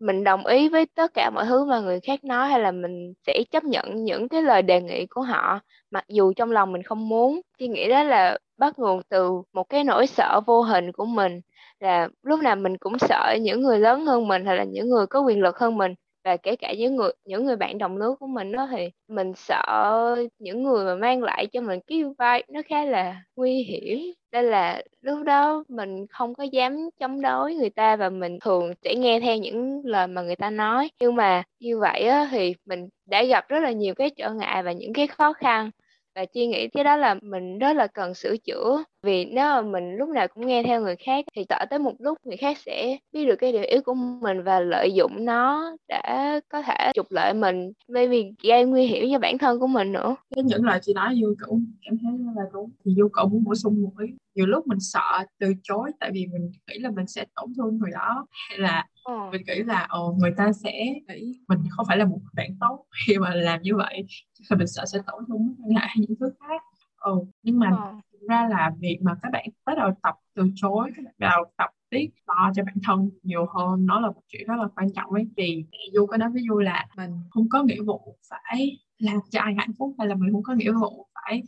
mình 0.00 0.24
đồng 0.24 0.46
ý 0.46 0.68
với 0.68 0.86
tất 0.86 1.14
cả 1.14 1.30
mọi 1.30 1.44
thứ 1.46 1.64
mà 1.64 1.80
người 1.80 2.00
khác 2.00 2.24
nói, 2.24 2.48
hay 2.48 2.60
là 2.60 2.70
mình 2.72 3.12
sẽ 3.26 3.42
chấp 3.50 3.64
nhận 3.64 4.04
những 4.04 4.28
cái 4.28 4.42
lời 4.42 4.62
đề 4.62 4.80
nghị 4.80 5.06
của 5.06 5.22
họ, 5.22 5.60
mặc 5.90 6.04
dù 6.08 6.32
trong 6.32 6.50
lòng 6.52 6.72
mình 6.72 6.82
không 6.82 7.08
muốn. 7.08 7.40
Suy 7.58 7.68
nghĩ 7.68 7.88
đó 7.88 8.02
là 8.02 8.38
bắt 8.58 8.78
nguồn 8.78 9.02
từ 9.08 9.42
một 9.52 9.64
cái 9.68 9.84
nỗi 9.84 10.06
sợ 10.06 10.40
vô 10.46 10.62
hình 10.62 10.92
của 10.92 11.04
mình, 11.04 11.40
là 11.80 12.08
lúc 12.22 12.40
nào 12.40 12.56
mình 12.56 12.76
cũng 12.78 12.98
sợ 12.98 13.36
những 13.40 13.62
người 13.62 13.78
lớn 13.78 14.06
hơn 14.06 14.28
mình 14.28 14.46
hay 14.46 14.56
là 14.56 14.64
những 14.64 14.88
người 14.90 15.06
có 15.06 15.20
quyền 15.20 15.42
lực 15.42 15.58
hơn 15.58 15.76
mình 15.78 15.94
và 16.24 16.36
kể 16.36 16.56
cả 16.56 16.72
những 16.78 16.96
người 16.96 17.12
những 17.24 17.44
người 17.46 17.56
bạn 17.56 17.78
đồng 17.78 17.96
lứa 17.96 18.14
của 18.20 18.26
mình 18.26 18.52
đó 18.52 18.68
thì 18.70 18.90
mình 19.08 19.32
sợ 19.36 20.16
những 20.38 20.62
người 20.62 20.84
mà 20.84 20.94
mang 20.94 21.22
lại 21.22 21.46
cho 21.46 21.60
mình 21.60 21.80
cái 21.86 22.02
vai 22.18 22.44
nó 22.48 22.60
khá 22.68 22.84
là 22.84 23.22
nguy 23.36 23.62
hiểm. 23.62 23.98
Nên 24.32 24.44
là 24.44 24.82
lúc 25.00 25.22
đó 25.26 25.64
mình 25.68 26.06
không 26.10 26.34
có 26.34 26.44
dám 26.44 26.76
chống 27.00 27.20
đối 27.20 27.54
người 27.54 27.70
ta 27.70 27.96
và 27.96 28.08
mình 28.10 28.38
thường 28.40 28.72
sẽ 28.84 28.94
nghe 28.94 29.20
theo 29.20 29.36
những 29.36 29.82
lời 29.84 30.06
mà 30.06 30.22
người 30.22 30.36
ta 30.36 30.50
nói. 30.50 30.90
Nhưng 31.00 31.14
mà 31.16 31.42
như 31.60 31.78
vậy 31.78 32.02
á, 32.02 32.28
thì 32.30 32.54
mình 32.64 32.88
đã 33.06 33.24
gặp 33.24 33.48
rất 33.48 33.60
là 33.60 33.70
nhiều 33.72 33.94
cái 33.94 34.10
trở 34.10 34.30
ngại 34.34 34.62
và 34.62 34.72
những 34.72 34.92
cái 34.92 35.06
khó 35.06 35.32
khăn. 35.32 35.70
Và 36.14 36.24
chi 36.24 36.46
nghĩ 36.46 36.68
cái 36.68 36.84
đó 36.84 36.96
là 36.96 37.14
mình 37.22 37.58
rất 37.58 37.72
là 37.76 37.86
cần 37.86 38.14
sửa 38.14 38.36
chữa 38.36 38.84
vì 39.04 39.24
nếu 39.24 39.44
mà 39.44 39.62
mình 39.62 39.96
lúc 39.96 40.08
nào 40.08 40.28
cũng 40.28 40.46
nghe 40.46 40.62
theo 40.62 40.80
người 40.80 40.96
khác 40.96 41.24
thì 41.34 41.44
sợ 41.48 41.64
tới 41.70 41.78
một 41.78 41.92
lúc 41.98 42.18
người 42.24 42.36
khác 42.36 42.58
sẽ 42.58 42.96
biết 43.12 43.26
được 43.26 43.36
cái 43.36 43.52
điều 43.52 43.62
yếu 43.62 43.82
của 43.82 43.94
mình 43.94 44.42
và 44.42 44.60
lợi 44.60 44.92
dụng 44.94 45.24
nó 45.24 45.76
để 45.88 46.40
có 46.48 46.62
thể 46.62 46.92
trục 46.94 47.06
lợi 47.10 47.34
mình 47.34 47.72
bởi 47.88 48.08
vì 48.08 48.32
gây 48.42 48.64
nguy 48.64 48.86
hiểm 48.86 49.08
cho 49.12 49.18
bản 49.18 49.38
thân 49.38 49.60
của 49.60 49.66
mình 49.66 49.92
nữa 49.92 50.16
cái 50.36 50.44
những 50.44 50.64
lời 50.64 50.78
chị 50.82 50.92
nói 50.94 51.18
vô 51.22 51.28
cậu 51.38 51.60
em 51.80 51.98
thấy 52.02 52.12
là 52.36 52.42
đúng 52.52 52.70
thì 52.84 52.94
vô 53.00 53.08
cậu 53.12 53.28
muốn 53.28 53.44
bổ 53.44 53.54
sung 53.54 53.82
một 53.82 53.92
ý 53.98 54.06
nhiều 54.34 54.46
lúc 54.46 54.66
mình 54.66 54.80
sợ 54.80 55.24
từ 55.38 55.52
chối 55.62 55.90
tại 56.00 56.10
vì 56.14 56.26
mình 56.26 56.50
nghĩ 56.68 56.78
là 56.78 56.90
mình 56.90 57.06
sẽ 57.06 57.24
tổn 57.34 57.52
thương 57.56 57.78
người 57.78 57.90
đó 57.92 58.26
hay 58.48 58.58
là 58.58 58.86
ừ. 59.04 59.12
mình 59.32 59.42
nghĩ 59.46 59.62
là 59.62 59.86
ồ 59.88 60.16
người 60.20 60.32
ta 60.36 60.52
sẽ 60.52 60.72
nghĩ 61.08 61.32
mình 61.48 61.58
không 61.70 61.86
phải 61.88 61.96
là 61.96 62.04
một 62.04 62.18
bạn 62.34 62.56
tốt 62.60 62.84
khi 63.06 63.18
mà 63.18 63.34
làm 63.34 63.62
như 63.62 63.76
vậy 63.76 64.04
thì 64.50 64.56
mình 64.56 64.66
sợ 64.66 64.84
sẽ 64.86 64.98
tổn 65.06 65.24
thương 65.28 65.46
mối 65.46 65.54
quan 65.58 65.70
hệ 65.70 65.86
hay 65.86 65.96
những 65.98 66.16
thứ 66.20 66.30
khác 66.40 66.62
ừ. 66.96 67.12
nhưng 67.42 67.58
mà 67.58 67.70
ừ. 67.70 68.13
Ra 68.28 68.48
là 68.50 68.72
việc 68.80 68.98
mà 69.02 69.14
các 69.22 69.28
bạn 69.32 69.46
bắt 69.66 69.74
đầu 69.78 69.90
tập 70.02 70.14
từ 70.34 70.50
chối 70.54 70.90
các 70.96 71.04
bạn 71.04 71.14
bắt 71.18 71.28
đầu 71.36 71.44
tập 71.56 71.70
biết 71.90 72.10
lo 72.26 72.52
cho 72.54 72.62
bản 72.64 72.76
thân 72.86 73.10
nhiều 73.22 73.46
hơn 73.54 73.86
nó 73.86 74.00
là 74.00 74.08
một 74.08 74.22
chuyện 74.28 74.46
rất 74.46 74.54
là 74.58 74.68
quan 74.76 74.92
trọng 74.92 75.10
ấy. 75.10 75.28
Thì 75.36 75.66
du 75.92 76.06
có 76.06 76.16
nói 76.16 76.30
với 76.30 76.42
du 76.48 76.58
là 76.58 76.86
mình 76.96 77.10
không 77.30 77.48
có 77.48 77.62
nghĩa 77.62 77.82
vụ 77.82 78.16
phải 78.30 78.78
làm 78.98 79.18
cho 79.30 79.40
ai 79.40 79.54
hạnh 79.58 79.72
phúc 79.78 79.94
hay 79.98 80.08
là 80.08 80.14
mình 80.14 80.32
không 80.32 80.42
có 80.42 80.54
nghĩa 80.54 80.72
vụ 80.72 81.06
phải 81.14 81.42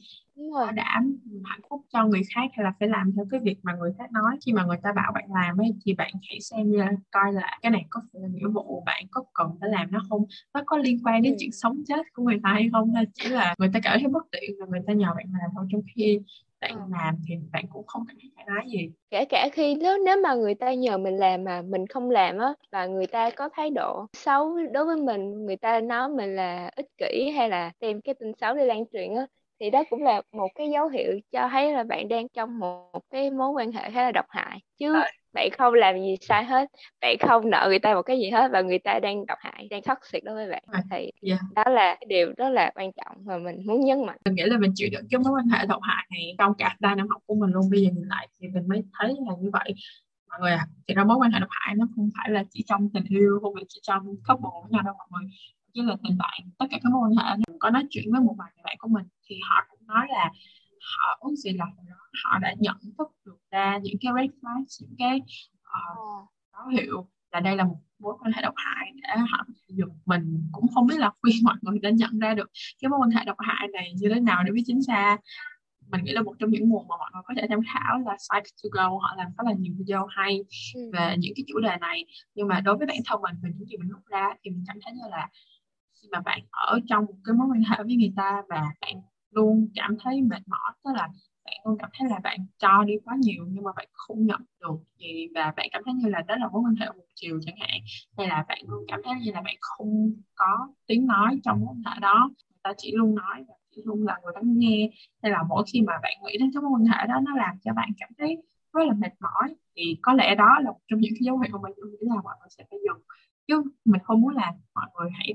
bảo 0.53 0.73
đảm 0.73 1.17
hạnh 1.45 1.61
phúc 1.71 1.83
cho 1.93 2.07
người 2.07 2.23
khác 2.35 2.51
hay 2.53 2.65
là 2.65 2.73
phải 2.81 2.89
làm 2.89 3.12
theo 3.17 3.27
cái 3.31 3.41
việc 3.41 3.59
mà 3.62 3.73
người 3.75 3.93
khác 3.99 4.12
nói. 4.12 4.37
Khi 4.47 4.53
mà 4.53 4.65
người 4.65 4.77
ta 4.83 4.93
bảo 4.93 5.12
bạn 5.12 5.25
làm 5.35 5.61
ấy 5.61 5.75
thì 5.85 5.95
bạn 5.95 6.12
hãy 6.29 6.41
xem 6.41 6.73
là 6.73 6.91
coi 7.11 7.33
là 7.33 7.59
cái 7.62 7.71
này 7.71 7.85
có 7.91 8.01
phải 8.12 8.23
là 8.23 8.29
nghĩa 8.29 8.49
vụ 8.49 8.83
bạn 8.87 9.05
có 9.11 9.25
cần 9.35 9.51
phải 9.61 9.71
làm 9.71 9.93
nó 9.93 10.03
không? 10.09 10.25
Nó 10.55 10.62
có 10.67 10.77
liên 10.77 10.99
quan 11.05 11.23
đến 11.23 11.33
ừ. 11.33 11.37
chuyện 11.41 11.53
sống 11.53 11.83
chết 11.89 12.07
của 12.15 12.23
người 12.23 12.41
ta 12.43 12.53
hay 12.53 12.69
không? 12.73 12.95
Hay 12.95 13.05
chỉ 13.15 13.29
là 13.29 13.55
người 13.59 13.71
ta 13.75 13.81
cảm 13.83 13.99
thấy 14.01 14.09
bất 14.09 14.25
tiện 14.33 14.51
và 14.61 14.67
người 14.67 14.81
ta 14.87 14.93
nhờ 14.93 15.09
bạn 15.17 15.27
làm 15.41 15.51
thôi. 15.57 15.67
Trong 15.73 15.83
khi 15.95 16.21
bạn 16.61 16.75
ừ. 16.75 16.81
làm 16.90 17.14
thì 17.29 17.35
bạn 17.53 17.64
cũng 17.73 17.87
không 17.87 18.05
thoải 18.07 18.47
mái 18.47 18.66
gì 18.71 18.90
kể 19.11 19.25
cả 19.25 19.49
khi 19.53 19.75
nếu 19.75 19.99
nếu 20.05 20.16
mà 20.23 20.35
người 20.35 20.55
ta 20.55 20.75
nhờ 20.75 20.99
mình 20.99 21.16
làm 21.16 21.45
mà 21.45 21.62
mình 21.62 21.87
không 21.87 22.11
làm 22.11 22.38
á 22.38 22.55
và 22.73 22.87
người 22.87 23.07
ta 23.07 23.31
có 23.31 23.49
thái 23.49 23.71
độ 23.71 24.07
xấu 24.12 24.57
đối 24.73 24.85
với 24.85 24.97
mình 24.97 25.47
người 25.47 25.57
ta 25.57 25.81
nói 25.81 26.09
mình 26.09 26.37
là 26.37 26.71
ích 26.77 26.87
kỷ 26.99 27.31
hay 27.37 27.49
là 27.49 27.71
tìm 27.79 28.01
cái 28.01 28.14
tin 28.14 28.33
xấu 28.40 28.55
để 28.55 28.64
lan 28.64 28.85
truyền 28.92 29.14
á 29.14 29.27
thì 29.61 29.71
đó 29.71 29.83
cũng 29.90 30.03
là 30.03 30.23
một 30.33 30.49
cái 30.55 30.71
dấu 30.71 30.88
hiệu 30.88 31.21
cho 31.33 31.49
thấy 31.49 31.73
là 31.73 31.85
bạn 31.85 32.09
đang 32.09 32.29
trong 32.29 32.59
một 32.59 33.11
cái 33.11 33.31
mối 33.31 33.51
quan 33.51 33.73
hệ 33.73 33.90
khá 33.90 34.03
là 34.03 34.12
độc 34.12 34.27
hại 34.29 34.59
chứ 34.79 34.95
à. 34.95 35.12
Bạn 35.37 35.51
không 35.59 35.75
làm 35.75 36.01
gì 36.01 36.16
sai 36.20 36.44
hết 36.44 36.68
bạn 37.01 37.16
không 37.20 37.51
nợ 37.51 37.66
người 37.68 37.79
ta 37.79 37.94
một 37.94 38.03
cái 38.03 38.18
gì 38.18 38.31
hết 38.31 38.51
và 38.53 38.61
người 38.61 38.79
ta 38.79 38.99
đang 38.99 39.27
độc 39.27 39.38
hại 39.40 39.68
đang 39.70 39.83
thất 39.83 39.99
toxic 40.01 40.25
đối 40.25 40.35
với 40.35 40.51
bạn 40.51 40.62
à. 40.66 40.83
thì 40.90 40.96
yeah. 40.96 41.12
Dạ. 41.22 41.38
đó 41.55 41.70
là 41.70 41.96
cái 42.01 42.07
điều 42.09 42.33
rất 42.37 42.49
là 42.49 42.72
quan 42.75 42.90
trọng 42.92 43.16
mà 43.25 43.38
mình 43.38 43.57
muốn 43.66 43.81
nhấn 43.81 44.07
mạnh 44.07 44.18
mình 44.25 44.35
nghĩ 44.35 44.42
là 44.46 44.59
mình 44.59 44.72
chịu 44.75 44.88
được 44.92 45.01
cái 45.11 45.20
mối 45.25 45.33
quan 45.33 45.49
hệ 45.49 45.66
độc 45.66 45.83
hại 45.83 46.07
này 46.11 46.35
trong 46.38 46.55
cả 46.59 46.77
ba 46.81 46.94
năm 46.94 47.09
học 47.09 47.22
của 47.27 47.35
mình 47.35 47.51
luôn 47.51 47.70
bây 47.70 47.83
giờ 47.83 47.90
nhìn 47.94 48.09
lại 48.09 48.29
thì 48.40 48.49
mình 48.49 48.68
mới 48.68 48.83
thấy 48.99 49.09
là 49.09 49.35
như 49.40 49.51
vậy 49.53 49.75
mọi 50.29 50.40
người 50.40 50.53
à 50.53 50.66
thì 50.88 50.94
ra 50.94 51.05
mối 51.05 51.16
quan 51.16 51.31
hệ 51.31 51.40
độc 51.40 51.51
hại 51.53 51.75
nó 51.75 51.87
không 51.96 52.11
phải 52.16 52.31
là 52.31 52.44
chỉ 52.51 52.64
trong 52.66 52.88
tình 52.94 53.05
yêu 53.09 53.38
không 53.42 53.55
phải 53.55 53.64
chỉ 53.68 53.81
trong 53.83 54.03
couple 54.07 54.51
với 54.62 54.70
nhau 54.70 54.83
đâu 54.83 54.94
mọi 55.11 55.22
người 55.22 55.31
như 55.72 55.83
là 55.83 55.96
tình 56.05 56.18
bạn 56.18 56.40
tất 56.59 56.66
cả 56.70 56.79
các 56.83 56.92
mối 56.92 57.09
quan 57.09 57.27
hệ 57.27 57.37
mình 57.37 57.59
có 57.59 57.70
nói 57.70 57.83
chuyện 57.90 58.05
với 58.12 58.20
một 58.20 58.35
vài 58.38 58.51
người 58.55 58.62
bạn 58.64 58.77
của 58.79 58.88
mình 58.88 59.05
thì 59.29 59.37
họ 59.49 59.66
cũng 59.70 59.87
nói 59.87 60.07
là 60.09 60.31
họ 60.96 61.16
uống 61.20 61.37
gì 61.37 61.53
là 61.53 61.64
họ 62.25 62.38
đã 62.38 62.55
nhận 62.59 62.77
thức 62.99 63.09
được 63.25 63.38
ra 63.51 63.79
những 63.83 63.96
cái 64.01 64.12
red 64.16 64.31
flags 64.40 64.81
những 64.81 64.96
cái 64.99 65.20
uh, 65.61 66.29
báo 66.53 66.68
hiệu 66.68 67.09
là 67.33 67.40
đây 67.40 67.57
là 67.57 67.64
một 67.64 67.77
mối 67.99 68.14
quan 68.20 68.33
hệ 68.33 68.42
độc 68.42 68.55
hại 68.57 68.92
để 69.03 69.09
họ 69.31 69.46
dùng 69.68 69.99
mình. 70.07 70.49
Cũng 70.53 70.66
không 70.75 70.87
biết 70.87 70.99
là 70.99 71.11
khuyên 71.20 71.37
mọi 71.44 71.55
người 71.62 71.79
đã 71.79 71.90
nhận 71.90 72.18
ra 72.18 72.35
được 72.35 72.51
cái 72.83 72.88
mối 72.88 72.99
quan 73.03 73.11
hệ 73.11 73.25
độc 73.25 73.37
hại 73.40 73.68
này 73.72 73.92
như 73.96 74.09
thế 74.14 74.20
nào 74.20 74.42
để 74.44 74.53
biết 74.53 74.62
chính 74.66 74.83
xác. 74.83 75.18
Mình 75.90 76.05
nghĩ 76.05 76.12
là 76.12 76.22
một 76.22 76.35
trong 76.38 76.51
những 76.51 76.68
nguồn 76.68 76.88
mà 76.88 76.96
mọi 76.99 77.11
người 77.14 77.22
có 77.25 77.35
thể 77.37 77.46
tham 77.51 77.61
khảo 77.75 77.99
là 77.99 78.16
Psych 78.16 78.55
to 78.62 78.68
Go. 78.72 78.88
Họ 78.88 79.14
làm 79.16 79.27
khá 79.37 79.42
là 79.44 79.53
nhiều 79.59 79.75
video 79.79 80.07
hay 80.07 80.38
ừ. 80.75 80.90
về 80.92 81.16
những 81.18 81.33
cái 81.37 81.44
chủ 81.49 81.61
đề 81.61 81.77
này. 81.81 82.05
Nhưng 82.35 82.49
mà 82.49 82.61
đối 82.61 82.77
với 82.77 82.87
bản 82.87 82.99
thân 83.07 83.22
mình 83.22 83.35
và 83.42 83.49
những 83.55 83.68
gì 83.68 83.77
mình 83.77 83.88
rút 83.88 84.07
ra 84.07 84.29
thì 84.42 84.51
mình 84.51 84.64
cảm 84.66 84.77
thấy 84.85 84.92
như 84.92 85.09
là 85.11 85.29
khi 86.03 86.09
mà 86.12 86.20
bạn 86.20 86.40
ở 86.51 86.81
trong 86.88 87.05
một 87.05 87.14
cái 87.25 87.35
mối 87.35 87.46
quan 87.51 87.62
hệ 87.62 87.77
với 87.85 87.96
người 87.96 88.12
ta 88.16 88.42
và 88.49 88.62
bạn 88.81 88.94
luôn, 89.37 89.68
cảm 89.75 89.96
thấy 90.01 90.22
mệt 90.22 90.42
mỏi, 90.46 90.72
tức 90.85 90.90
là 90.94 91.09
bạn 91.44 91.55
luôn 91.64 91.79
cảm 91.79 91.90
thấy 91.99 92.09
là 92.11 92.18
bạn 92.22 92.38
cho 92.59 92.85
đi 92.85 92.94
quá 93.05 93.14
nhiều 93.18 93.44
nhưng 93.49 93.64
mà 93.64 93.70
bạn 93.77 93.87
không 93.92 94.27
nhận 94.27 94.40
được 94.61 94.77
gì 94.99 95.29
và 95.35 95.53
bạn 95.57 95.68
cảm 95.72 95.83
thấy 95.85 95.94
như 95.94 96.09
là 96.09 96.22
đó 96.29 96.37
là 96.37 96.49
mối 96.49 96.62
quan 96.64 96.75
hệ 96.75 96.87
một 96.87 97.05
chiều 97.14 97.40
chẳng 97.46 97.57
hạn, 97.59 97.81
hay 98.18 98.29
là 98.29 98.44
bạn 98.49 98.59
luôn 98.66 98.85
cảm 98.88 99.01
thấy 99.05 99.14
như 99.25 99.33
là 99.33 99.40
bạn 99.40 99.55
không 99.61 100.11
có 100.35 100.68
tiếng 100.87 101.07
nói 101.07 101.40
trong 101.44 101.61
mối 101.61 101.68
quan 101.75 101.83
hệ 101.94 102.01
đó. 102.01 102.31
Người 102.51 102.61
ta 102.62 102.72
chỉ 102.77 102.92
luôn 102.94 103.14
nói 103.14 103.44
và 103.49 103.55
chỉ 103.70 103.83
luôn 103.85 104.07
là 104.07 104.18
người 104.22 104.33
lắng 104.35 104.59
nghe 104.59 104.90
hay 105.22 105.33
là 105.33 105.42
mỗi 105.49 105.64
khi 105.72 105.83
mà 105.83 105.92
bạn 106.03 106.12
nghĩ 106.25 106.37
đến 106.38 106.51
cái 106.55 106.62
mối 106.62 106.70
quan 106.75 106.85
hệ 106.85 107.07
đó, 107.09 107.20
nó 107.22 107.37
làm 107.37 107.59
cho 107.64 107.72
bạn 107.72 107.88
cảm 107.99 108.11
thấy 108.18 108.37
rất 108.72 108.85
là 108.88 108.94
mệt 108.94 109.12
mỏi. 109.20 109.55
Thì 109.77 109.99
có 110.03 110.12
lẽ 110.12 110.35
đó 110.35 110.59
là 110.62 110.70
một 110.70 110.81
trong 110.88 111.01
những 111.01 111.12
cái 111.14 111.25
dấu 111.27 111.38
hiệu 111.38 111.59
mà 111.59 111.68
mình 111.68 111.90
nghĩ 112.01 112.07
là 112.14 112.22
mọi 112.25 112.35
người 112.40 112.49
sẽ 112.51 112.64
phải 112.70 112.79
dừng 112.87 113.03
chứ 113.49 113.62
mình 113.85 114.01
không 114.05 114.20
muốn 114.20 114.35
là 114.37 114.53
mọi 114.75 114.87
người 114.94 115.11
hãy 115.14 115.35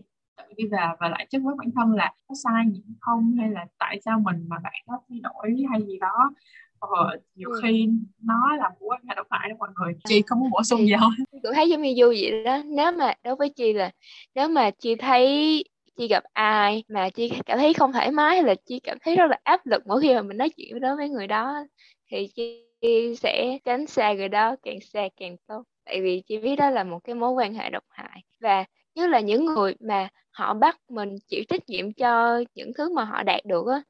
tự 0.50 0.64
về 0.72 0.78
và 1.00 1.10
lại 1.10 1.28
chất 1.30 1.42
vấn 1.44 1.58
bản 1.58 1.70
thân 1.76 1.92
là 1.92 2.14
có 2.28 2.36
sai 2.44 2.64
gì 2.74 2.84
không? 3.00 3.36
Hay 3.40 3.50
là 3.50 3.66
tại 3.80 4.00
sao 4.06 4.20
mình 4.20 4.46
mà 4.48 4.58
bạn 4.64 4.74
đó 4.88 5.02
thay 5.10 5.20
đổi 5.24 5.56
hay 5.72 5.82
gì 5.88 6.00
đó? 6.00 6.32
Ờ, 6.80 7.18
nhiều 7.36 7.50
ừ. 7.50 7.60
khi 7.64 7.90
nó 8.22 8.56
là 8.56 8.70
quan 8.80 9.02
hệ 9.10 9.16
độc 9.16 9.28
hại 9.30 9.50
đó 9.50 9.56
mọi 9.60 9.70
người. 9.76 9.94
Chị 10.06 10.22
không 10.28 10.40
muốn 10.40 10.50
bổ 10.52 10.64
sung 10.64 10.80
gì 10.80 10.94
không 11.00 11.12
tôi 11.44 11.54
thấy 11.56 11.70
giống 11.70 11.82
như 11.82 11.94
du 11.98 12.08
vậy 12.08 12.44
đó. 12.44 12.58
Nếu 12.66 12.92
mà 12.92 13.14
đối 13.24 13.36
với 13.36 13.50
chị 13.50 13.74
là 13.74 13.92
nếu 14.36 14.48
mà 14.48 14.72
chị 14.72 14.96
thấy 14.96 15.64
chị 15.98 16.08
gặp 16.08 16.24
ai 16.34 16.84
mà 16.88 17.10
chị 17.10 17.32
cảm 17.46 17.58
thấy 17.58 17.74
không 17.74 17.94
thoải 17.94 18.12
mái 18.12 18.36
hay 18.36 18.44
là 18.44 18.56
chị 18.66 18.80
cảm 18.80 18.98
thấy 19.02 19.16
rất 19.16 19.26
là 19.30 19.38
áp 19.44 19.66
lực 19.66 19.88
mỗi 19.88 20.02
khi 20.02 20.14
mà 20.14 20.22
mình 20.22 20.38
nói 20.38 20.50
chuyện 20.50 20.80
đối 20.80 20.96
với 20.96 21.10
người 21.10 21.28
đó 21.28 21.66
thì 22.12 22.28
chị 22.36 23.16
sẽ 23.18 23.58
tránh 23.66 23.88
xa 23.88 24.14
người 24.14 24.30
đó 24.30 24.56
càng 24.64 24.80
xa 24.82 25.08
càng 25.18 25.36
tốt. 25.48 25.64
Tại 25.86 26.02
vì 26.02 26.22
chị 26.28 26.38
biết 26.38 26.56
đó 26.56 26.70
là 26.70 26.84
một 26.84 27.00
cái 27.04 27.16
mối 27.16 27.32
quan 27.32 27.54
hệ 27.54 27.70
độc 27.70 27.84
hại. 27.90 28.22
Và 28.40 28.66
nhất 28.96 29.10
là 29.10 29.20
những 29.20 29.46
người 29.46 29.76
mà 29.80 30.08
họ 30.32 30.54
bắt 30.54 30.78
mình 30.90 31.16
chịu 31.28 31.44
trách 31.50 31.70
nhiệm 31.70 31.94
cho 31.94 32.42
những 32.56 32.72
thứ 32.78 32.94
mà 32.94 33.04
họ 33.04 33.24
đạt 33.24 33.46
được 33.46 33.68
á. 33.68 33.82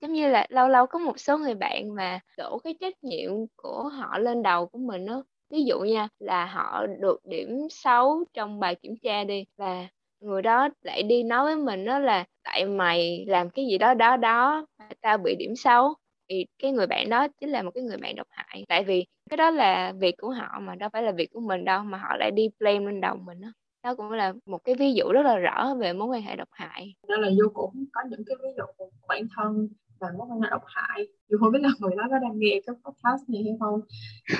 Giống 0.00 0.12
như 0.12 0.28
là 0.30 0.46
lâu 0.50 0.68
lâu 0.68 0.86
có 0.86 0.98
một 0.98 1.20
số 1.20 1.38
người 1.38 1.54
bạn 1.54 1.94
mà 1.94 2.20
đổ 2.38 2.58
cái 2.64 2.74
trách 2.80 3.04
nhiệm 3.04 3.30
của 3.56 3.84
họ 3.88 4.18
lên 4.18 4.42
đầu 4.42 4.66
của 4.66 4.78
mình 4.78 5.06
á. 5.06 5.14
Ví 5.50 5.64
dụ 5.64 5.80
nha, 5.80 6.08
là 6.18 6.46
họ 6.46 6.86
được 7.00 7.20
điểm 7.26 7.48
6 7.70 8.24
trong 8.34 8.60
bài 8.60 8.74
kiểm 8.74 8.94
tra 9.02 9.24
đi 9.24 9.44
và 9.58 9.86
người 10.20 10.42
đó 10.42 10.68
lại 10.82 11.02
đi 11.02 11.22
nói 11.22 11.44
với 11.44 11.56
mình 11.56 11.84
đó 11.84 11.98
là 11.98 12.24
tại 12.44 12.66
mày 12.66 13.24
làm 13.28 13.50
cái 13.50 13.66
gì 13.66 13.78
đó 13.78 13.94
đó 13.94 14.16
đó 14.16 14.66
mà 14.78 14.88
tao 15.00 15.18
bị 15.18 15.36
điểm 15.38 15.56
6 15.56 15.94
thì 16.28 16.46
cái 16.62 16.72
người 16.72 16.86
bạn 16.86 17.08
đó 17.10 17.28
chính 17.40 17.50
là 17.50 17.62
một 17.62 17.70
cái 17.74 17.84
người 17.84 17.96
bạn 17.96 18.14
độc 18.16 18.26
hại. 18.30 18.64
Tại 18.68 18.84
vì 18.84 19.06
cái 19.30 19.36
đó 19.36 19.50
là 19.50 19.92
việc 20.00 20.14
của 20.18 20.30
họ 20.30 20.60
mà, 20.62 20.74
đâu 20.74 20.88
phải 20.92 21.02
là 21.02 21.12
việc 21.12 21.30
của 21.32 21.40
mình 21.40 21.64
đâu 21.64 21.82
mà 21.84 21.98
họ 21.98 22.16
lại 22.18 22.30
đi 22.30 22.48
blame 22.60 22.86
lên 22.86 23.00
đầu 23.00 23.16
mình 23.16 23.40
đó 23.40 23.48
đó 23.82 23.94
cũng 23.94 24.10
là 24.10 24.32
một 24.46 24.58
cái 24.64 24.74
ví 24.74 24.94
dụ 24.94 25.04
rất 25.12 25.22
là 25.22 25.36
rõ 25.36 25.74
về 25.74 25.92
mối 25.92 26.08
quan 26.08 26.22
hệ 26.22 26.36
độc 26.36 26.48
hại. 26.52 26.94
Nên 27.08 27.20
là 27.20 27.28
du 27.30 27.48
cũng 27.54 27.84
có 27.92 28.00
những 28.10 28.22
cái 28.26 28.36
ví 28.42 28.48
dụ 28.56 28.64
của 28.76 28.90
bản 29.08 29.22
thân 29.36 29.68
và 30.00 30.08
mối 30.18 30.26
quan 30.30 30.40
hệ 30.40 30.48
độc 30.50 30.62
hại. 30.66 31.06
Dù 31.28 31.38
không 31.40 31.52
biết 31.52 31.58
là 31.62 31.68
người 31.78 31.96
đó 31.96 32.04
có 32.10 32.18
đang 32.18 32.38
nghe 32.38 32.60
cái 32.66 32.76
podcast 32.84 33.28
này 33.28 33.42
hay 33.44 33.56
không. 33.60 33.80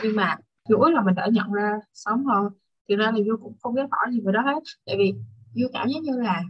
Nhưng 0.03 0.17
mà 0.17 0.37
chủ 0.69 0.85
là 0.85 1.03
mình 1.03 1.15
đã 1.15 1.29
nhận 1.33 1.53
ra 1.53 1.81
sớm 1.93 2.25
hơn. 2.25 2.53
Thì 2.89 2.97
ra 2.97 3.11
là 3.11 3.19
du 3.27 3.37
cũng 3.43 3.55
không 3.61 3.75
biết 3.75 3.83
rõ 3.91 4.13
gì 4.13 4.21
về 4.25 4.33
đó 4.33 4.41
hết. 4.41 4.63
Tại 4.87 4.97
vì 4.99 5.15
du 5.55 5.67
cảm 5.73 5.89
giác 5.89 6.03
như 6.03 6.21
là 6.23 6.43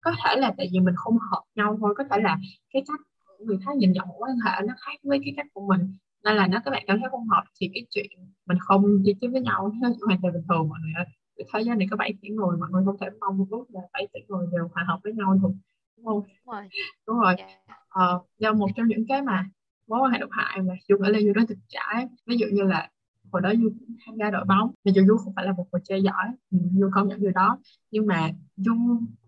có 0.00 0.12
thể 0.24 0.40
là 0.40 0.54
tại 0.56 0.68
vì 0.72 0.80
mình 0.80 0.94
không 0.96 1.18
hợp 1.30 1.42
nhau 1.54 1.76
thôi. 1.80 1.94
Có 1.96 2.04
thể 2.10 2.22
là 2.22 2.38
cái 2.72 2.82
cách 2.88 3.00
người 3.38 3.58
khác 3.66 3.76
nhìn 3.76 3.92
nhận 3.92 4.08
mối 4.08 4.16
quan 4.18 4.36
hệ 4.44 4.66
nó 4.66 4.74
khác 4.86 4.98
với 5.02 5.20
cái 5.24 5.34
cách 5.36 5.46
của 5.54 5.66
mình. 5.66 5.96
Nên 6.24 6.36
là 6.36 6.46
nếu 6.46 6.60
các 6.64 6.70
bạn 6.70 6.84
cảm 6.86 7.00
thấy 7.00 7.08
không 7.10 7.28
hợp 7.28 7.42
thì 7.60 7.70
cái 7.74 7.86
chuyện 7.90 8.06
mình 8.46 8.58
không 8.60 9.02
đi 9.02 9.12
tiếp 9.20 9.28
với 9.32 9.40
nhau 9.40 9.72
nó 9.82 9.88
hoàn 10.06 10.18
toàn 10.22 10.34
bình 10.34 10.42
thường 10.48 10.68
mọi 10.68 10.78
người 10.82 10.92
ơi 10.96 11.06
thế 11.38 11.60
giới 11.62 11.76
này 11.76 11.86
có 11.90 11.96
7 11.96 12.14
tỷ 12.22 12.28
người 12.28 12.56
mọi 12.56 12.68
người 12.72 12.82
không 12.84 12.96
thể 13.00 13.06
mong 13.20 13.46
lúc 13.50 13.66
là 13.70 13.80
7 13.92 14.06
tỷ 14.12 14.20
người 14.28 14.46
đều 14.52 14.68
hòa 14.74 14.84
hợp 14.88 14.98
với 15.04 15.12
nhau 15.12 15.34
được 15.42 15.48
đúng 15.96 16.06
không 16.06 16.22
đúng 16.22 16.54
rồi 16.54 16.68
đúng 17.06 17.18
rồi 17.20 17.34
yeah. 17.38 17.50
ờ, 17.88 18.20
do 18.38 18.52
một 18.52 18.68
trong 18.76 18.88
những 18.88 19.06
cái 19.08 19.22
mà 19.22 19.48
mối 19.86 20.00
quan 20.02 20.12
hệ 20.12 20.18
độc 20.18 20.30
hại 20.32 20.62
mà 20.62 20.74
dù 20.88 20.96
nghĩ 20.98 21.08
là 21.08 21.18
dù 21.18 21.32
đó 21.32 21.42
thực 21.48 21.58
trải 21.68 22.06
ví 22.26 22.36
dụ 22.36 22.46
như 22.52 22.62
là 22.62 22.90
hồi 23.32 23.42
đó 23.42 23.52
du 23.62 23.70
tham 24.06 24.16
gia 24.16 24.30
đội 24.30 24.44
bóng 24.44 24.70
mặc 24.84 24.92
dù 24.94 25.02
du 25.06 25.16
không 25.16 25.32
phải 25.36 25.44
là 25.44 25.52
một 25.52 25.66
người 25.72 25.80
chơi 25.84 26.02
giỏi 26.02 26.24
du 26.50 26.90
công 26.94 27.08
nhận 27.08 27.20
điều 27.20 27.30
đó 27.30 27.58
nhưng 27.90 28.06
mà 28.06 28.30
du 28.56 28.72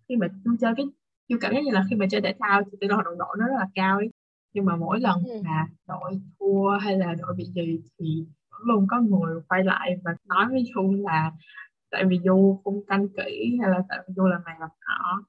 khi 0.09 0.16
mà 0.16 0.27
du 0.45 0.57
chơi 0.61 0.73
cái 0.77 0.87
du 1.29 1.37
cảm 1.40 1.55
giác 1.55 1.61
như 1.64 1.71
là 1.71 1.85
khi 1.90 1.97
mà 1.97 2.07
chơi 2.11 2.21
thể 2.21 2.35
thao 2.40 2.62
thì 2.62 2.88
thần 2.88 3.05
đồng 3.05 3.19
đội 3.19 3.37
nó 3.38 3.47
rất 3.47 3.55
là 3.59 3.69
cao 3.75 3.97
ấy 3.97 4.11
nhưng 4.53 4.64
mà 4.64 4.77
mỗi 4.77 5.01
lần 5.01 5.25
ừ. 5.25 5.40
mà 5.45 5.66
đội 5.88 6.21
thua 6.38 6.79
hay 6.81 6.99
là 6.99 7.14
đội 7.14 7.35
bị 7.37 7.45
gì 7.45 7.81
thì 7.99 8.25
vẫn 8.51 8.61
luôn 8.64 8.87
có 8.90 9.01
người 9.01 9.40
quay 9.49 9.64
lại 9.64 9.97
và 10.05 10.11
nói 10.25 10.47
với 10.51 10.64
du 10.75 10.92
là 10.92 11.33
tại 11.96 12.04
vì 12.04 12.20
du 12.24 12.61
không 12.64 12.87
canh 12.87 13.09
kỹ 13.09 13.59
hay 13.61 13.70
là 13.70 13.78
tại 13.88 13.98
vì 14.09 14.14
du 14.16 14.26
làm 14.26 14.44
này 14.44 14.54
làm 14.61 14.68
họ 14.87 15.22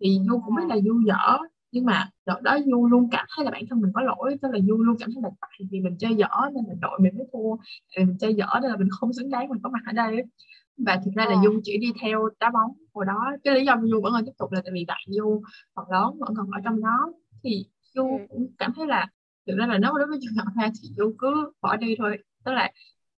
thì 0.00 0.18
du 0.28 0.40
cũng 0.44 0.54
biết 0.56 0.64
là 0.68 0.76
du 0.84 1.00
dở 1.06 1.38
nhưng 1.72 1.84
mà 1.84 2.10
đợt 2.26 2.42
đó 2.42 2.58
du 2.66 2.86
luôn 2.86 3.08
cảm 3.10 3.26
thấy 3.36 3.44
là 3.44 3.50
bản 3.50 3.62
thân 3.70 3.80
mình 3.80 3.92
có 3.94 4.00
lỗi 4.00 4.36
tức 4.42 4.48
là 4.52 4.58
du 4.68 4.82
luôn 4.82 4.96
cảm 5.00 5.10
thấy 5.14 5.22
là 5.22 5.30
tại 5.40 5.66
vì 5.70 5.80
mình 5.80 5.96
chơi 5.98 6.14
dở 6.14 6.28
nên 6.54 6.64
là 6.68 6.74
đội 6.80 6.98
mình 7.00 7.18
mới 7.18 7.26
thua. 7.32 7.56
Tại 7.56 7.96
vì 7.98 8.04
mình 8.04 8.18
chơi 8.18 8.34
dở 8.34 8.46
nên 8.62 8.70
là 8.70 8.76
mình 8.76 8.88
không 8.90 9.12
xứng 9.12 9.30
đáng 9.30 9.48
mình 9.48 9.58
có 9.62 9.70
mặt 9.70 9.82
ở 9.86 9.92
đây. 9.92 10.22
Và 10.86 11.00
thực 11.04 11.10
ra 11.16 11.24
là 11.24 11.36
du 11.44 11.60
chỉ 11.64 11.78
đi 11.78 11.92
theo 12.00 12.28
đá 12.40 12.50
bóng 12.50 12.72
hồi 12.94 13.04
đó. 13.06 13.32
Cái 13.44 13.54
lý 13.54 13.64
do 13.64 13.76
du 13.82 14.00
vẫn 14.02 14.12
còn 14.12 14.24
tiếp 14.26 14.32
tục 14.38 14.52
là 14.52 14.60
tại 14.64 14.72
vì 14.74 14.84
bạn 14.88 15.00
du 15.06 15.42
phần 15.76 15.84
lớn 15.90 16.18
vẫn 16.18 16.34
còn 16.36 16.50
ở 16.50 16.60
trong 16.64 16.82
đó. 16.82 17.12
Thì 17.44 17.66
du 17.94 18.08
ừ. 18.18 18.26
cũng 18.28 18.46
cảm 18.58 18.72
thấy 18.76 18.86
là 18.86 19.08
thực 19.46 19.56
ra 19.58 19.66
là 19.66 19.78
nếu 19.78 19.92
đối 19.98 20.06
với 20.06 20.18
trường 20.22 20.44
hợp 20.44 20.52
ra 20.56 20.70
thì 20.82 20.88
du 20.96 21.14
cứ 21.18 21.52
bỏ 21.60 21.76
đi 21.76 21.94
thôi. 21.98 22.18
Tức 22.44 22.52
là 22.52 22.70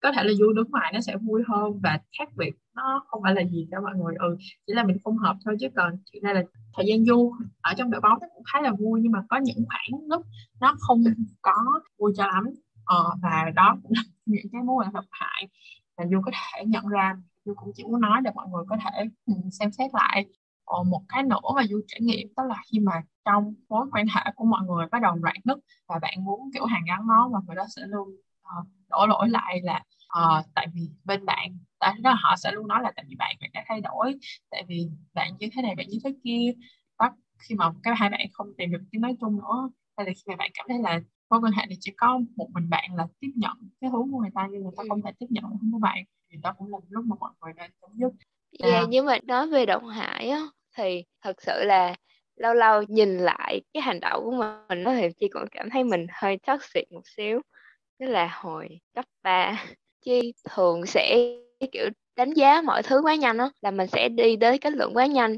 có 0.03 0.13
thể 0.13 0.25
là 0.25 0.33
du 0.39 0.53
đứng 0.53 0.71
ngoài 0.71 0.93
nó 0.95 1.01
sẽ 1.01 1.17
vui 1.17 1.43
hơn 1.49 1.81
và 1.83 2.01
khác 2.19 2.29
biệt 2.37 2.51
nó 2.75 3.05
không 3.07 3.23
phải 3.23 3.35
là 3.35 3.43
gì 3.43 3.69
cho 3.71 3.81
mọi 3.81 3.93
người. 3.97 4.15
Ừ 4.19 4.37
chỉ 4.67 4.73
là 4.73 4.85
mình 4.85 4.97
không 5.05 5.19
hợp 5.19 5.37
thôi 5.45 5.57
chứ 5.61 5.67
còn 5.77 5.97
chuyện 6.13 6.23
này 6.23 6.35
là 6.35 6.43
thời 6.77 6.87
gian 6.89 7.05
du 7.05 7.35
ở 7.61 7.75
trong 7.77 7.91
đội 7.91 8.01
bóng 8.01 8.19
nó 8.21 8.27
cũng 8.35 8.45
khá 8.53 8.61
là 8.61 8.73
vui 8.79 9.01
nhưng 9.03 9.13
mà 9.13 9.23
có 9.29 9.37
những 9.37 9.65
khoảng 9.69 10.09
lúc 10.09 10.27
nó 10.61 10.77
không 10.79 11.05
có 11.43 11.55
vui 11.99 12.13
cho 12.17 12.27
lắm. 12.27 12.45
Ờ, 12.85 13.17
và 13.23 13.51
đó 13.55 13.77
cũng 13.83 13.93
là 13.95 14.03
những 14.27 14.47
cái 14.53 14.63
mối 14.63 14.85
quan 14.85 14.95
hệ 14.95 15.01
hại 15.11 15.49
và 15.97 16.05
du 16.07 16.21
có 16.25 16.31
thể 16.35 16.65
nhận 16.67 16.87
ra. 16.87 17.17
Du 17.45 17.55
cũng 17.57 17.73
chỉ 17.75 17.85
muốn 17.85 18.01
nói 18.01 18.21
để 18.25 18.31
mọi 18.35 18.47
người 18.53 18.65
có 18.69 18.77
thể 18.85 19.05
ừ, 19.27 19.35
xem 19.61 19.73
xét 19.73 19.91
lại. 19.95 20.27
Còn 20.65 20.91
một 20.91 21.03
cái 21.09 21.23
nữa 21.23 21.53
mà 21.57 21.67
du 21.71 21.81
trải 21.87 22.01
nghiệm 22.01 22.29
đó 22.37 22.45
là 22.45 22.57
khi 22.73 22.79
mà 22.79 22.93
trong 23.25 23.55
mối 23.69 23.87
quan 23.93 24.07
hệ 24.07 24.33
của 24.37 24.45
mọi 24.45 24.61
người 24.67 24.87
bắt 24.93 25.03
đầu 25.03 25.19
rạn 25.23 25.37
nứt 25.45 25.59
và 25.89 25.99
bạn 26.03 26.25
muốn 26.25 26.51
kiểu 26.55 26.65
hàng 26.65 26.83
gắn 26.89 27.07
nó 27.07 27.29
mà 27.33 27.39
người 27.47 27.57
đó 27.57 27.65
sẽ 27.77 27.83
luôn 27.87 28.09
uh, 28.59 28.67
đổ 28.91 29.07
lỗi 29.07 29.29
lại 29.29 29.61
là 29.63 29.83
uh, 30.19 30.47
tại 30.55 30.67
vì 30.75 30.91
bên 31.05 31.25
bạn 31.25 31.59
tại 31.79 31.95
đó 32.01 32.17
họ 32.23 32.37
sẽ 32.37 32.53
luôn 32.53 32.69
nói 32.69 32.83
là 32.83 32.93
tại 32.97 33.05
vì 33.09 33.17
bạn 33.17 33.37
bạn 33.41 33.51
đã 33.53 33.65
thay 33.69 33.81
đổi 33.81 34.15
tại 34.51 34.65
vì 34.69 34.89
bạn 35.15 35.33
như 35.39 35.49
thế 35.57 35.63
này 35.63 35.75
bạn 35.75 35.87
như 35.89 35.99
thế 36.05 36.15
kia. 36.25 36.53
Đó 36.99 37.17
khi 37.39 37.55
mà 37.55 37.73
các 37.83 37.93
hai 37.99 38.11
bạn 38.11 38.21
không 38.33 38.55
tìm 38.59 38.71
được 38.73 38.83
tiếng 38.91 39.01
nói 39.01 39.17
chung 39.21 39.37
nữa 39.37 39.71
hay 39.97 40.07
là 40.07 40.13
khi 40.17 40.23
mà 40.27 40.37
bạn 40.37 40.51
cảm 40.55 40.67
thấy 40.69 40.79
là 40.79 41.01
mối 41.31 41.41
quan 41.41 41.53
hệ 41.53 41.67
này 41.67 41.77
chỉ 41.81 41.93
có 41.97 42.21
một 42.37 42.49
mình 42.53 42.71
bạn 42.71 42.95
là 42.97 43.07
tiếp 43.21 43.31
nhận 43.35 43.53
cái 43.81 43.91
hướng 43.91 44.13
của 44.13 44.19
người 44.19 44.31
ta 44.35 44.49
nhưng 44.51 44.63
người 44.63 44.73
ta 44.77 44.83
không 44.89 45.03
thể 45.03 45.11
tiếp 45.19 45.27
nhận 45.31 45.45
hướng 45.45 45.73
của 45.73 45.79
bạn 45.79 46.05
thì 46.31 46.39
đó 46.43 46.55
cũng 46.59 46.73
là 46.73 46.79
lúc 46.89 47.05
mà 47.05 47.17
mọi 47.21 47.31
người 47.41 47.53
nên 47.57 47.71
chấm 47.81 47.91
dứt 47.95 48.13
dạ. 48.59 48.69
yeah, 48.69 48.85
nhưng 48.89 49.07
mà 49.07 49.19
nói 49.23 49.49
về 49.49 49.67
động 49.67 49.89
hại 49.89 50.29
á 50.29 50.41
thì 50.77 51.05
thật 51.23 51.43
sự 51.43 51.65
là 51.65 51.95
lâu 52.37 52.55
lâu 52.55 52.83
nhìn 52.83 53.19
lại 53.19 53.61
cái 53.75 53.83
hành 53.83 54.01
động 54.01 54.25
của 54.25 54.55
mình 54.69 54.83
nó 54.83 54.95
thì 54.95 55.09
chị 55.21 55.29
cũng 55.29 55.45
cảm 55.51 55.71
thấy 55.71 55.85
mình 55.85 56.07
hơi 56.13 56.39
toxic 56.47 56.93
một 56.93 57.03
xíu 57.17 57.41
tức 57.99 58.07
là 58.07 58.39
hồi 58.41 58.81
cấp 58.95 59.05
3 59.23 59.65
chi 60.03 60.33
thường 60.51 60.87
sẽ 60.87 61.37
kiểu 61.73 61.89
đánh 62.17 62.35
giá 62.35 62.63
mọi 62.63 62.83
thứ 62.83 63.01
quá 63.03 63.15
nhanh 63.15 63.37
đó 63.37 63.51
là 63.63 63.71
mình 63.71 63.89
sẽ 63.89 64.09
đi 64.09 64.37
tới 64.37 64.59
kết 64.59 64.73
luận 64.73 64.97
quá 64.97 65.07
nhanh. 65.07 65.37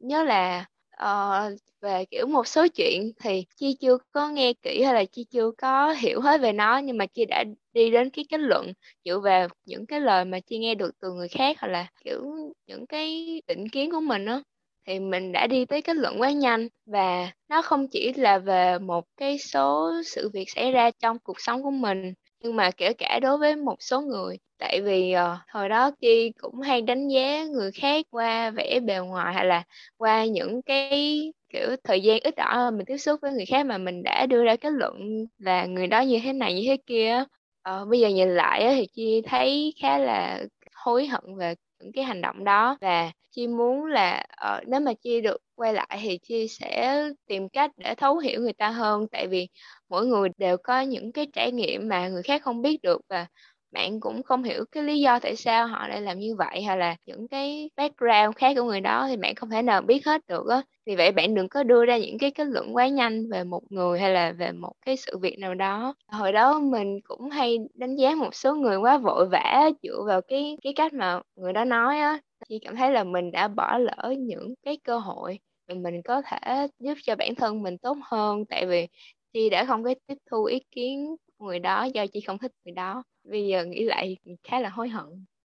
Nhớ 0.00 0.24
là 0.24 0.64
uh, 1.02 1.58
về 1.80 2.04
kiểu 2.04 2.26
một 2.26 2.46
số 2.46 2.66
chuyện 2.68 3.12
thì 3.20 3.44
chi 3.56 3.76
chưa 3.80 3.98
có 4.12 4.28
nghe 4.28 4.52
kỹ 4.52 4.82
hay 4.82 4.94
là 4.94 5.04
chi 5.04 5.24
chưa 5.30 5.50
có 5.58 5.92
hiểu 5.92 6.20
hết 6.20 6.40
về 6.40 6.52
nó 6.52 6.78
nhưng 6.78 6.98
mà 6.98 7.06
chi 7.06 7.24
đã 7.24 7.44
đi 7.72 7.90
đến 7.90 8.10
cái 8.10 8.24
kết 8.28 8.40
luận 8.40 8.72
dựa 9.04 9.18
vào 9.18 9.48
những 9.64 9.86
cái 9.86 10.00
lời 10.00 10.24
mà 10.24 10.40
chi 10.40 10.58
nghe 10.58 10.74
được 10.74 10.90
từ 11.00 11.12
người 11.12 11.28
khác 11.28 11.56
hoặc 11.60 11.68
là 11.68 11.86
kiểu 12.04 12.36
những 12.66 12.86
cái 12.86 13.42
định 13.46 13.68
kiến 13.68 13.90
của 13.90 14.00
mình 14.00 14.24
đó 14.26 14.42
thì 14.86 14.98
mình 14.98 15.32
đã 15.32 15.46
đi 15.46 15.64
tới 15.64 15.82
kết 15.82 15.96
luận 15.96 16.20
quá 16.20 16.30
nhanh 16.30 16.68
và 16.86 17.30
nó 17.48 17.62
không 17.62 17.88
chỉ 17.88 18.12
là 18.12 18.38
về 18.38 18.78
một 18.78 19.04
cái 19.16 19.38
số 19.38 19.92
sự 20.06 20.30
việc 20.34 20.50
xảy 20.50 20.72
ra 20.72 20.90
trong 20.90 21.18
cuộc 21.18 21.40
sống 21.40 21.62
của 21.62 21.70
mình 21.70 22.14
nhưng 22.42 22.56
mà 22.56 22.70
kể 22.70 22.92
cả 22.92 23.18
đối 23.22 23.38
với 23.38 23.56
một 23.56 23.82
số 23.82 24.00
người 24.00 24.38
tại 24.58 24.80
vì 24.80 25.14
uh, 25.16 25.38
hồi 25.48 25.68
đó 25.68 25.90
chi 26.00 26.32
cũng 26.40 26.60
hay 26.60 26.82
đánh 26.82 27.08
giá 27.08 27.44
người 27.44 27.70
khác 27.72 28.06
qua 28.10 28.50
vẻ 28.50 28.80
bề 28.80 28.98
ngoài 28.98 29.34
hay 29.34 29.46
là 29.46 29.62
qua 29.96 30.24
những 30.24 30.62
cái 30.62 31.20
kiểu 31.48 31.76
thời 31.84 32.00
gian 32.00 32.20
ít 32.20 32.36
ỏi 32.36 32.70
mình 32.72 32.86
tiếp 32.86 32.98
xúc 32.98 33.20
với 33.22 33.32
người 33.32 33.46
khác 33.46 33.66
mà 33.66 33.78
mình 33.78 34.02
đã 34.02 34.26
đưa 34.26 34.44
ra 34.44 34.56
kết 34.56 34.70
luận 34.72 35.26
là 35.38 35.66
người 35.66 35.86
đó 35.86 36.00
như 36.00 36.20
thế 36.24 36.32
này 36.32 36.54
như 36.54 36.62
thế 36.66 36.76
kia 36.86 37.24
uh, 37.70 37.88
bây 37.88 38.00
giờ 38.00 38.08
nhìn 38.08 38.34
lại 38.34 38.74
thì 38.76 38.86
chi 38.92 39.22
thấy 39.26 39.74
khá 39.82 39.98
là 39.98 40.44
hối 40.74 41.06
hận 41.06 41.36
về 41.36 41.54
những 41.82 41.92
cái 41.92 42.04
hành 42.04 42.20
động 42.20 42.44
đó. 42.44 42.78
Và 42.80 43.10
chi 43.30 43.46
muốn 43.48 43.84
là 43.86 44.24
uh, 44.46 44.68
nếu 44.68 44.80
mà 44.80 44.92
chi 45.02 45.20
được 45.20 45.36
quay 45.54 45.74
lại 45.74 45.98
thì 46.02 46.18
chi 46.22 46.48
sẽ 46.48 47.02
tìm 47.26 47.48
cách 47.48 47.70
để 47.76 47.94
thấu 47.94 48.18
hiểu 48.18 48.40
người 48.40 48.52
ta 48.52 48.70
hơn. 48.70 49.06
Tại 49.12 49.26
vì 49.26 49.48
mỗi 49.88 50.06
người 50.06 50.28
đều 50.38 50.56
có 50.56 50.80
những 50.80 51.12
cái 51.12 51.26
trải 51.32 51.52
nghiệm 51.52 51.88
mà 51.88 52.08
người 52.08 52.22
khác 52.22 52.42
không 52.42 52.62
biết 52.62 52.82
được 52.82 53.00
và 53.08 53.26
bạn 53.72 54.00
cũng 54.00 54.22
không 54.22 54.42
hiểu 54.42 54.64
cái 54.72 54.82
lý 54.82 55.00
do 55.00 55.18
tại 55.18 55.36
sao 55.36 55.66
họ 55.66 55.88
lại 55.88 56.00
làm 56.02 56.18
như 56.18 56.34
vậy 56.36 56.62
hay 56.62 56.78
là 56.78 56.96
những 57.06 57.28
cái 57.28 57.70
background 57.76 58.36
khác 58.36 58.52
của 58.56 58.64
người 58.64 58.80
đó 58.80 59.06
thì 59.08 59.16
bạn 59.16 59.34
không 59.34 59.50
thể 59.50 59.62
nào 59.62 59.82
biết 59.82 60.06
hết 60.06 60.20
được 60.28 60.46
á. 60.50 60.62
Vì 60.86 60.96
vậy 60.96 61.12
bạn 61.12 61.34
đừng 61.34 61.48
có 61.48 61.62
đưa 61.62 61.84
ra 61.86 61.98
những 61.98 62.18
cái 62.18 62.30
kết 62.30 62.44
luận 62.46 62.76
quá 62.76 62.88
nhanh 62.88 63.30
về 63.30 63.44
một 63.44 63.62
người 63.70 64.00
hay 64.00 64.10
là 64.14 64.32
về 64.32 64.52
một 64.52 64.72
cái 64.86 64.96
sự 64.96 65.18
việc 65.18 65.38
nào 65.38 65.54
đó. 65.54 65.94
Hồi 66.12 66.32
đó 66.32 66.58
mình 66.60 67.00
cũng 67.04 67.30
hay 67.30 67.58
đánh 67.74 67.96
giá 67.96 68.14
một 68.14 68.34
số 68.34 68.54
người 68.54 68.76
quá 68.76 68.98
vội 68.98 69.28
vã 69.28 69.70
dựa 69.82 70.02
vào 70.06 70.20
cái 70.28 70.56
cái 70.62 70.72
cách 70.76 70.92
mà 70.92 71.20
người 71.36 71.52
đó 71.52 71.64
nói 71.64 71.98
á. 71.98 72.18
Chị 72.48 72.58
cảm 72.64 72.76
thấy 72.76 72.90
là 72.92 73.04
mình 73.04 73.30
đã 73.32 73.48
bỏ 73.48 73.78
lỡ 73.78 74.14
những 74.18 74.54
cái 74.62 74.78
cơ 74.84 74.98
hội 74.98 75.38
mà 75.68 75.74
mình 75.74 76.02
có 76.02 76.22
thể 76.22 76.66
giúp 76.78 76.94
cho 77.02 77.16
bản 77.16 77.34
thân 77.34 77.62
mình 77.62 77.78
tốt 77.78 77.96
hơn. 78.02 78.44
Tại 78.48 78.66
vì 78.66 78.86
chị 79.32 79.50
đã 79.50 79.64
không 79.64 79.84
có 79.84 79.94
tiếp 80.06 80.14
thu 80.30 80.44
ý 80.44 80.60
kiến 80.70 81.16
người 81.44 81.58
đó 81.58 81.84
do 81.84 82.06
Chi 82.12 82.20
không 82.20 82.38
thích 82.38 82.52
người 82.64 82.74
đó. 82.74 83.02
Bây 83.24 83.46
giờ 83.46 83.64
nghĩ 83.64 83.84
lại 83.84 84.16
khá 84.42 84.60
là 84.60 84.68
hối 84.68 84.88
hận. 84.88 85.04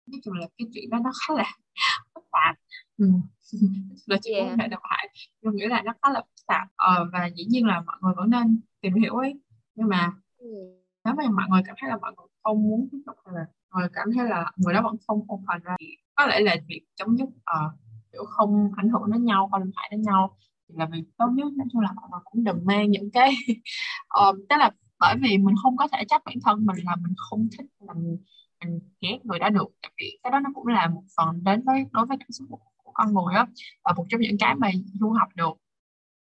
Nói 0.06 0.20
chung 0.24 0.34
là 0.34 0.48
cái 0.58 0.68
chuyện 0.74 0.90
đó 0.90 0.98
nó 1.04 1.12
khá 1.28 1.34
là 1.34 1.54
phức 2.16 2.24
tạp. 2.32 2.56
Ừ. 2.98 3.06
là 4.06 4.18
chỉ 4.22 4.34
yeah. 4.34 4.58
muốn 4.58 4.70
độc 4.70 4.82
hại 4.84 5.10
nhưng 5.42 5.56
nghĩ 5.56 5.66
là 5.66 5.82
nó 5.82 5.94
khá 6.02 6.12
là 6.12 6.20
phức 6.20 6.48
tạp. 6.48 6.68
Ờ, 6.76 7.10
và 7.14 7.30
dĩ 7.36 7.46
nhiên 7.46 7.66
là 7.66 7.82
mọi 7.82 7.96
người 8.02 8.14
vẫn 8.18 8.30
nên 8.30 8.62
tìm 8.82 8.94
hiểu 8.94 9.16
ấy. 9.16 9.34
Nhưng 9.76 9.88
mà 9.88 10.14
ừ. 10.38 10.48
nếu 11.06 11.14
mà 11.18 11.24
mọi 11.30 11.46
người 11.50 11.62
cảm 11.66 11.76
thấy 11.82 11.90
là 11.90 11.98
mọi 12.02 12.14
người 12.18 12.28
không 12.44 12.64
muốn 12.64 12.88
tiếp 12.92 12.98
tục 13.06 13.16
hay 13.26 13.36
là 13.36 13.46
mọi 13.72 13.82
người 13.82 13.90
cảm 13.94 14.08
thấy 14.16 14.30
là 14.30 14.52
người 14.56 14.74
đó 14.74 14.82
vẫn 14.84 14.96
không 15.08 15.20
open 15.20 15.64
ra 15.64 15.76
thì 15.80 15.88
có 16.16 16.26
lẽ 16.26 16.40
là 16.40 16.56
việc 16.68 16.82
chấm 16.96 17.18
dứt 17.18 17.28
uh, 17.28 17.80
kiểu 18.12 18.26
không 18.26 18.72
ảnh 18.78 18.90
hưởng 18.90 19.12
đến 19.12 19.26
nhau 19.26 19.50
không 19.52 19.72
hại 19.76 19.90
đến 19.92 20.02
nhau 20.02 20.38
thì 20.70 20.76
là 20.78 20.86
việc 20.86 21.04
tốt 21.18 21.28
nhất. 21.36 21.48
Nói 21.58 21.68
chung 21.72 21.82
là 21.82 21.92
mọi 21.96 22.06
người 22.12 22.20
cũng 22.24 22.44
đừng 22.44 22.66
mang 22.66 22.92
những 22.92 23.12
cái 23.12 23.32
uh, 24.20 24.36
tức 24.50 24.56
là 24.60 24.72
bởi 25.00 25.16
vì 25.22 25.38
mình 25.38 25.56
không 25.64 25.78
có 25.78 25.88
thể 25.88 26.04
trách 26.08 26.22
bản 26.26 26.36
thân 26.46 26.66
mình 26.66 26.78
là 26.86 26.96
mình 26.96 27.14
không 27.18 27.48
thích 27.58 27.68
mình 27.80 28.18
mình 28.66 28.80
ghét 29.02 29.20
người 29.24 29.40
đó 29.40 29.50
được. 29.50 29.68
Tại 29.82 29.92
vì 29.98 30.20
cái 30.24 30.32
đó 30.32 30.40
nó 30.40 30.50
cũng 30.54 30.68
là 30.68 30.88
một 30.88 31.04
phần 31.18 31.44
đến 31.44 31.64
với 31.66 31.86
đối 31.92 32.06
với 32.06 32.18
cảm 32.20 32.32
xúc 32.32 32.48
của, 32.50 32.60
của 32.84 32.92
con 32.94 33.14
người 33.14 33.36
á. 33.36 33.46
Và 33.84 33.94
một 33.94 34.06
trong 34.10 34.22
những 34.22 34.38
cái 34.40 34.56
mà 34.56 34.70
du 35.00 35.12
học 35.12 35.30
được 35.36 35.54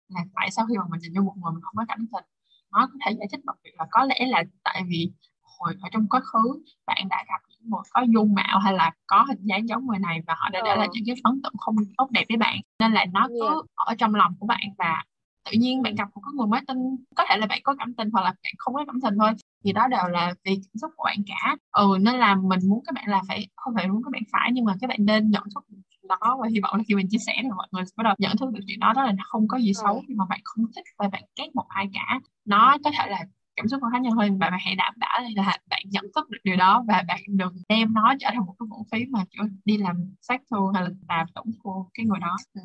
là 0.08 0.20
tại 0.34 0.50
sao 0.50 0.66
khi 0.66 0.74
mà 0.78 0.84
mình 0.90 1.00
nhìn 1.00 1.12
vô 1.14 1.22
một 1.22 1.34
người 1.36 1.52
mình 1.52 1.62
không 1.62 1.76
có 1.76 1.84
cảm 1.88 2.06
tình 2.12 2.24
nó 2.72 2.86
có 2.86 2.98
thể 3.06 3.12
giải 3.18 3.28
thích 3.32 3.40
bằng 3.44 3.56
việc 3.64 3.70
là 3.78 3.86
có 3.90 4.04
lẽ 4.04 4.26
là 4.26 4.42
tại 4.64 4.82
vì 4.88 5.10
hồi 5.42 5.74
ở 5.80 5.88
trong 5.92 6.08
quá 6.08 6.20
khứ 6.20 6.62
bạn 6.86 7.08
đã 7.08 7.24
gặp 7.28 7.40
những 7.48 7.70
một 7.70 7.82
có 7.90 8.02
dung 8.02 8.34
mạo 8.34 8.58
hay 8.58 8.72
là 8.72 8.92
có 9.06 9.24
hình 9.28 9.38
dáng 9.42 9.68
giống 9.68 9.86
người 9.86 9.98
này 9.98 10.20
và 10.26 10.34
họ 10.38 10.48
đã 10.48 10.60
để 10.64 10.76
lại 10.76 10.86
ờ. 10.86 10.92
những 10.92 11.04
cái 11.06 11.16
ấn 11.22 11.42
tượng 11.42 11.52
không 11.58 11.76
tốt 11.98 12.10
đẹp 12.10 12.24
với 12.28 12.36
bạn. 12.36 12.60
Nên 12.78 12.92
là 12.92 13.04
nó 13.04 13.20
yeah. 13.20 13.30
cứ 13.30 13.62
ở 13.74 13.94
trong 13.98 14.14
lòng 14.14 14.34
của 14.38 14.46
bạn 14.46 14.60
và 14.78 15.04
tự 15.51 15.59
nhiên 15.59 15.82
bạn 15.82 15.94
gặp 15.94 16.09
một 16.14 16.20
cái 16.24 16.32
người 16.34 16.46
mới 16.46 16.61
tin 16.68 16.76
có 17.16 17.24
thể 17.28 17.36
là 17.36 17.46
bạn 17.46 17.61
có 17.64 17.74
cảm 17.78 17.94
tình 17.94 18.11
hoặc 18.12 18.22
là 18.22 18.34
bạn 18.44 18.53
không 18.59 18.74
có 18.74 18.84
cảm 18.86 19.01
tình 19.01 19.14
thôi 19.18 19.30
thì 19.64 19.72
đó 19.72 19.88
đều 19.88 20.09
là 20.09 20.34
vì 20.44 20.55
cảm 20.55 20.78
xúc 20.80 20.90
của 20.96 21.05
bạn 21.05 21.18
cả 21.26 21.57
ừ 21.72 21.96
nên 22.01 22.14
là 22.14 22.34
mình 22.34 22.61
muốn 22.68 22.82
các 22.86 22.94
bạn 22.94 23.09
là 23.09 23.22
phải 23.28 23.48
không 23.57 23.74
phải 23.74 23.88
muốn 23.88 24.03
các 24.05 24.11
bạn 24.12 24.22
phải 24.32 24.51
nhưng 24.53 24.64
mà 24.64 24.74
các 24.80 24.86
bạn 24.86 24.98
nên 25.01 25.30
nhận 25.30 25.42
thức 25.55 25.64
đó 26.09 26.38
và 26.42 26.48
hy 26.48 26.61
vọng 26.61 26.76
là 26.76 26.82
khi 26.88 26.94
mình 26.94 27.07
chia 27.11 27.18
sẻ 27.18 27.32
thì 27.42 27.48
mọi 27.48 27.68
người 27.72 27.84
bắt 27.96 28.05
đầu 28.05 28.14
nhận 28.18 28.36
thức 28.36 28.51
được 28.53 28.61
chuyện 28.66 28.80
đó 28.80 28.92
đó 28.96 29.05
là 29.05 29.12
nó 29.12 29.24
không 29.26 29.48
có 29.48 29.59
gì 29.59 29.72
xấu 29.74 29.94
ừ. 29.94 30.01
khi 30.09 30.14
mà 30.14 30.24
bạn 30.28 30.40
không 30.44 30.64
thích 30.76 30.84
và 30.98 31.09
bạn 31.09 31.22
ghét 31.38 31.48
một 31.55 31.66
ai 31.68 31.86
cả 31.92 32.20
nó 32.44 32.76
có 32.84 32.90
thể 32.98 33.11
là 33.11 33.24
cảm 33.57 33.68
xúc 33.68 33.80
của 33.80 33.88
cá 33.92 33.98
nhân 33.98 34.12
thôi 34.16 34.30
và 34.30 34.51
bạn 34.51 34.61
hãy 34.64 34.74
đảm 34.74 34.94
bảo 34.96 35.20
là 35.36 35.59
bạn 35.70 35.82
nhận 35.84 36.05
thức 36.14 36.30
được 36.30 36.38
điều 36.44 36.57
đó 36.57 36.84
và 36.88 37.05
bạn 37.09 37.20
đừng 37.28 37.53
đem 37.68 37.94
nó 37.94 38.14
trở 38.20 38.28
thành 38.32 38.46
một 38.46 38.55
cái 38.59 38.66
vũ 38.70 38.86
khí 38.92 39.07
mà 39.11 39.24
kiểu 39.30 39.44
đi 39.64 39.76
làm 39.76 40.14
sát 40.20 40.40
thương 40.51 40.74
hay 40.74 40.82
là 40.82 40.90
làm 41.09 41.26
tổn 41.34 41.44
thương 41.64 41.84
cái 41.94 42.07
người 42.07 42.18
đó 42.20 42.36
ừ. 42.55 42.61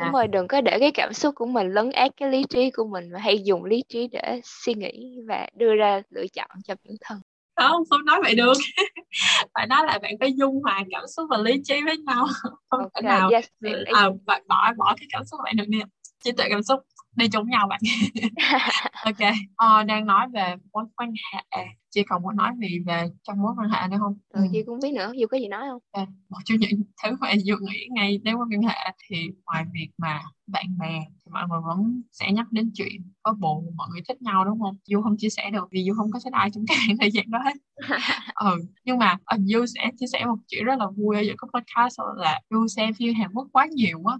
Đúng 0.00 0.12
rồi 0.12 0.28
đừng 0.28 0.48
có 0.48 0.60
để 0.60 0.78
cái 0.80 0.90
cảm 0.94 1.12
xúc 1.12 1.34
của 1.34 1.46
mình 1.46 1.72
lấn 1.72 1.90
át 1.90 2.10
cái 2.16 2.30
lý 2.30 2.44
trí 2.48 2.70
của 2.70 2.84
mình 2.84 3.10
mà 3.12 3.18
hay 3.18 3.38
dùng 3.44 3.64
lý 3.64 3.84
trí 3.88 4.08
để 4.08 4.40
suy 4.44 4.74
nghĩ 4.74 5.16
và 5.28 5.48
đưa 5.54 5.74
ra 5.74 6.02
lựa 6.10 6.26
chọn 6.32 6.50
cho 6.64 6.74
bản 6.84 6.96
thân. 7.00 7.20
Không 7.56 7.82
không 7.90 8.04
nói 8.04 8.20
vậy 8.22 8.34
được. 8.34 8.52
Phải 9.54 9.66
nói 9.66 9.86
là 9.86 9.98
bạn 10.02 10.12
phải 10.20 10.32
dung 10.36 10.62
hòa 10.62 10.84
cảm 10.90 11.02
xúc 11.16 11.26
và 11.30 11.38
lý 11.38 11.52
trí 11.64 11.82
với 11.84 11.96
nhau. 11.96 12.26
Không 12.70 12.80
okay, 12.80 12.90
thể 12.94 13.08
nào 13.08 13.30
yes, 13.30 13.46
à, 13.94 14.08
bạn 14.26 14.42
bỏ 14.48 14.72
bỏ 14.76 14.94
cái 15.00 15.06
cảm 15.12 15.24
xúc 15.24 15.40
bạn 15.44 15.56
được 15.56 15.64
đi 15.68 15.78
trí 16.24 16.32
tuệ 16.32 16.46
cảm 16.50 16.62
xúc 16.62 16.80
đi 17.16 17.28
chung 17.28 17.50
nhau 17.50 17.68
bạn. 17.68 17.80
Ok 19.04 19.32
ờ, 19.56 19.82
đang 19.82 20.06
nói 20.06 20.26
về 20.34 20.54
mối 20.72 20.84
quan 20.96 21.12
hệ. 21.32 21.66
Chị 21.90 22.02
còn 22.08 22.22
muốn 22.22 22.36
nói 22.36 22.52
gì 22.60 22.78
về 22.86 23.08
trong 23.22 23.42
mối 23.42 23.52
quan 23.58 23.70
hệ 23.70 23.88
nữa 23.88 23.96
không? 24.00 24.18
Ừ, 24.28 24.40
chị 24.52 24.62
cũng 24.66 24.78
biết 24.82 24.92
nữa 24.92 25.12
dù 25.16 25.26
có 25.26 25.38
gì 25.38 25.48
nói 25.48 25.62
không? 25.70 25.78
Okay. 25.92 26.06
một 26.28 26.38
trong 26.44 26.58
những 26.58 26.82
thứ 27.04 27.16
mà 27.20 27.32
dù 27.44 27.56
nghĩ 27.60 27.86
ngay 27.90 28.18
đến 28.18 28.34
mối 28.34 28.46
quan 28.50 28.62
hệ 28.62 28.92
thì 29.08 29.16
ngoài 29.46 29.64
việc 29.72 29.88
mà 29.98 30.20
bạn 30.46 30.78
bè 30.78 31.00
thì 31.08 31.30
mọi 31.32 31.42
người 31.48 31.60
vẫn 31.66 32.02
sẽ 32.12 32.32
nhắc 32.32 32.46
đến 32.50 32.70
chuyện 32.74 33.12
có 33.22 33.32
bồ 33.32 33.64
mọi 33.74 33.88
người 33.90 34.00
thích 34.08 34.22
nhau 34.22 34.44
đúng 34.44 34.60
không? 34.60 34.76
Dù 34.86 35.02
không 35.02 35.16
chia 35.18 35.30
sẻ 35.30 35.50
được 35.50 35.68
vì 35.70 35.84
dù 35.84 35.94
không 35.94 36.10
có 36.10 36.20
thích 36.24 36.32
ai 36.32 36.50
trong 36.54 36.64
cái 36.68 36.76
thời 37.00 37.10
gian 37.10 37.30
đó 37.30 37.38
hết. 37.44 37.56
Ừ 38.34 38.58
nhưng 38.84 38.98
mà 38.98 39.18
uh, 39.34 39.40
du 39.44 39.66
sẽ 39.66 39.90
chia 40.00 40.06
sẻ 40.12 40.24
một 40.24 40.36
chuyện 40.48 40.64
rất 40.64 40.78
là 40.78 40.86
vui 40.96 41.16
ở 41.16 41.22
những 41.22 41.36
cái 41.36 41.48
podcast 41.54 42.00
là 42.16 42.40
du 42.50 42.66
xem 42.66 42.94
phim 42.94 43.14
Hàn 43.14 43.32
Quốc 43.32 43.48
quá 43.52 43.66
nhiều 43.66 44.00
quá 44.02 44.18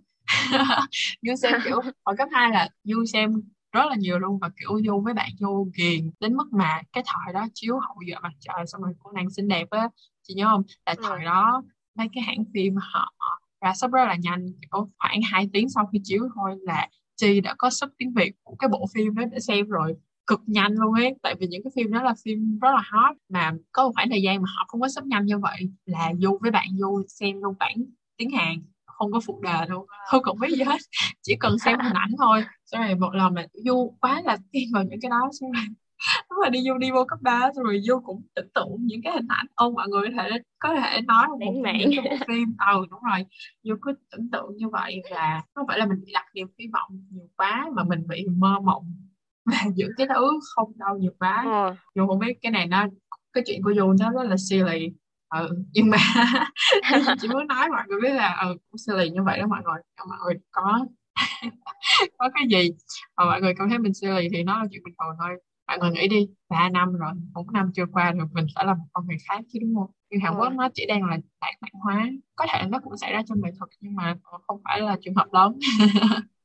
du 1.22 1.34
xem 1.42 1.54
kiểu 1.64 1.80
hồi 2.04 2.16
cấp 2.18 2.28
2 2.32 2.50
là 2.50 2.68
du 2.84 3.04
xem 3.12 3.42
rất 3.72 3.86
là 3.90 3.96
nhiều 3.98 4.18
luôn 4.18 4.38
và 4.38 4.50
kiểu 4.60 4.80
vô 4.86 5.00
với 5.04 5.14
bạn 5.14 5.30
vô 5.40 5.66
ghiền 5.76 6.10
đến 6.20 6.34
mức 6.34 6.52
mà 6.52 6.82
cái 6.92 7.04
thời 7.06 7.34
đó 7.34 7.46
chiếu 7.54 7.78
hậu 7.78 7.96
giờ 8.06 8.16
mặt 8.22 8.32
trời 8.40 8.66
xong 8.66 8.82
rồi 8.82 8.92
cô 8.98 9.12
nàng 9.12 9.30
xinh 9.30 9.48
đẹp 9.48 9.70
á 9.70 9.88
chị 10.22 10.34
nhớ 10.34 10.46
không? 10.50 10.62
Là 10.86 10.94
ừ. 10.96 11.02
thời 11.08 11.24
đó 11.24 11.62
mấy 11.94 12.08
cái 12.14 12.22
hãng 12.22 12.44
phim 12.54 12.74
họ 12.80 13.12
ra 13.60 13.72
sắp 13.74 13.92
rất 13.92 14.04
là 14.06 14.16
nhanh 14.20 14.46
kiểu 14.62 14.88
khoảng 14.98 15.20
2 15.22 15.48
tiếng 15.52 15.68
sau 15.68 15.86
khi 15.92 16.00
chiếu 16.04 16.28
thôi 16.34 16.56
là 16.62 16.88
chi 17.16 17.40
đã 17.40 17.54
có 17.58 17.70
sub 17.70 17.90
tiếng 17.98 18.12
việt 18.14 18.32
của 18.42 18.56
cái 18.56 18.68
bộ 18.68 18.86
phim 18.94 19.14
đó 19.14 19.22
để 19.32 19.40
xem 19.40 19.68
rồi 19.68 19.94
cực 20.26 20.40
nhanh 20.46 20.72
luôn 20.72 20.94
ấy. 20.94 21.14
Tại 21.22 21.34
vì 21.40 21.46
những 21.46 21.62
cái 21.64 21.70
phim 21.76 21.90
đó 21.92 22.02
là 22.02 22.14
phim 22.24 22.58
rất 22.58 22.70
là 22.70 22.82
hot 22.90 23.16
mà 23.28 23.52
có 23.72 23.84
một 23.84 23.92
khoảng 23.94 24.10
thời 24.10 24.22
gian 24.22 24.42
mà 24.42 24.48
họ 24.56 24.64
không 24.68 24.80
có 24.80 24.88
sub 24.88 25.06
nhanh 25.06 25.26
như 25.26 25.38
vậy 25.38 25.70
là 25.84 26.12
vô 26.22 26.38
với 26.40 26.50
bạn 26.50 26.66
vô 26.82 27.02
xem 27.08 27.42
luôn 27.42 27.54
bản 27.58 27.76
tiếng 28.16 28.30
hàn 28.30 28.62
không 28.98 29.12
có 29.12 29.20
phụ 29.26 29.40
đề 29.42 29.66
đâu 29.68 29.86
không 30.06 30.22
cần 30.22 30.36
biết 30.40 30.48
gì 30.50 30.62
hết. 30.62 30.78
Chỉ 31.22 31.36
cần 31.40 31.58
xem 31.58 31.78
hình 31.80 31.92
ảnh 31.92 32.10
thôi 32.18 32.44
xong 32.64 32.82
rồi 32.82 32.94
một 32.94 33.14
lần 33.14 33.34
mà 33.34 33.46
du 33.52 33.96
quá 34.00 34.22
là 34.24 34.36
tin 34.52 34.68
vào 34.74 34.84
những 34.84 35.00
cái 35.02 35.10
đó 35.10 35.30
xong 35.40 35.52
rồi 35.52 35.64
lúc 36.30 36.38
mà 36.42 36.50
đi 36.50 36.60
vô 36.68 36.78
đi 36.78 36.90
vô 36.90 37.04
cấp 37.04 37.18
ba 37.22 37.50
rồi 37.64 37.80
vô 37.88 38.02
cũng 38.04 38.22
tưởng 38.34 38.48
tượng 38.54 38.76
những 38.80 39.00
cái 39.04 39.12
hình 39.12 39.26
ảnh. 39.28 39.46
Ông 39.54 39.74
mọi 39.74 39.88
người 39.88 40.08
có 40.08 40.22
thể 40.22 40.30
có 40.58 40.74
thể 40.74 41.00
nói 41.00 41.28
một 41.28 41.38
những 41.78 41.90
cái 41.96 42.04
bộ 42.04 42.16
phim. 42.28 42.56
Ừ 42.72 42.86
đúng 42.90 43.00
rồi. 43.10 43.26
Vô 43.64 43.74
cứ 43.82 43.92
tưởng 44.10 44.30
tượng 44.32 44.56
như 44.56 44.68
vậy 44.68 45.02
và 45.10 45.42
không 45.54 45.66
phải 45.66 45.78
là 45.78 45.86
mình 45.86 46.00
bị 46.06 46.12
đặt 46.12 46.26
niềm 46.34 46.48
hy 46.58 46.66
vọng 46.72 47.04
nhiều 47.10 47.28
quá 47.36 47.68
mà 47.76 47.84
mình 47.84 48.06
bị 48.08 48.26
mơ 48.36 48.60
mộng 48.64 48.92
và 49.44 49.58
những 49.74 49.90
cái 49.96 50.06
thứ 50.14 50.40
không 50.54 50.72
đâu 50.76 50.98
nhiều 50.98 51.12
quá. 51.18 51.44
Ừ. 51.68 51.74
dù 51.94 52.06
không 52.06 52.18
biết 52.18 52.38
cái 52.42 52.52
này 52.52 52.66
nó 52.66 52.86
cái 53.32 53.44
chuyện 53.46 53.62
của 53.62 53.70
dù 53.70 53.92
nó 54.00 54.12
rất 54.12 54.22
là 54.28 54.36
silly 54.36 54.92
ừ 55.40 55.48
nhưng 55.72 55.90
mà 55.90 55.96
chỉ 57.18 57.28
muốn 57.28 57.46
nói 57.46 57.68
mọi 57.70 57.82
người 57.88 58.00
biết 58.02 58.10
là 58.14 58.36
ừ 58.42 58.56
cũng 58.70 58.78
silly 58.78 59.10
như 59.10 59.22
vậy 59.22 59.38
đó 59.38 59.46
mọi 59.46 59.62
người. 59.64 59.82
Mọi 60.08 60.18
người 60.24 60.34
có 60.50 60.86
có 62.18 62.30
cái 62.34 62.44
gì 62.50 62.70
mà 63.16 63.24
mọi 63.24 63.40
người 63.40 63.54
cảm 63.58 63.68
thấy 63.70 63.78
mình 63.78 63.94
silly 63.94 64.28
thì 64.32 64.42
nó 64.42 64.58
là 64.58 64.64
chuyện 64.70 64.82
bình 64.84 64.94
thường 65.00 65.16
thôi. 65.18 65.40
Mọi 65.68 65.78
người 65.78 65.90
nghĩ 65.90 66.08
đi 66.08 66.28
ba 66.48 66.68
năm 66.68 66.92
rồi 66.92 67.12
bốn 67.34 67.52
năm 67.52 67.70
chưa 67.74 67.86
qua 67.92 68.12
rồi 68.12 68.26
mình 68.32 68.46
phải 68.54 68.64
là 68.66 68.74
một 68.74 68.84
con 68.92 69.06
người 69.06 69.16
khác 69.28 69.40
chứ 69.52 69.58
đúng 69.62 69.74
không? 69.76 69.90
Nhưng 70.10 70.20
Hàn 70.20 70.34
Quốc 70.38 70.52
nó 70.52 70.68
chỉ 70.74 70.86
đang 70.86 71.04
là 71.04 71.16
đại 71.40 71.54
bản 71.60 71.72
hóa. 71.74 72.08
Có 72.36 72.46
thể 72.52 72.62
nó 72.68 72.78
cũng 72.84 72.96
xảy 72.96 73.12
ra 73.12 73.22
trong 73.26 73.40
nghệ 73.42 73.50
thuật 73.58 73.70
nhưng 73.80 73.94
mà 73.96 74.16
không 74.46 74.60
phải 74.64 74.80
là 74.80 74.96
trường 75.02 75.14
hợp 75.14 75.26
lớn. 75.32 75.58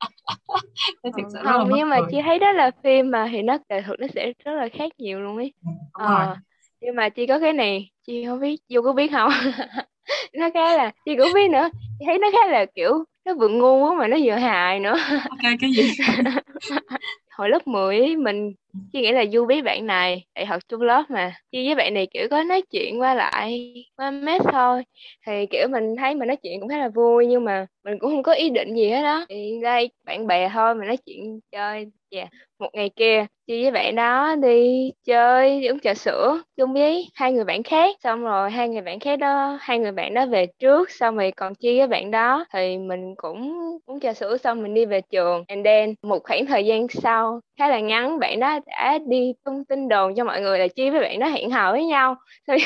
Ừ, 1.01 1.09
không 1.43 1.69
nhưng 1.73 1.89
mà 1.89 1.99
chị 2.11 2.17
thấy 2.25 2.39
đó 2.39 2.51
là 2.51 2.71
phim 2.83 3.11
mà 3.11 3.27
thì 3.31 3.41
nó 3.41 3.57
nghệ 3.69 3.81
thuật 3.85 3.99
nó 3.99 4.07
sẽ 4.15 4.33
rất 4.45 4.51
là 4.53 4.69
khác 4.73 4.91
nhiều 4.97 5.21
luôn 5.21 5.37
ấy. 5.37 5.53
Ừ, 5.65 5.71
ờ, 5.91 6.35
nhưng 6.82 6.95
mà 6.95 7.09
chị 7.09 7.27
có 7.27 7.39
cái 7.39 7.53
này 7.53 7.89
chị 8.07 8.25
không 8.25 8.39
biết 8.39 8.61
vô 8.69 8.82
có 8.82 8.93
biết 8.93 9.11
không? 9.11 9.32
Nó 10.34 10.49
khá 10.53 10.77
là 10.77 10.91
chị 11.05 11.15
cũng 11.17 11.34
biết 11.34 11.49
nữa. 11.51 11.69
Chị 11.99 12.05
thấy 12.05 12.17
nó 12.19 12.27
khá 12.32 12.47
là 12.51 12.65
kiểu 12.75 13.03
nó 13.25 13.34
vừa 13.34 13.47
ngu 13.47 13.79
quá 13.79 13.95
mà 13.95 14.07
nó 14.07 14.17
vừa 14.23 14.32
hài 14.32 14.79
nữa. 14.79 14.95
Ok 15.29 15.39
cái 15.61 15.71
gì? 15.73 15.84
Hồi 17.32 17.49
lớp 17.49 17.67
10 17.67 17.99
ấy, 17.99 18.15
mình 18.15 18.53
chỉ 18.93 19.01
nghĩ 19.01 19.11
là 19.11 19.25
du 19.34 19.45
với 19.45 19.61
bạn 19.61 19.86
này 19.86 20.25
đại 20.36 20.45
học 20.45 20.59
chung 20.67 20.82
lớp 20.82 21.03
mà. 21.09 21.34
Chi 21.51 21.65
với 21.65 21.75
bạn 21.75 21.93
này 21.93 22.07
kiểu 22.13 22.27
có 22.32 22.43
nói 22.43 22.61
chuyện 22.71 23.01
qua 23.01 23.13
lại 23.13 23.73
qua 23.97 24.11
mess 24.11 24.45
thôi. 24.51 24.84
Thì 25.27 25.45
kiểu 25.51 25.67
mình 25.67 25.95
thấy 25.99 26.15
mình 26.15 26.27
nói 26.27 26.38
chuyện 26.43 26.59
cũng 26.59 26.69
khá 26.69 26.77
là 26.77 26.89
vui 26.89 27.27
nhưng 27.27 27.45
mà 27.45 27.65
mình 27.84 27.99
cũng 27.99 28.11
không 28.11 28.23
có 28.23 28.34
ý 28.34 28.49
định 28.49 28.75
gì 28.75 28.89
hết 28.89 29.01
đó 29.01 29.25
thì 29.29 29.59
đây 29.63 29.89
bạn 30.05 30.27
bè 30.27 30.49
thôi 30.53 30.75
mình 30.75 30.88
nói 30.88 30.97
chuyện 31.05 31.39
chơi 31.51 31.91
dạ 32.12 32.20
yeah. 32.20 32.30
một 32.59 32.70
ngày 32.74 32.89
kia 32.95 33.26
chị 33.47 33.62
với 33.64 33.72
bạn 33.72 33.95
đó 33.95 34.36
đi 34.36 34.91
chơi, 35.03 35.62
đi 35.62 35.68
uống 35.68 35.80
trà 35.80 35.93
sữa 35.93 36.41
chung 36.57 36.74
với 36.74 37.09
hai 37.14 37.34
người 37.34 37.43
bạn 37.43 37.64
khác. 37.64 37.95
Xong 38.03 38.24
rồi 38.24 38.51
hai 38.51 38.70
người 38.70 38.82
bạn 38.82 38.99
khác 38.99 39.16
đó, 39.20 39.57
hai 39.62 39.80
người 39.80 39.91
bạn 39.91 40.14
đó 40.14 40.26
về 40.26 40.45
trước, 40.59 40.91
xong 40.91 41.16
rồi 41.18 41.32
còn 41.38 41.55
chia 41.55 41.78
với 41.78 41.88
bạn 41.88 42.12
đó. 42.12 42.45
Thì 42.53 42.78
mình 42.78 43.16
cũng 43.18 43.57
uống 43.86 43.99
trà 43.99 44.14
sữa 44.14 44.38
xong 44.38 44.64
mình 44.64 44.74
đi 44.74 44.86
về 44.86 45.01
trường. 45.01 45.43
And 45.47 45.66
then 45.66 45.93
một 46.01 46.20
khoảng 46.24 46.45
thời 46.45 46.66
gian 46.66 46.88
sau, 46.89 47.39
khá 47.59 47.68
là 47.70 47.80
ngắn, 47.80 48.20
bạn 48.20 48.39
đó 48.39 48.59
đã 48.68 48.99
đi 49.07 49.34
tung 49.43 49.66
tin 49.66 49.88
đồn 49.88 50.16
cho 50.16 50.24
mọi 50.24 50.41
người 50.41 50.59
là 50.59 50.68
chia 50.68 50.89
với 50.91 51.01
bạn 51.01 51.20
đó 51.20 51.28
hẹn 51.28 51.49
hò 51.51 51.72
với 51.72 51.86
nhau. 51.86 52.16
Sao 52.47 52.57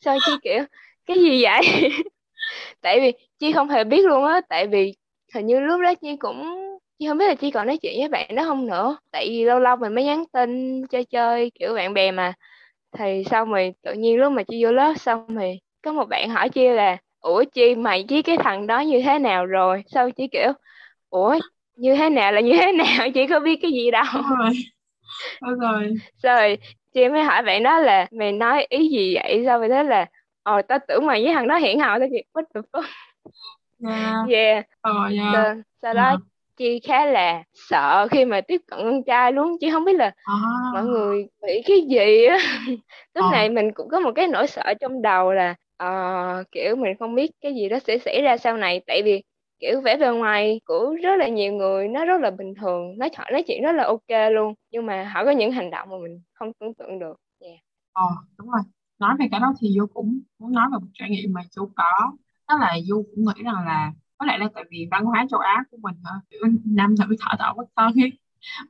sao 0.00 0.20
chi 0.24 0.38
kiểu, 0.42 0.64
cái 1.06 1.18
gì 1.18 1.42
vậy? 1.42 1.60
Tại 2.82 3.00
vì 3.00 3.12
chi 3.38 3.52
không 3.52 3.68
hề 3.68 3.84
biết 3.84 4.04
luôn 4.06 4.24
á, 4.24 4.40
tại 4.48 4.66
vì 4.66 4.94
hình 5.34 5.46
như 5.46 5.60
lúc 5.60 5.80
đó 5.84 5.94
chi 5.94 6.16
cũng 6.16 6.58
chị 7.02 7.08
không 7.08 7.18
biết 7.18 7.28
là 7.28 7.34
chị 7.34 7.50
còn 7.50 7.66
nói 7.66 7.78
chuyện 7.78 8.00
với 8.00 8.08
bạn 8.08 8.34
đó 8.34 8.44
không 8.44 8.66
nữa. 8.66 8.96
Tại 9.10 9.26
vì 9.28 9.44
lâu 9.44 9.58
lâu 9.58 9.76
mình 9.76 9.94
mới 9.94 10.04
nhắn 10.04 10.24
tin 10.32 10.82
chơi 10.86 11.04
chơi 11.04 11.50
kiểu 11.54 11.74
bạn 11.74 11.94
bè 11.94 12.10
mà. 12.10 12.32
Thì 12.98 13.24
xong 13.30 13.50
rồi 13.52 13.74
tự 13.82 13.92
nhiên 13.92 14.18
lúc 14.18 14.32
mà 14.32 14.42
chị 14.42 14.64
vô 14.64 14.72
lớp 14.72 14.94
xong 14.96 15.26
rồi 15.34 15.60
có 15.82 15.92
một 15.92 16.04
bạn 16.08 16.30
hỏi 16.30 16.48
chị 16.48 16.68
là 16.68 16.96
ủa 17.20 17.44
chi 17.52 17.74
mày 17.74 18.04
với 18.10 18.22
cái 18.22 18.36
thằng 18.36 18.66
đó 18.66 18.80
như 18.80 19.02
thế 19.04 19.18
nào 19.18 19.46
rồi? 19.46 19.82
Sau 19.86 20.10
chị 20.10 20.28
kiểu 20.32 20.52
ủa 21.10 21.38
như 21.76 21.94
thế 21.94 22.10
nào 22.10 22.32
là 22.32 22.40
như 22.40 22.56
thế 22.56 22.72
nào? 22.72 23.08
Chị 23.14 23.26
có 23.26 23.40
biết 23.40 23.58
cái 23.62 23.70
gì 23.70 23.90
đâu. 23.90 24.04
Rồi. 24.38 24.52
Rồi. 25.60 25.94
Rồi 26.22 26.58
chị 26.94 27.08
mới 27.08 27.22
hỏi 27.22 27.42
bạn 27.42 27.62
đó 27.62 27.78
là 27.78 28.06
mày 28.10 28.32
nói 28.32 28.66
ý 28.68 28.88
gì 28.88 29.14
vậy? 29.14 29.42
Sao 29.46 29.58
rồi 29.58 29.68
thế 29.68 29.82
là 29.84 30.06
ờ 30.42 30.62
tao 30.62 30.78
tưởng 30.88 31.06
mày 31.06 31.24
với 31.24 31.34
thằng 31.34 31.48
đó 31.48 31.58
hẹn 31.58 31.78
hò 31.80 31.98
tao 31.98 32.08
chị 32.12 32.22
what 32.32 32.44
the 32.54 32.60
fuck? 32.72 32.84
Yeah, 33.84 34.28
yeah. 34.28 34.64
Oh, 34.88 35.12
yeah. 35.12 35.32
sau, 35.32 35.54
sau 35.82 35.94
đó 35.94 36.08
yeah 36.08 36.18
chi 36.62 36.80
khá 36.80 37.06
là 37.06 37.42
sợ 37.54 38.08
khi 38.10 38.24
mà 38.24 38.40
tiếp 38.40 38.60
cận 38.66 38.78
con 38.82 39.02
trai 39.06 39.32
luôn 39.32 39.56
chứ 39.60 39.70
không 39.72 39.84
biết 39.84 39.96
là 39.96 40.12
à. 40.24 40.34
mọi 40.72 40.84
người 40.84 41.26
bị 41.42 41.62
cái 41.66 41.80
gì 41.90 42.24
á 42.24 42.38
lúc 43.14 43.24
à. 43.24 43.32
này 43.32 43.50
mình 43.50 43.72
cũng 43.74 43.88
có 43.88 44.00
một 44.00 44.12
cái 44.14 44.28
nỗi 44.28 44.46
sợ 44.46 44.74
trong 44.80 45.02
đầu 45.02 45.32
là 45.32 45.54
uh, 45.82 46.46
kiểu 46.52 46.76
mình 46.76 46.96
không 46.98 47.14
biết 47.14 47.30
cái 47.40 47.54
gì 47.54 47.68
đó 47.68 47.78
sẽ 47.86 47.98
xảy 47.98 48.22
ra 48.22 48.36
sau 48.36 48.56
này 48.56 48.80
tại 48.86 49.02
vì 49.04 49.22
kiểu 49.60 49.80
vẻ 49.80 49.96
bề 49.96 50.10
ngoài 50.10 50.60
của 50.64 50.94
rất 51.02 51.16
là 51.16 51.28
nhiều 51.28 51.52
người 51.52 51.88
nó 51.88 52.04
rất 52.04 52.20
là 52.20 52.30
bình 52.30 52.54
thường 52.54 52.98
nói 52.98 53.10
họ 53.16 53.24
nói 53.32 53.44
chuyện 53.46 53.62
rất 53.62 53.72
là 53.72 53.84
ok 53.84 54.32
luôn 54.32 54.54
nhưng 54.70 54.86
mà 54.86 55.10
họ 55.14 55.24
có 55.24 55.30
những 55.30 55.52
hành 55.52 55.70
động 55.70 55.88
mà 55.90 55.96
mình 56.02 56.22
không 56.32 56.52
tưởng 56.60 56.74
tượng 56.74 56.98
được 56.98 57.16
yeah. 57.40 57.58
ờ 57.92 58.06
đúng 58.38 58.50
rồi 58.50 58.60
nói 58.98 59.14
về 59.18 59.26
cái 59.30 59.40
đó 59.40 59.54
thì 59.60 59.68
du 59.78 59.86
cũng 59.86 60.20
muốn 60.38 60.52
nói 60.52 60.66
về 60.72 60.78
một 60.80 60.90
trải 60.94 61.10
nghiệm 61.10 61.32
mà 61.32 61.40
chú 61.56 61.68
có 61.76 62.12
đó 62.48 62.58
là 62.60 62.76
du 62.84 63.04
cũng 63.14 63.24
nghĩ 63.24 63.42
rằng 63.44 63.66
là 63.66 63.92
có 64.22 64.26
lẽ 64.26 64.38
là 64.38 64.48
tại 64.54 64.64
vì 64.70 64.88
văn 64.90 65.04
hóa 65.04 65.26
châu 65.30 65.40
Á 65.40 65.64
của 65.70 65.78
mình 65.82 65.94
kiểu 66.30 66.40
nam 66.64 66.94
nữ 66.98 67.16
thở 67.20 67.36
tạo 67.38 67.54
bất 67.56 67.64
thân 67.76 67.92
ấy 68.02 68.12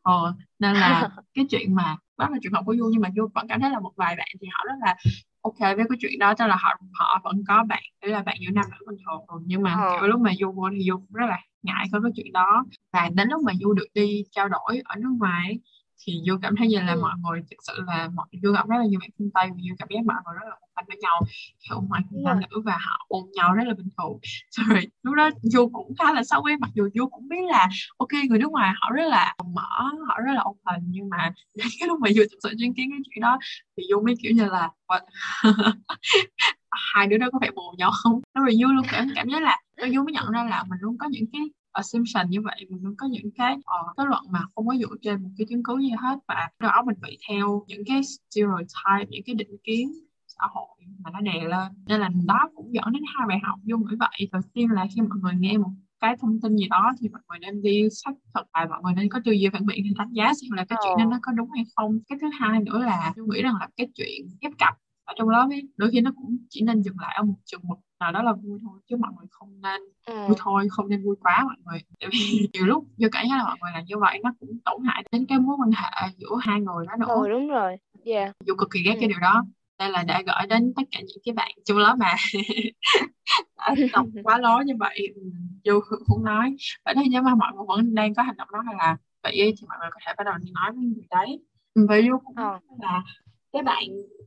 ờ, 0.02 0.34
nên 0.58 0.76
là 0.76 1.08
cái 1.34 1.46
chuyện 1.50 1.74
mà 1.74 1.96
đó 2.18 2.28
là 2.28 2.38
trường 2.42 2.52
hợp 2.52 2.62
của 2.66 2.76
Du 2.76 2.88
nhưng 2.92 3.00
mà 3.00 3.08
Du 3.16 3.28
vẫn 3.34 3.46
cảm 3.48 3.60
thấy 3.60 3.70
là 3.70 3.80
một 3.80 3.92
vài 3.96 4.16
bạn 4.16 4.28
thì 4.40 4.48
họ 4.52 4.64
rất 4.66 4.74
là 4.80 4.96
ok 5.42 5.58
với 5.58 5.84
cái 5.88 5.98
chuyện 6.00 6.18
đó 6.18 6.34
tức 6.38 6.46
là 6.46 6.56
họ 6.56 6.76
họ 6.92 7.20
vẫn 7.24 7.44
có 7.48 7.64
bạn 7.68 7.82
đấy 8.02 8.10
là 8.10 8.22
bạn 8.22 8.36
giữa 8.40 8.50
nam 8.52 8.64
nữ 8.70 8.86
bình 8.86 8.98
thường 9.06 9.42
nhưng 9.46 9.62
mà 9.62 9.74
ờ. 9.74 9.96
kiểu 10.00 10.08
lúc 10.08 10.20
mà 10.20 10.32
Du 10.40 10.52
vô 10.52 10.68
thì 10.72 10.84
Du 10.88 10.96
cũng 10.96 11.12
rất 11.12 11.26
là 11.26 11.38
ngại 11.62 11.86
có 11.92 12.00
cái 12.00 12.12
chuyện 12.16 12.32
đó. 12.32 12.64
Và 12.92 13.08
đến 13.14 13.28
lúc 13.28 13.42
mà 13.42 13.52
Du 13.60 13.72
được 13.72 13.86
đi 13.94 14.24
trao 14.30 14.48
đổi 14.48 14.82
ở 14.84 14.96
nước 14.96 15.16
ngoài 15.18 15.58
thì 16.06 16.20
Du 16.26 16.38
cảm 16.42 16.54
thấy 16.58 16.68
như 16.68 16.78
là 16.80 16.92
Ừ. 16.92 17.00
mọi 17.02 17.12
người 17.22 17.40
thực 17.50 17.56
sự 17.66 17.72
là 17.86 18.08
mọi 18.14 18.26
Du 18.42 18.52
gặp 18.52 18.68
rất 18.68 18.76
là 18.78 18.84
nhiều 18.86 19.00
bạn 19.00 19.10
phương 19.18 19.30
Tây 19.34 19.48
và 19.50 19.56
Du 19.68 19.74
cảm 19.78 19.88
giác 19.90 20.04
mọi 20.06 20.16
người 20.24 20.34
rất 20.40 20.48
là 20.50 20.56
thanh 20.76 20.84
với 20.88 20.96
nhau. 20.96 21.20
Kiểu 21.68 21.80
ngoại 21.88 22.02
Đúng 22.10 22.24
nam 22.24 22.40
nữ 22.40 22.60
và 22.64 22.72
họ 22.72 23.06
ôm 23.08 23.24
nhau 23.34 23.54
rất 23.54 23.64
là 23.66 23.74
bình 23.74 23.88
thường. 23.98 24.18
Rồi 24.68 24.86
lúc 25.02 25.14
đó 25.14 25.30
Du 25.42 25.68
cũng 25.72 25.94
khá 25.98 26.12
là 26.12 26.24
sốc 26.24 26.44
ấy 26.44 26.56
mặc 26.56 26.70
dù 26.74 26.88
Du 26.94 27.08
cũng 27.08 27.28
biết 27.28 27.44
là 27.50 27.68
ok 27.96 28.08
người 28.28 28.38
nước 28.38 28.50
ngoài 28.50 28.72
họ 28.80 28.90
rất 28.94 29.04
là 29.08 29.34
mở 29.54 29.90
họ 30.08 30.18
rất 30.26 30.32
là 30.32 30.42
open 30.50 30.82
nhưng 30.86 31.08
mà 31.08 31.32
cái 31.80 31.88
lúc 31.88 32.00
mà 32.00 32.08
Du 32.16 32.22
thực 32.30 32.38
sự 32.42 32.48
chứng 32.58 32.74
kiến 32.74 32.90
cái 32.90 32.98
chuyện 33.10 33.22
đó 33.22 33.38
thì 33.76 33.82
Du 33.90 34.00
mới 34.00 34.14
kiểu 34.22 34.32
như 34.34 34.46
là 34.46 34.68
hai 36.70 37.06
đứa 37.06 37.18
đó 37.18 37.28
có 37.32 37.38
phải 37.40 37.50
bồ 37.54 37.74
nhau 37.78 37.90
không? 38.02 38.20
Rồi 38.34 38.54
Du 38.62 38.68
luôn 38.68 38.86
cảm 38.92 39.08
cảm 39.14 39.28
giác 39.28 39.42
là 39.42 39.58
Du 39.94 40.02
mới 40.04 40.12
nhận 40.12 40.30
ra 40.30 40.44
là 40.44 40.64
mình 40.68 40.78
luôn 40.80 40.98
có 40.98 41.06
những 41.10 41.24
cái 41.32 41.42
assumption 41.72 42.30
như 42.30 42.40
vậy 42.40 42.66
mình 42.68 42.94
có 42.98 43.06
những 43.06 43.30
cái 43.34 43.54
uh, 43.54 43.96
kết 43.96 44.04
luận 44.08 44.22
mà 44.30 44.40
không 44.54 44.66
có 44.66 44.74
dựa 44.76 44.96
trên 45.02 45.22
một 45.22 45.30
cái 45.38 45.46
chứng 45.50 45.62
cứ 45.62 45.78
gì 45.80 45.90
hết. 45.90 46.18
Và 46.28 46.48
đầu 46.58 46.70
óc 46.70 46.86
mình 46.86 46.96
bị 47.02 47.18
theo 47.28 47.64
những 47.68 47.82
cái 47.86 48.00
stereotype 48.04 49.06
những 49.08 49.22
cái 49.26 49.34
định 49.34 49.56
kiến 49.64 49.92
xã 50.26 50.44
hội 50.54 50.78
mà 51.04 51.10
nó 51.10 51.20
đè 51.20 51.44
lên. 51.48 51.72
Nên 51.86 52.00
là 52.00 52.10
đó 52.26 52.50
cũng 52.54 52.74
dẫn 52.74 52.84
đến 52.92 53.02
hai 53.14 53.26
bài 53.28 53.38
học 53.42 53.58
Du 53.62 53.76
nghĩ 53.78 53.96
vậy. 53.98 54.28
Đầu 54.32 54.42
tiên 54.54 54.70
là 54.70 54.86
khi 54.94 55.00
mọi 55.02 55.18
người 55.22 55.32
nghe 55.38 55.58
một 55.58 55.70
cái 56.00 56.16
thông 56.20 56.40
tin 56.40 56.56
gì 56.56 56.68
đó 56.70 56.92
thì 57.00 57.08
mọi 57.08 57.20
người 57.28 57.38
nên 57.38 57.62
đi 57.62 57.88
xác 57.90 58.10
thực 58.34 58.46
lại 58.54 58.66
mọi 58.68 58.80
người 58.82 58.92
nên 58.94 59.08
có 59.08 59.20
tư 59.24 59.32
duy 59.32 59.48
phản 59.52 59.66
biện 59.66 59.78
thì 59.84 59.90
đánh 59.98 60.12
giá 60.12 60.32
xem 60.40 60.50
là 60.50 60.64
cái 60.64 60.78
chuyện 60.84 60.98
đó 60.98 61.04
Ờ. 61.04 61.10
nó 61.10 61.18
có 61.22 61.32
đúng 61.32 61.50
hay 61.50 61.64
không. 61.76 61.98
Cái 62.08 62.18
thứ 62.20 62.26
hai 62.40 62.60
nữa 62.60 62.78
là 62.78 63.12
Du 63.16 63.26
nghĩ 63.26 63.42
rằng 63.42 63.54
là 63.60 63.68
cái 63.76 63.88
chuyện 63.94 64.28
ghép 64.40 64.52
cặp 64.58 64.74
ở 65.04 65.14
trong 65.16 65.28
lớp 65.28 65.46
ấy 65.50 65.68
đôi 65.76 65.90
khi 65.90 66.00
nó 66.00 66.12
cũng 66.16 66.36
chỉ 66.50 66.62
nên 66.62 66.82
dừng 66.82 66.98
lại 67.00 67.14
ở 67.16 67.22
một 67.22 67.34
chừng 67.44 67.60
mực 67.64 67.78
nào 68.02 68.12
đó 68.12 68.22
là 68.22 68.32
vui 68.32 68.58
thôi 68.62 68.80
chứ 68.88 68.96
mọi 68.96 69.10
người 69.18 69.26
không 69.30 69.60
nên 69.62 69.80
Ừ. 70.06 70.14
vui 70.26 70.36
thôi 70.38 70.66
không 70.70 70.88
nên 70.88 71.04
vui 71.04 71.16
quá 71.20 71.44
mọi 71.46 71.56
người 71.64 71.78
tại 72.00 72.08
vì 72.12 72.18
nhiều 72.52 72.66
lúc 72.66 72.84
như 72.96 73.08
giác 73.30 73.36
là 73.38 73.44
mọi 73.44 73.56
người 73.62 73.70
làm 73.74 73.84
như 73.84 73.98
vậy 73.98 74.20
nó 74.24 74.30
cũng 74.40 74.58
tổn 74.64 74.82
hại 74.84 75.04
đến 75.12 75.26
cái 75.28 75.38
mối 75.38 75.56
quan 75.60 75.70
hệ 75.72 76.08
giữa 76.16 76.36
hai 76.40 76.60
người 76.60 76.86
đó 76.86 76.96
nữa 76.98 77.06
Ừ 77.08 77.28
đúng 77.28 77.48
rồi. 77.48 77.76
Yeah. 78.04 78.32
dù 78.46 78.54
cực 78.58 78.68
kỳ 78.70 78.80
ghét 78.84 78.92
Ừ. 78.94 78.96
cái 79.00 79.08
điều 79.08 79.18
đó 79.20 79.44
đây 79.78 79.90
là 79.90 80.02
để 80.08 80.14
gửi 80.26 80.46
đến 80.48 80.72
tất 80.76 80.82
cả 80.90 81.00
những 81.00 81.22
cái 81.24 81.32
bạn 81.32 81.50
trong 81.64 81.78
lớp 81.78 81.96
mà 81.98 82.14
đã 83.56 83.74
đọc 83.92 84.06
quá 84.24 84.38
lố 84.38 84.60
như 84.66 84.74
vậy 84.78 85.08
ừ, 85.14 85.22
dù 85.64 85.80
không 85.80 86.24
nói 86.24 86.56
vậy 86.84 86.94
thì 86.96 87.08
nếu 87.10 87.22
mà 87.22 87.34
mọi 87.34 87.52
người 87.54 87.64
vẫn 87.68 87.94
đang 87.94 88.14
có 88.14 88.22
hành 88.22 88.36
động 88.36 88.48
đó 88.52 88.60
hay 88.66 88.74
là 88.78 88.96
vậy 89.22 89.32
thì 89.60 89.66
mọi 89.68 89.78
người 89.80 89.88
có 89.92 90.00
thể 90.06 90.12
bắt 90.18 90.24
đầu 90.24 90.34
đi 90.42 90.50
nói 90.52 90.72
với 90.72 90.84
người 90.84 91.06
đấy 91.10 91.40
Ừ, 91.74 91.86
và 91.88 91.96
Du 92.02 92.18
cũng 92.24 92.36
Ờ. 92.36 92.44
nói 92.44 92.60
là 92.80 93.02
các 93.52 93.64
bạn 93.64 93.82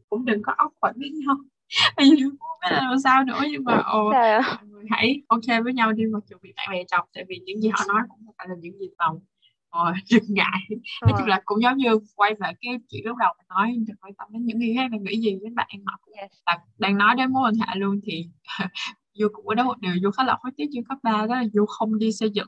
cũng 0.09 0.25
đừng 0.25 0.41
có 0.41 0.53
ốc 0.57 0.71
quẩn 0.79 0.95
với 0.99 1.09
nhau 1.09 1.35
Cũng 1.97 2.37
không 2.39 2.59
biết 2.61 2.67
là 2.71 2.81
làm 2.89 2.99
sao 3.03 3.23
nữa 3.23 3.41
nhưng 3.51 3.63
mà 3.63 3.77
ồ, 3.85 4.07
ạ? 4.07 4.41
mọi 4.57 4.67
người 4.67 4.83
hãy 4.89 5.21
ok 5.27 5.63
với 5.63 5.73
nhau 5.73 5.91
đi 5.91 6.03
mặc 6.05 6.23
dù 6.29 6.37
bị 6.41 6.53
bạn 6.55 6.69
bè 6.71 6.83
chọc 6.87 7.05
tại 7.13 7.23
vì 7.29 7.39
những 7.45 7.61
gì 7.61 7.69
họ 7.69 7.79
nói 7.87 8.01
cũng 8.09 8.19
không 8.25 8.35
phải 8.37 8.47
là 8.49 8.55
những 8.61 8.79
gì 8.79 8.87
tòng 8.97 9.19
rồi 9.75 9.93
đừng 10.11 10.23
ngại 10.27 10.59
nói 10.69 11.11
chung 11.17 11.21
Ờ. 11.21 11.27
là 11.27 11.41
cũng 11.45 11.61
giống 11.61 11.77
như 11.77 11.99
quay 12.15 12.33
về 12.39 12.51
cái 12.61 12.79
chuyện 12.89 13.01
lúc 13.05 13.17
đầu 13.17 13.33
mình 13.37 13.45
nói 13.49 13.75
đừng 13.87 13.95
quan 14.01 14.13
tâm 14.13 14.27
đến 14.31 14.45
những 14.45 14.59
người 14.59 14.73
khác 14.75 14.87
đang 14.91 15.03
nghĩ 15.03 15.19
gì 15.21 15.37
với 15.41 15.49
bạn 15.55 15.67
họ 15.85 15.99
cũng 16.05 16.13
là 16.45 16.57
đang 16.77 16.97
nói 16.97 17.15
đến 17.17 17.31
mối 17.33 17.43
quan 17.49 17.55
hệ 17.55 17.75
luôn 17.79 17.99
thì 18.03 18.27
Du 19.13 19.27
cũng 19.33 19.45
có 19.45 19.53
đó 19.53 19.63
một 19.63 19.79
điều 19.79 19.93
Du 20.03 20.11
khá 20.11 20.23
là 20.23 20.37
hối 20.43 20.51
tiếc 20.57 20.65
như 20.71 20.81
cấp 20.89 20.97
3 21.03 21.11
đó 21.11 21.35
là 21.35 21.43
Du 21.53 21.65
không 21.65 21.99
đi 21.99 22.11
xây 22.11 22.29
dựng 22.29 22.47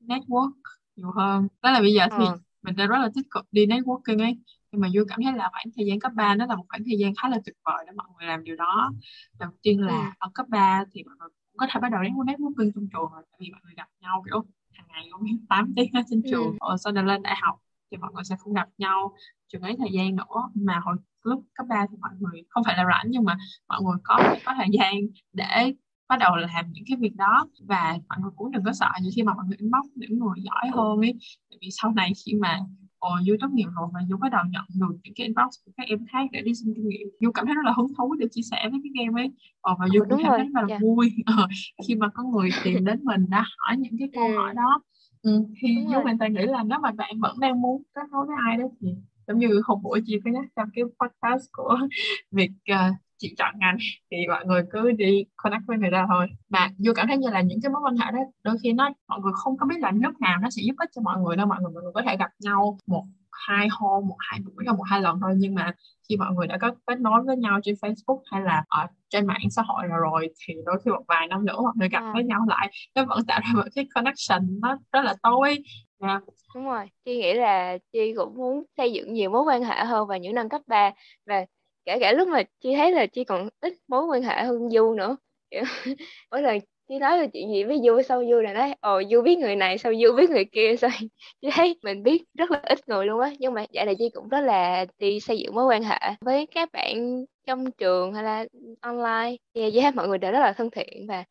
network 0.00 0.50
nhiều 0.96 1.10
hơn 1.16 1.48
đó 1.62 1.70
là 1.70 1.80
bây 1.80 1.94
giờ 1.94 2.06
thì 2.18 2.24
Ờ. 2.26 2.38
mình 2.62 2.76
đã 2.76 2.86
rất 2.86 2.98
là 2.98 3.10
tích 3.14 3.26
cực 3.30 3.44
đi 3.52 3.66
networking 3.66 4.20
ấy 4.22 4.36
nhưng 4.72 4.80
mà 4.80 4.88
Du 4.94 5.04
cảm 5.08 5.18
thấy 5.24 5.32
là 5.32 5.48
khoảng 5.52 5.66
thời 5.76 5.86
gian 5.86 6.00
cấp 6.00 6.12
3 6.14 6.34
nó 6.34 6.46
là 6.46 6.56
một 6.56 6.64
khoảng 6.68 6.82
thời 6.86 6.98
gian 6.98 7.12
khá 7.22 7.28
là 7.28 7.38
tuyệt 7.44 7.56
vời 7.64 7.84
để 7.86 7.92
mọi 7.96 8.06
người 8.18 8.26
làm 8.28 8.44
điều 8.44 8.56
đó 8.56 8.92
đầu 9.38 9.50
tiên 9.62 9.80
là 9.80 10.04
Ừ. 10.04 10.10
ở 10.18 10.30
cấp 10.34 10.46
3 10.48 10.84
thì 10.92 11.02
mọi 11.04 11.14
người 11.18 11.28
cũng 11.28 11.58
có 11.58 11.66
thể 11.70 11.80
bắt 11.80 11.88
đầu 11.92 12.02
đến 12.02 12.12
networking 12.14 12.70
trong 12.74 12.86
trường 12.92 13.10
rồi 13.12 13.22
tại 13.32 13.38
vì 13.40 13.50
mọi 13.52 13.60
người 13.64 13.74
gặp 13.76 13.88
nhau 14.00 14.22
kiểu 14.26 14.44
hàng 14.72 14.86
ngày 14.88 15.08
luôn 15.10 15.22
8 15.48 15.72
tiếng 15.76 15.92
ở 15.92 16.00
trên 16.10 16.22
Ừ. 16.24 16.30
trường 16.30 16.56
rồi 16.60 16.78
sau 16.78 16.92
đó 16.92 17.02
lên 17.02 17.22
đại 17.22 17.36
học 17.42 17.58
thì 17.90 17.96
mọi 17.96 18.10
người 18.14 18.24
sẽ 18.24 18.36
không 18.38 18.54
gặp 18.54 18.68
nhau 18.78 19.14
chừng 19.48 19.62
ấy 19.62 19.76
thời 19.78 19.88
gian 19.92 20.16
nữa 20.16 20.50
mà 20.54 20.80
hồi 20.84 20.96
lúc 21.24 21.44
cấp 21.54 21.66
3 21.68 21.86
thì 21.90 21.96
mọi 22.00 22.10
người 22.20 22.42
không 22.48 22.64
phải 22.64 22.76
là 22.76 22.84
rảnh 22.92 23.06
nhưng 23.10 23.24
mà 23.24 23.38
mọi 23.68 23.80
người 23.82 23.96
có 24.04 24.36
có 24.44 24.54
thời 24.56 24.68
gian 24.72 24.94
để 25.32 25.72
bắt 26.08 26.16
đầu 26.20 26.36
làm 26.36 26.72
những 26.72 26.84
cái 26.88 26.96
việc 27.00 27.16
đó 27.16 27.48
và 27.68 27.98
mọi 28.08 28.18
người 28.22 28.30
cũng 28.36 28.50
đừng 28.52 28.64
có 28.64 28.72
sợ 28.72 28.90
như 29.02 29.10
khi 29.16 29.22
mà 29.22 29.34
mọi 29.34 29.44
người 29.46 29.56
inbox 29.58 29.84
những 29.94 30.18
người 30.18 30.42
giỏi 30.42 30.70
hơn 30.74 30.98
ấy 31.00 31.14
tại 31.50 31.58
vì 31.60 31.68
sau 31.72 31.92
này 31.92 32.12
khi 32.26 32.34
mà 32.34 32.60
Ồ, 33.00 33.08
Du 33.26 33.34
tốt 33.40 33.48
nghiệp 33.52 33.66
rồi 33.76 33.88
và 33.94 34.00
Du 34.08 34.16
bắt 34.16 34.28
đầu 34.32 34.42
nhận 34.50 34.64
được 34.80 34.96
những 35.04 35.14
cái 35.16 35.26
inbox 35.26 35.48
của 35.64 35.72
các 35.76 35.86
em 35.88 36.06
khác 36.12 36.26
để 36.32 36.40
đi 36.42 36.54
xin 36.54 36.74
kinh 36.76 36.88
nghiệm 36.88 37.08
Du 37.20 37.30
cảm 37.32 37.46
thấy 37.46 37.54
rất 37.54 37.62
là 37.64 37.72
hứng 37.76 37.86
thú 37.98 38.14
để 38.18 38.26
chia 38.30 38.42
sẻ 38.50 38.68
với 38.70 38.80
các 38.84 39.00
em 39.02 39.14
ấy 39.14 39.28
Ồ, 39.60 39.76
và 39.80 39.86
Du 39.88 40.00
Ừ, 40.00 40.00
cũng 40.00 40.08
đúng 40.10 40.20
cảm 40.22 40.32
thấy 40.36 40.44
rất 40.46 40.60
là 40.60 40.66
Dạ. 40.68 40.78
vui 40.82 41.12
Ờ, 41.26 41.48
khi 41.88 41.94
mà 41.94 42.08
có 42.14 42.22
người 42.22 42.50
tìm 42.64 42.84
đến 42.84 43.00
mình 43.04 43.26
đã 43.30 43.44
hỏi 43.58 43.76
những 43.78 43.96
cái 43.98 44.08
câu 44.14 44.26
Ừ. 44.28 44.34
hỏi 44.36 44.54
đó 44.54 44.82
ừ, 45.22 45.44
thì 45.60 45.68
Đúng 45.76 45.84
Du 45.86 45.92
rồi. 45.94 46.02
hoàn 46.02 46.18
toàn 46.18 46.32
nghĩ 46.34 46.46
là 46.46 46.62
nếu 46.62 46.78
mà 46.82 46.90
bạn 46.92 47.20
vẫn 47.20 47.40
đang 47.40 47.60
muốn 47.60 47.82
kết 47.94 48.00
nối 48.12 48.26
với 48.26 48.36
ai 48.46 48.56
đó 48.56 48.64
thì 48.80 48.88
giống 49.26 49.38
như 49.38 49.60
hôm 49.64 49.82
bữa 49.82 49.98
chị 50.06 50.20
có 50.24 50.30
nhắc 50.30 50.44
trong 50.56 50.68
cái 50.74 50.84
podcast 50.84 51.44
của 51.52 51.78
việc 52.30 52.50
uh, 52.72 52.96
chị 53.20 53.34
chọn 53.38 53.54
ngành 53.58 53.76
thì 54.10 54.16
mọi 54.28 54.46
người 54.46 54.62
cứ 54.72 54.90
đi 54.92 55.24
connect 55.36 55.62
với 55.66 55.78
người 55.78 55.90
ta 55.92 56.06
thôi 56.08 56.26
mà 56.48 56.68
Du 56.78 56.92
cảm 56.96 57.06
thấy 57.08 57.16
như 57.16 57.28
là 57.30 57.40
những 57.40 57.58
cái 57.62 57.70
mối 57.70 57.80
quan 57.84 57.96
hệ 57.96 58.10
đó 58.12 58.18
đôi 58.42 58.56
khi 58.62 58.72
nó 58.72 58.90
mọi 59.08 59.20
người 59.20 59.32
không 59.34 59.56
có 59.58 59.66
biết 59.66 59.76
là 59.78 59.90
lúc 60.02 60.20
nào 60.20 60.38
nó 60.42 60.50
sẽ 60.50 60.62
giúp 60.66 60.74
ích 60.78 60.90
cho 60.94 61.02
mọi 61.02 61.18
người 61.20 61.36
đâu 61.36 61.46
mọi 61.46 61.58
người 61.62 61.72
mọi 61.74 61.82
người 61.82 61.92
có 61.94 62.02
thể 62.06 62.16
gặp 62.16 62.30
nhau 62.40 62.78
một 62.86 63.04
hai 63.48 63.68
hôm 63.70 64.06
một 64.08 64.16
hai 64.18 64.40
buổi 64.40 64.64
hoặc 64.66 64.76
một 64.76 64.82
hai 64.90 65.00
lần 65.00 65.18
thôi 65.20 65.32
nhưng 65.36 65.54
mà 65.54 65.72
khi 66.08 66.16
mọi 66.16 66.28
người 66.34 66.46
đã 66.46 66.58
có 66.60 66.70
kết 66.86 67.00
nối 67.00 67.22
với 67.22 67.36
nhau 67.36 67.60
trên 67.62 67.74
Facebook 67.74 68.20
hay 68.32 68.40
là 68.42 68.64
ở 68.68 68.86
trên 69.08 69.26
mạng 69.26 69.50
xã 69.50 69.62
hội 69.62 69.86
rồi, 69.86 69.98
rồi 70.00 70.28
thì 70.46 70.54
đôi 70.66 70.80
khi 70.84 70.90
một 70.90 71.02
vài 71.08 71.26
năm 71.28 71.44
nữa 71.44 71.56
mọi 71.62 71.72
người 71.76 71.88
gặp 71.88 72.00
Ờ. 72.02 72.10
với 72.14 72.24
nhau 72.24 72.40
lại 72.48 72.70
nó 72.94 73.04
vẫn 73.04 73.24
tạo 73.26 73.40
ra 73.44 73.52
một 73.54 73.68
cái 73.74 73.86
connection 73.94 74.60
nó 74.62 74.78
rất 74.92 75.00
là 75.04 75.14
tối 75.22 75.58
yeah. 76.02 76.22
Đúng 76.54 76.64
rồi, 76.64 76.86
Chi 77.04 77.16
nghĩ 77.16 77.34
là 77.34 77.78
Chi 77.92 78.14
cũng 78.16 78.34
muốn 78.36 78.64
xây 78.76 78.92
dựng 78.92 79.12
nhiều 79.12 79.30
mối 79.30 79.42
quan 79.42 79.62
hệ 79.64 79.84
hơn 79.84 80.08
vào 80.08 80.18
những 80.18 80.34
năm 80.34 80.48
cấp 80.48 80.60
3 80.66 80.90
và 81.26 81.44
kể 81.90 81.98
cả 82.00 82.12
lúc 82.12 82.28
mà 82.28 82.42
Chi 82.60 82.74
thấy 82.76 82.92
là 82.92 83.06
Chi 83.06 83.24
còn 83.24 83.48
ít 83.60 83.72
mối 83.88 84.04
quan 84.06 84.22
hệ 84.22 84.42
hơn 84.44 84.70
Du 84.70 84.94
nữa. 84.94 85.16
Kiểu, 85.50 85.62
mỗi 86.30 86.42
lần 86.42 86.58
Chi 86.88 86.98
nói 86.98 87.18
là 87.18 87.26
chuyện 87.32 87.48
gì 87.54 87.64
với 87.64 87.78
Du 87.86 88.02
sau 88.02 88.24
Du 88.30 88.40
là 88.40 88.52
nói 88.52 88.74
ồ 88.80 89.02
Du 89.10 89.22
biết 89.22 89.38
người 89.38 89.56
này 89.56 89.78
sau 89.78 89.92
Du 90.02 90.12
biết 90.16 90.30
người 90.30 90.44
kia? 90.52 90.76
Sao 90.80 90.90
Chi 91.42 91.48
thấy 91.52 91.78
mình 91.82 92.02
biết 92.02 92.22
rất 92.34 92.50
là 92.50 92.60
ít 92.64 92.88
người 92.88 93.06
luôn 93.06 93.20
á. 93.20 93.30
Nhưng 93.38 93.54
mà 93.54 93.66
vậy 93.74 93.84
này 93.84 93.94
Chi 93.98 94.10
cũng 94.14 94.28
rất 94.28 94.40
là 94.40 94.86
đi 94.98 95.20
xây 95.20 95.38
dựng 95.38 95.54
mối 95.54 95.64
quan 95.66 95.82
hệ 95.82 95.98
với 96.20 96.46
các 96.54 96.72
bạn 96.72 97.24
trong 97.46 97.70
trường 97.72 98.12
hay 98.14 98.24
là 98.24 98.44
online. 98.80 99.36
Thì 99.54 99.70
Chi 99.72 99.80
thấy 99.80 99.90
mọi 99.92 100.08
người 100.08 100.18
đều 100.18 100.32
rất 100.32 100.40
là 100.40 100.52
thân 100.52 100.70
thiện 100.70 101.06
và 101.08 101.24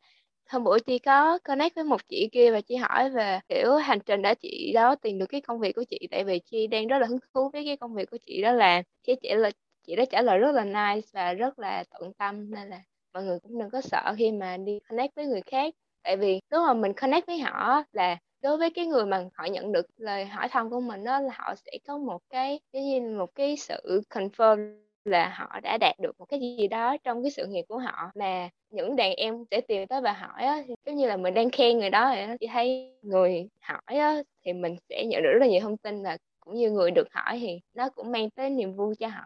hôm 0.50 0.64
bữa 0.64 0.78
chị 0.78 0.98
có 0.98 1.38
connect 1.44 1.74
với 1.74 1.84
một 1.84 2.08
chị 2.08 2.28
kia 2.32 2.50
và 2.52 2.60
chị 2.60 2.76
hỏi 2.76 3.10
về 3.10 3.40
kiểu 3.48 3.74
hành 3.76 3.98
trình 4.06 4.22
đã 4.22 4.34
chị 4.34 4.72
đó 4.74 4.94
tìm 4.94 5.18
được 5.18 5.26
cái 5.28 5.40
công 5.40 5.60
việc 5.60 5.72
của 5.76 5.84
chị. 5.90 5.98
Tại 6.10 6.24
vì 6.24 6.40
chị 6.50 6.66
đang 6.66 6.86
rất 6.86 6.98
là 6.98 7.06
hứng 7.06 7.18
thú 7.34 7.50
với 7.52 7.64
cái 7.64 7.76
công 7.76 7.94
việc 7.94 8.10
của 8.10 8.18
chị 8.26 8.42
đó 8.42 8.52
là 8.52 8.82
chị 9.06 9.14
chỉ 9.22 9.34
là 9.34 9.50
chị 9.90 9.96
đã 9.96 10.04
trả 10.10 10.22
lời 10.22 10.38
rất 10.38 10.52
là 10.52 10.64
nice 10.64 11.08
và 11.12 11.32
rất 11.32 11.58
là 11.58 11.84
tận 11.90 12.12
tâm, 12.18 12.50
nên 12.50 12.68
là 12.68 12.80
mọi 13.14 13.24
người 13.24 13.38
cũng 13.40 13.58
đừng 13.58 13.70
có 13.70 13.80
sợ 13.80 14.14
khi 14.18 14.32
mà 14.32 14.56
đi 14.56 14.78
connect 14.88 15.14
với 15.16 15.26
người 15.26 15.42
khác. 15.46 15.74
Tại 16.02 16.16
vì 16.16 16.40
lúc 16.50 16.62
mà 16.66 16.74
mình 16.74 16.92
connect 17.00 17.26
với 17.26 17.38
họ 17.38 17.82
là 17.92 18.16
đối 18.42 18.56
với 18.58 18.70
cái 18.70 18.86
người 18.86 19.06
mà 19.06 19.24
họ 19.34 19.44
nhận 19.44 19.72
được 19.72 19.86
lời 19.96 20.24
hỏi 20.26 20.48
thăm 20.50 20.70
của 20.70 20.80
mình 20.80 21.04
đó 21.04 21.20
là 21.20 21.32
họ 21.36 21.54
sẽ 21.54 21.72
có 21.86 21.98
một 21.98 22.18
cái 22.30 22.60
cái 22.72 22.82
như 22.84 23.00
một 23.18 23.34
cái 23.34 23.56
sự 23.56 24.02
confirm 24.10 24.80
là 25.04 25.28
họ 25.36 25.60
đã 25.62 25.78
đạt 25.80 25.94
được 26.00 26.12
một 26.18 26.24
cái 26.28 26.40
gì 26.40 26.68
đó 26.68 26.96
trong 27.04 27.22
cái 27.22 27.30
sự 27.30 27.46
nghiệp 27.46 27.64
của 27.68 27.78
họ. 27.78 28.10
Mà 28.14 28.48
những 28.70 28.96
đàn 28.96 29.12
em 29.14 29.44
sẽ 29.50 29.60
tìm 29.60 29.86
tới 29.88 30.00
và 30.00 30.12
hỏi 30.12 30.42
á 30.44 30.62
giống 30.86 30.96
như 30.96 31.06
là 31.06 31.16
mình 31.16 31.34
đang 31.34 31.50
khen 31.50 31.78
người 31.78 31.90
đó 31.90 32.10
vậy 32.14 32.26
đó. 32.26 32.34
chị 32.40 32.46
thấy 32.52 32.98
người 33.02 33.48
hỏi 33.62 33.82
á, 33.98 34.22
thì 34.44 34.52
mình 34.52 34.76
sẽ 34.88 35.04
nhận 35.06 35.22
được 35.22 35.30
rất 35.32 35.38
là 35.40 35.46
nhiều 35.46 35.60
thông 35.60 35.76
tin 35.76 36.02
và 36.02 36.16
cũng 36.40 36.54
như 36.54 36.70
người 36.70 36.90
được 36.90 37.08
hỏi 37.12 37.38
thì 37.40 37.60
nó 37.74 37.88
cũng 37.90 38.12
mang 38.12 38.30
tới 38.30 38.50
niềm 38.50 38.76
vui 38.76 38.94
cho 38.98 39.08
họ 39.08 39.24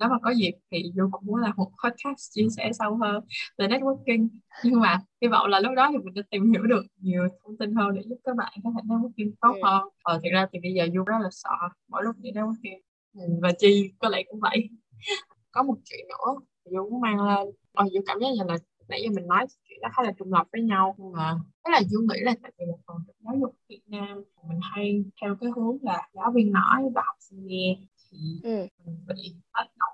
nếu 0.00 0.08
mà 0.08 0.16
có 0.22 0.30
dịp 0.30 0.52
thì 0.70 0.92
Du 0.96 1.08
cũng 1.12 1.26
muốn 1.26 1.36
làm 1.36 1.52
một 1.56 1.70
podcast 1.84 2.32
chia 2.32 2.48
sẻ 2.56 2.70
sâu 2.78 2.96
hơn 2.96 3.24
về 3.58 3.66
networking. 3.66 4.28
Nhưng 4.64 4.80
mà 4.80 5.00
hy 5.22 5.28
vọng 5.28 5.46
là 5.46 5.60
lúc 5.60 5.72
đó 5.76 5.88
thì 5.92 5.98
mình 5.98 6.14
đã 6.14 6.22
tìm 6.30 6.52
hiểu 6.52 6.62
được 6.62 6.82
nhiều 7.00 7.28
thông 7.44 7.56
tin 7.58 7.74
hơn 7.74 7.94
để 7.94 8.02
giúp 8.06 8.16
các 8.24 8.36
bạn 8.36 8.52
có 8.64 8.70
thể 8.76 8.82
networking 8.88 9.32
tốt 9.40 9.52
Ừ. 9.54 9.60
hơn. 9.64 9.82
Ờ, 10.02 10.20
thực 10.22 10.28
ra 10.32 10.46
thì 10.52 10.58
bây 10.62 10.72
giờ 10.74 10.86
Du 10.94 11.04
rất 11.04 11.16
là 11.22 11.28
sợ 11.32 11.50
mỗi 11.88 12.02
lúc 12.04 12.16
đi 12.18 12.30
networking. 12.32 12.78
Ừ, 13.14 13.20
và 13.42 13.52
Chi 13.58 13.92
có 13.98 14.08
lẽ 14.08 14.22
cũng 14.30 14.40
vậy. 14.40 14.68
Có 15.50 15.62
một 15.62 15.76
chuyện 15.84 16.06
nữa 16.08 16.40
Du 16.64 16.90
muốn 16.90 17.00
mang 17.00 17.20
lên. 17.26 17.48
Ờ, 17.72 17.84
Du 17.92 18.00
cảm 18.06 18.18
giác 18.20 18.26
như 18.36 18.44
là 18.48 18.56
nãy 18.88 19.00
giờ 19.04 19.10
mình 19.16 19.26
nói 19.26 19.46
chuyện 19.68 19.78
đó 19.82 19.88
khá 19.96 20.02
là 20.02 20.12
trùng 20.18 20.32
lập 20.32 20.46
với 20.52 20.62
nhau 20.62 20.94
nhưng 20.98 21.12
mà 21.12 21.34
thế 21.64 21.70
là 21.72 21.82
Du 21.88 22.00
nghĩ 22.00 22.20
là 22.20 22.34
tại 22.42 22.52
vì 22.58 22.66
một 22.66 22.78
phần 22.86 22.96
giáo 23.20 23.34
dục 23.40 23.56
Việt 23.68 23.80
Nam 23.86 24.22
mình 24.48 24.58
hay 24.62 25.04
theo 25.20 25.36
cái 25.40 25.50
hướng 25.56 25.78
là 25.82 26.08
giáo 26.14 26.32
viên 26.34 26.52
nói 26.52 26.82
và 26.94 27.02
học 27.06 27.16
sinh 27.20 27.46
nghe 27.46 27.78
thì 28.10 28.18
ừ. 28.42 28.66
mình 28.84 28.96
bị 29.08 29.34
tác 29.52 29.66
động 29.78 29.87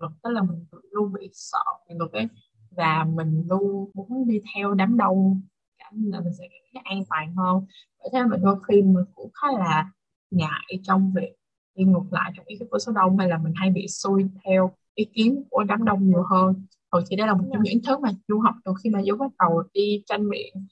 lực 0.00 0.12
tức 0.22 0.30
là 0.30 0.42
mình 0.42 0.64
luôn 0.92 1.12
bị 1.12 1.30
sợ 1.32 1.58
quyền 1.88 1.98
lực 1.98 2.12
ấy. 2.12 2.28
Và 2.70 3.04
mình 3.14 3.44
luôn 3.48 3.90
muốn 3.94 4.28
đi 4.28 4.40
theo 4.54 4.74
đám 4.74 4.96
đông 4.96 5.40
cảm 5.78 6.10
là 6.10 6.20
mình 6.20 6.32
sẽ 6.38 6.44
cảm 6.50 6.60
thấy 6.72 6.82
an 6.84 7.04
toàn 7.10 7.36
hơn. 7.36 7.66
Bởi 7.98 8.08
thế 8.12 8.22
mà 8.30 8.36
đôi 8.36 8.56
khi 8.68 8.82
mình 8.82 9.04
cũng 9.14 9.30
khá 9.34 9.48
là 9.58 9.90
ngại 10.30 10.78
trong 10.82 11.12
việc 11.12 11.34
đi 11.74 11.84
ngược 11.84 12.12
lại 12.12 12.32
trong 12.36 12.46
ý 12.46 12.56
kiến 12.58 12.68
của 12.70 12.78
số 12.78 12.92
đông 12.92 13.18
hay 13.18 13.28
là 13.28 13.38
mình 13.38 13.52
hay 13.56 13.70
bị 13.70 13.88
xuôi 13.88 14.24
theo 14.44 14.74
ý 14.94 15.04
kiến 15.14 15.44
của 15.50 15.64
đám 15.64 15.84
đông 15.84 16.08
nhiều 16.08 16.22
hơn. 16.30 16.66
Rồi 16.92 17.02
thì 17.10 17.16
đây 17.16 17.26
là 17.26 17.34
một 17.34 17.44
trong 17.52 17.62
những 17.62 17.78
thứ 17.86 17.98
mà 17.98 18.10
du 18.28 18.40
học 18.40 18.54
từ 18.64 18.72
khi 18.82 18.90
mà 18.90 19.02
du 19.02 19.16
bắt 19.16 19.30
đầu 19.38 19.62
đi 19.72 20.02
tranh 20.06 20.30
biện. 20.30 20.66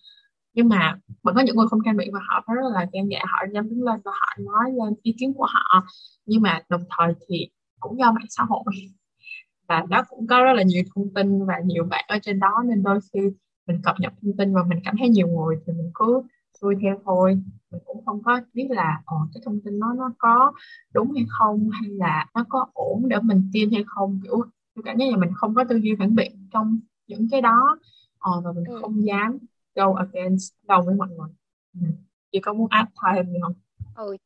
Nhưng 0.55 0.69
mà 0.69 0.99
vẫn 1.23 1.35
có 1.35 1.41
những 1.41 1.57
người 1.57 1.67
không 1.71 1.81
trang 1.85 1.97
bị 1.97 2.11
và 2.13 2.21
họ 2.29 2.45
rất 2.55 2.69
là 2.73 2.87
gan 2.93 3.09
dạ 3.09 3.19
họ 3.25 3.39
dám 3.55 3.69
đứng 3.69 3.83
lên 3.83 4.01
và 4.05 4.11
họ 4.21 4.45
nói 4.45 4.73
lên 4.73 4.95
ý 5.03 5.15
kiến 5.19 5.35
của 5.35 5.47
họ. 5.49 5.87
Nhưng 6.27 6.43
mà 6.43 6.63
đồng 6.69 6.83
thời 6.99 7.15
thì 7.29 7.51
cũng 7.81 7.99
do 7.99 8.13
mạng 8.13 8.27
xã 8.29 8.45
hội 8.49 8.65
và 9.69 9.85
nó 9.91 10.03
cũng 10.09 10.27
có 10.27 10.45
rất 10.45 10.53
là 10.53 10.63
nhiều 10.63 10.83
thông 10.95 11.15
tin 11.15 11.47
và 11.47 11.55
nhiều 11.65 11.85
bạn 11.85 12.05
ở 12.09 12.19
trên 12.23 12.41
đó 12.41 12.63
nên 12.67 12.83
đôi 12.83 12.99
khi 13.13 13.21
mình 13.67 13.81
cập 13.85 13.95
nhật 14.01 14.13
thông 14.23 14.37
tin 14.37 14.55
và 14.55 14.63
mình 14.69 14.79
cảm 14.85 14.95
thấy 14.99 15.09
nhiều 15.09 15.29
người 15.29 15.57
thì 15.67 15.73
mình 15.73 15.91
cứ 15.95 16.23
xuôi 16.61 16.75
theo 16.83 16.97
thôi. 17.05 17.43
Mình 17.71 17.81
cũng 17.85 18.05
không 18.07 18.23
có 18.23 18.41
biết 18.55 18.67
là 18.71 19.03
ờ, 19.07 19.17
cái 19.35 19.43
thông 19.45 19.61
tin 19.65 19.79
nó 19.79 19.95
nó 19.95 20.11
có 20.19 20.53
đúng 20.95 21.13
hay 21.13 21.27
không 21.29 21.71
hay 21.73 21.91
là 21.91 22.27
nó 22.35 22.45
có 22.49 22.67
ổn 22.73 23.09
để 23.09 23.17
mình 23.23 23.51
tin 23.53 23.71
hay 23.73 23.85
không. 23.87 24.21
Kiểu 24.25 24.43
tôi 24.75 24.83
cảm 24.85 24.97
giác 24.99 25.05
là 25.11 25.17
mình 25.17 25.31
không 25.37 25.55
có 25.55 25.65
tư 25.69 25.77
duy 25.77 25.95
phản 25.99 26.15
biện 26.15 26.49
trong 26.53 26.81
những 27.07 27.29
cái 27.31 27.41
đó 27.41 27.79
ờ, 28.19 28.41
và 28.45 28.53
mình 28.53 28.65
ừ. 28.69 28.79
không 28.83 29.07
dám 29.07 29.39
go 29.75 29.95
against 29.95 30.53
đâu 30.63 30.83
với 30.87 30.95
mọi 30.95 31.09
người. 31.09 31.29
Ừ. 31.75 31.81
chị 32.33 32.41
có 32.41 32.53
muốn 32.53 32.67
add 32.71 32.91
thêm 33.15 33.27
gì 33.27 33.39
không? 33.43 33.55
Ừ 33.95 34.17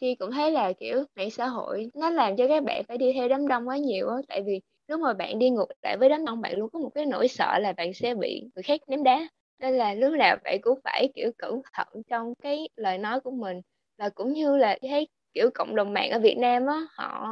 chị 0.00 0.14
cũng 0.14 0.30
thấy 0.30 0.50
là 0.50 0.72
kiểu 0.72 1.04
mạng 1.16 1.30
xã 1.30 1.46
hội 1.46 1.90
nó 1.94 2.10
làm 2.10 2.36
cho 2.36 2.48
các 2.48 2.64
bạn 2.64 2.84
phải 2.88 2.98
đi 2.98 3.12
theo 3.14 3.28
đám 3.28 3.48
đông 3.48 3.68
quá 3.68 3.76
nhiều 3.76 4.08
á. 4.08 4.16
Tại 4.28 4.42
vì 4.46 4.60
lúc 4.90 5.00
mà 5.00 5.12
bạn 5.14 5.38
đi 5.38 5.50
ngược 5.50 5.66
lại 5.82 5.96
với 5.96 6.08
đám 6.08 6.24
đông, 6.24 6.40
bạn 6.40 6.58
luôn 6.58 6.70
có 6.72 6.78
một 6.78 6.90
cái 6.94 7.06
nỗi 7.06 7.28
sợ 7.28 7.58
là 7.58 7.72
bạn 7.72 7.94
sẽ 7.94 8.14
bị 8.14 8.42
người 8.54 8.62
khác 8.62 8.80
ném 8.88 9.02
đá. 9.02 9.28
Nên 9.58 9.74
là 9.78 9.94
lúc 9.94 10.12
nào 10.18 10.36
bạn 10.44 10.58
cũng 10.62 10.78
phải, 10.84 11.08
kiểu, 11.14 11.30
cẩn 11.38 11.62
thận 11.74 11.88
trong 12.10 12.34
cái 12.42 12.68
lời 12.76 12.98
nói 12.98 13.20
của 13.20 13.30
mình. 13.30 13.60
Và 13.98 14.08
cũng 14.08 14.32
như 14.32 14.56
là 14.56 14.78
thấy, 14.82 15.08
kiểu, 15.34 15.50
cộng 15.54 15.74
đồng 15.76 15.92
mạng 15.92 16.10
ở 16.10 16.18
Việt 16.18 16.38
Nam 16.38 16.66
á, 16.66 16.80
họ 16.92 17.28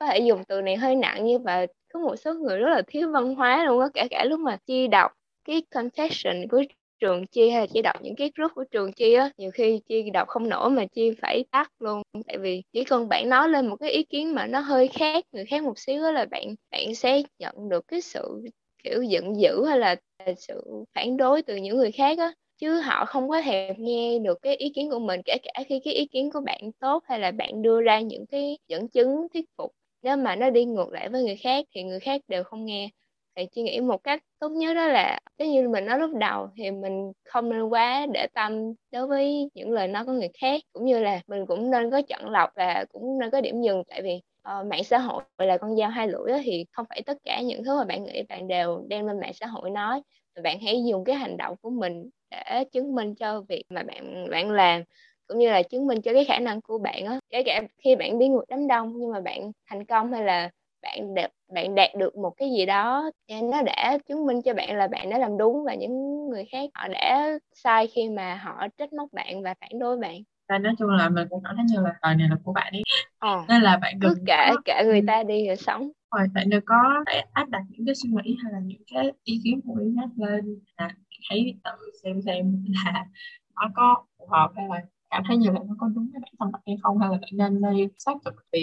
có 0.00 0.06
thể 0.06 0.18
dùng 0.18 0.44
từ 0.48 0.62
này 0.62 0.76
hơi 0.76 0.96
nặng 0.96 1.24
như 1.26 1.38
và 1.38 1.66
có 1.92 2.00
một 2.00 2.16
số 2.16 2.34
người 2.34 2.58
rất 2.58 2.68
là 2.70 2.82
thiếu 2.86 3.10
văn 3.12 3.34
hóa 3.34 3.64
luôn 3.64 3.80
á. 3.80 3.88
Cả 3.94 4.06
cả 4.10 4.24
lúc 4.24 4.40
mà 4.40 4.58
chi 4.66 4.86
đọc 4.86 5.12
cái 5.44 5.62
confession 5.70 6.48
của 6.50 6.62
trường 7.02 7.26
chi 7.26 7.50
hay 7.50 7.60
là 7.60 7.66
chỉ 7.74 7.82
đọc 7.82 7.96
những 8.02 8.16
cái 8.16 8.30
group 8.36 8.52
của 8.54 8.64
trường 8.70 8.92
chi 8.92 9.14
á, 9.14 9.30
nhiều 9.38 9.50
khi 9.54 9.80
chi 9.88 10.10
đọc 10.12 10.28
không 10.28 10.48
nổi 10.48 10.70
mà 10.70 10.86
chi 10.94 11.10
phải 11.22 11.44
tắt 11.52 11.68
luôn. 11.80 12.02
Tại 12.26 12.38
vì 12.38 12.62
chỉ 12.72 12.84
cần 12.84 13.08
bạn 13.08 13.28
nói 13.28 13.48
lên 13.48 13.66
một 13.68 13.76
cái 13.80 13.90
ý 13.90 14.02
kiến 14.04 14.34
mà 14.34 14.46
nó 14.46 14.60
hơi 14.60 14.88
khác, 14.88 15.24
người 15.32 15.44
khác 15.46 15.64
một 15.64 15.78
xíu 15.78 16.02
là 16.12 16.24
bạn 16.30 16.54
bạn 16.72 16.94
sẽ 16.94 17.22
nhận 17.38 17.68
được 17.68 17.84
cái 17.88 18.00
sự 18.00 18.42
kiểu 18.84 19.02
giận 19.02 19.40
dữ 19.40 19.64
hay 19.66 19.78
là 19.78 19.96
à, 20.18 20.26
sự 20.38 20.62
phản 20.94 21.16
đối 21.16 21.42
từ 21.42 21.56
những 21.56 21.76
người 21.76 21.92
khác 21.92 22.18
á. 22.18 22.32
Chứ 22.60 22.80
họ 22.80 23.04
không 23.06 23.28
có 23.28 23.42
thèm 23.42 23.74
nghe 23.78 24.18
được 24.18 24.38
cái 24.42 24.56
ý 24.56 24.72
kiến 24.74 24.90
của 24.90 24.98
mình, 24.98 25.20
kể 25.24 25.36
cả 25.42 25.62
khi 25.68 25.80
cái 25.84 25.94
ý 25.94 26.06
kiến 26.06 26.30
của 26.32 26.40
bạn 26.46 26.60
tốt 26.80 27.02
hay 27.08 27.18
là 27.20 27.30
bạn 27.30 27.62
đưa 27.62 27.80
ra 27.82 28.00
những 28.00 28.26
cái 28.26 28.58
dẫn 28.68 28.88
chứng 28.88 29.08
thuyết 29.34 29.44
phục. 29.58 29.70
Nếu 30.02 30.16
mà 30.16 30.36
nó 30.36 30.50
đi 30.50 30.64
ngược 30.64 30.88
lại 30.92 31.08
với 31.08 31.22
người 31.24 31.36
khác 31.36 31.64
thì 31.74 31.82
người 31.82 32.00
khác 32.00 32.20
đều 32.28 32.44
không 32.44 32.64
nghe 32.64 32.88
thì 33.36 33.46
chị 33.52 33.62
nghĩ 33.62 33.80
một 33.80 34.04
cách 34.04 34.22
tốt 34.38 34.48
nhất 34.48 34.74
đó 34.74 34.86
là 34.86 35.18
cái 35.38 35.48
như 35.48 35.68
mình 35.68 35.86
nói 35.86 35.98
lúc 35.98 36.14
đầu 36.14 36.48
thì 36.56 36.70
mình 36.70 37.12
không 37.24 37.48
nên 37.50 37.62
quá 37.62 38.06
để 38.14 38.26
tâm 38.34 38.72
đối 38.92 39.06
với 39.06 39.50
những 39.54 39.70
lời 39.70 39.88
nói 39.88 40.04
của 40.06 40.12
người 40.12 40.28
khác. 40.40 40.60
Cũng 40.72 40.84
như 40.84 40.98
là 40.98 41.20
mình 41.26 41.46
cũng 41.46 41.70
nên 41.70 41.90
có 41.90 42.02
chọn 42.02 42.30
lọc 42.30 42.50
và 42.56 42.84
cũng 42.92 43.18
nên 43.18 43.30
có 43.30 43.40
điểm 43.40 43.62
dừng. 43.62 43.82
Tại 43.88 44.02
vì 44.02 44.20
uh, 44.60 44.66
mạng 44.66 44.84
xã 44.84 44.98
hội 44.98 45.22
là 45.38 45.58
con 45.58 45.76
dao 45.76 45.90
hai 45.90 46.08
lưỡi 46.08 46.28
đó, 46.28 46.38
thì 46.44 46.64
không 46.72 46.86
phải 46.88 47.02
tất 47.02 47.18
cả 47.24 47.40
những 47.40 47.64
thứ 47.64 47.78
mà 47.78 47.84
bạn 47.84 48.04
nghĩ 48.04 48.22
bạn 48.28 48.48
đều 48.48 48.84
đem 48.88 49.06
lên 49.06 49.20
mạng 49.20 49.32
xã 49.34 49.46
hội 49.46 49.70
nói. 49.70 50.02
Bạn 50.42 50.60
hãy 50.60 50.84
dùng 50.84 51.04
cái 51.04 51.16
hành 51.16 51.36
động 51.36 51.56
của 51.62 51.70
mình 51.70 52.10
để 52.30 52.64
chứng 52.72 52.94
minh 52.94 53.14
cho 53.14 53.40
việc 53.40 53.64
mà 53.70 53.82
bạn 53.82 54.30
bạn 54.30 54.50
làm 54.50 54.82
cũng 55.26 55.38
như 55.38 55.50
là 55.50 55.62
chứng 55.62 55.86
minh 55.86 56.02
cho 56.02 56.12
cái 56.12 56.24
khả 56.24 56.38
năng 56.38 56.60
của 56.60 56.78
bạn 56.78 57.06
á. 57.06 57.20
Kể 57.30 57.42
cả 57.42 57.62
khi 57.78 57.96
bạn 57.96 58.18
biến 58.18 58.32
ngược 58.32 58.44
đám 58.48 58.66
đông 58.66 58.92
nhưng 58.96 59.12
mà 59.12 59.20
bạn 59.20 59.52
thành 59.66 59.84
công 59.84 60.12
hay 60.12 60.24
là 60.24 60.50
bạn 60.82 61.14
đạt 61.14 61.30
bạn 61.54 61.74
đạt 61.74 61.90
được 61.98 62.16
một 62.16 62.30
cái 62.36 62.50
gì 62.50 62.66
đó 62.66 63.10
nó 63.42 63.62
đã 63.62 63.98
chứng 64.08 64.26
minh 64.26 64.42
cho 64.42 64.54
bạn 64.54 64.76
là 64.76 64.88
bạn 64.88 65.10
đã 65.10 65.18
làm 65.18 65.38
đúng 65.38 65.64
và 65.64 65.74
những 65.74 66.28
người 66.28 66.44
khác 66.52 66.70
họ 66.74 66.88
đã 66.88 67.28
sai 67.52 67.86
khi 67.86 68.08
mà 68.08 68.34
họ 68.34 68.66
trách 68.78 68.92
móc 68.92 69.12
bạn 69.12 69.42
và 69.42 69.54
phản 69.60 69.78
đối 69.78 69.98
bạn. 69.98 70.22
Và 70.48 70.58
nói 70.58 70.74
chung 70.78 70.88
là 70.88 71.08
mình 71.08 71.28
cũng 71.30 71.42
thấy 71.44 71.64
như 71.68 71.80
là 71.80 71.94
lời 72.02 72.16
này 72.16 72.28
là 72.28 72.36
của 72.44 72.52
bạn 72.52 72.72
ấy 72.72 72.82
ờ. 73.18 73.44
nên 73.48 73.62
là 73.62 73.76
bạn 73.76 74.00
đừng 74.00 74.14
cứ 74.14 74.22
kể 74.26 74.46
có... 74.48 74.60
kể 74.64 74.82
người 74.84 75.02
ta 75.06 75.22
đi 75.22 75.46
rồi 75.46 75.56
sống. 75.56 75.90
Rồi 76.16 76.28
bạn 76.34 76.50
đừng 76.50 76.64
có 76.66 77.04
áp 77.32 77.48
đặt 77.48 77.62
những 77.68 77.86
cái 77.86 77.94
suy 77.94 78.10
nghĩ 78.10 78.36
hay 78.42 78.52
là 78.52 78.58
những 78.64 78.82
cái 78.94 79.12
ý 79.24 79.40
kiến 79.44 79.60
của 79.64 79.74
người 79.74 79.92
khác 80.00 80.08
lên 80.16 80.60
là 80.78 80.90
hãy 81.30 81.54
tự 81.64 81.70
xem 82.02 82.22
xem 82.22 82.64
là 82.84 83.04
nó 83.54 83.70
có 83.74 84.04
phù 84.18 84.26
hợp 84.26 84.50
hay 84.56 84.66
là 84.68 84.82
cảm 85.10 85.22
thấy 85.28 85.36
như 85.36 85.50
là 85.50 85.60
nó 85.68 85.74
có 85.78 85.88
đúng 85.94 86.08
với 86.12 86.20
bản 86.20 86.32
thân 86.38 86.52
bạn 86.52 86.62
hay 86.66 86.76
không 86.82 86.98
hay 86.98 87.08
là 87.10 87.18
bạn 87.18 87.30
nên 87.32 87.76
đi 87.76 87.88
xác 87.98 88.12
thực 88.24 88.34
ừ 88.50 88.60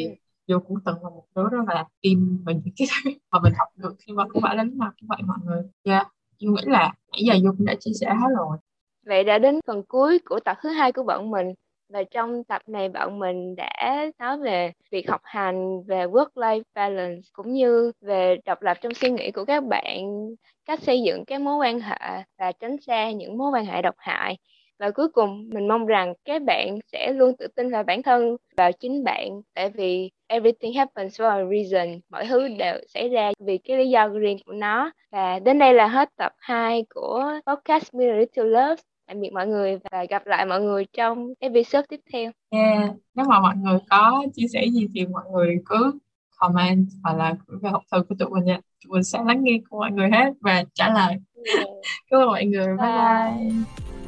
vô 0.49 0.59
cũng 0.67 0.77
từng 0.85 1.03
là 1.03 1.09
một 1.09 1.23
đứa 1.35 1.43
rất 1.51 1.57
là 1.67 1.85
tin 2.01 2.43
về 2.45 2.53
những 2.53 2.73
cái 2.77 2.87
thứ 3.05 3.11
mà 3.31 3.39
mình 3.43 3.53
học 3.57 3.67
được 3.75 3.95
khi 3.99 4.13
mà 4.13 4.23
không 4.29 4.41
phải 4.41 4.55
là 4.55 4.63
lúc 4.63 4.73
nào 4.73 4.91
cũng 4.99 5.07
vậy 5.09 5.19
mọi 5.25 5.37
người. 5.45 5.63
Dạ 5.85 5.93
yeah. 5.93 6.07
Dung 6.37 6.53
nghĩ 6.53 6.61
là 6.65 6.93
nãy 7.11 7.21
giờ 7.27 7.33
Dung 7.43 7.57
cũng 7.57 7.65
đã 7.65 7.75
chia 7.79 7.91
sẻ 8.01 8.07
hết 8.07 8.27
rồi. 8.37 8.57
Vậy 9.05 9.23
đã 9.23 9.37
đến 9.37 9.59
phần 9.67 9.83
cuối 9.87 10.19
của 10.25 10.39
tập 10.39 10.57
thứ 10.61 10.69
hai 10.69 10.91
của 10.91 11.03
bọn 11.03 11.31
mình. 11.31 11.53
Và 11.93 12.03
trong 12.11 12.43
tập 12.43 12.61
này 12.67 12.89
bọn 12.89 13.19
mình 13.19 13.55
đã 13.55 14.05
nói 14.19 14.37
về 14.37 14.71
việc 14.91 15.09
học 15.09 15.21
hành, 15.23 15.83
về 15.83 16.05
work-life 16.05 16.61
balance, 16.75 17.21
cũng 17.33 17.53
như 17.53 17.91
về 18.01 18.37
độc 18.45 18.61
lập 18.61 18.77
trong 18.81 18.93
suy 18.93 19.09
nghĩ 19.09 19.31
của 19.31 19.45
các 19.45 19.63
bạn, 19.63 20.29
cách 20.65 20.83
xây 20.83 21.01
dựng 21.01 21.25
các 21.25 21.41
mối 21.41 21.57
quan 21.57 21.79
hệ 21.79 22.23
và 22.39 22.51
tránh 22.51 22.75
xa 22.81 23.11
những 23.11 23.37
mối 23.37 23.51
quan 23.51 23.65
hệ 23.65 23.81
độc 23.81 23.95
hại. 23.97 24.37
Và 24.79 24.91
cuối 24.91 25.09
cùng, 25.09 25.49
mình 25.53 25.67
mong 25.67 25.85
rằng 25.85 26.13
các 26.25 26.41
bạn 26.41 26.79
sẽ 26.91 27.13
luôn 27.13 27.37
tự 27.37 27.47
tin 27.47 27.71
vào 27.71 27.83
bản 27.83 28.03
thân 28.03 28.35
vào 28.57 28.71
chính 28.71 29.03
bạn. 29.03 29.41
Tại 29.53 29.69
vì 29.69 30.11
everything 30.29 30.73
happens 30.73 31.21
for 31.21 31.29
a 31.29 31.45
reason. 31.49 31.99
Mọi 32.09 32.25
thứ 32.25 32.47
đều 32.47 32.75
xảy 32.87 33.09
ra 33.09 33.31
vì 33.39 33.57
cái 33.57 33.77
lý 33.77 33.89
do 33.89 34.07
riêng 34.07 34.37
của 34.45 34.53
nó. 34.53 34.91
Và 35.11 35.39
đến 35.39 35.59
đây 35.59 35.73
là 35.73 35.87
hết 35.87 36.09
tập 36.17 36.31
2 36.37 36.85
của 36.95 37.39
podcast 37.47 37.93
Mirror 37.93 38.27
to 38.35 38.43
Love. 38.43 38.81
Tạm 39.07 39.19
biệt 39.21 39.29
mọi 39.33 39.47
người 39.47 39.77
và 39.91 40.05
gặp 40.09 40.27
lại 40.27 40.45
mọi 40.45 40.61
người 40.61 40.85
trong 40.93 41.33
episode 41.39 41.85
tiếp 41.89 41.99
theo. 42.13 42.31
Yeah. 42.49 42.89
nếu 43.15 43.25
mà 43.25 43.39
mọi 43.39 43.55
người 43.55 43.77
có 43.89 44.25
chia 44.35 44.47
sẻ 44.53 44.65
gì 44.73 44.87
thì 44.93 45.05
mọi 45.05 45.23
người 45.31 45.57
cứ 45.65 45.91
comment 46.37 46.87
hoặc 47.03 47.17
là 47.17 47.35
gửi 47.47 47.59
về 47.61 47.69
học 47.69 47.83
thư 47.91 48.03
của 48.03 48.15
tụi 48.19 48.29
mình 48.29 48.43
nha. 48.43 48.59
Tụi 48.83 48.91
mình 48.93 49.03
sẽ 49.03 49.19
lắng 49.25 49.43
nghe 49.43 49.59
của 49.69 49.77
mọi 49.77 49.91
người 49.91 50.09
hết 50.11 50.33
và 50.41 50.63
trả 50.73 50.89
lời. 50.93 51.15
Yeah. 51.45 51.67
cảm 52.09 52.19
ơn 52.19 52.27
mọi 52.27 52.45
người. 52.45 52.67
Bye 52.67 52.75
bye, 52.77 53.49
bye. 53.49 53.98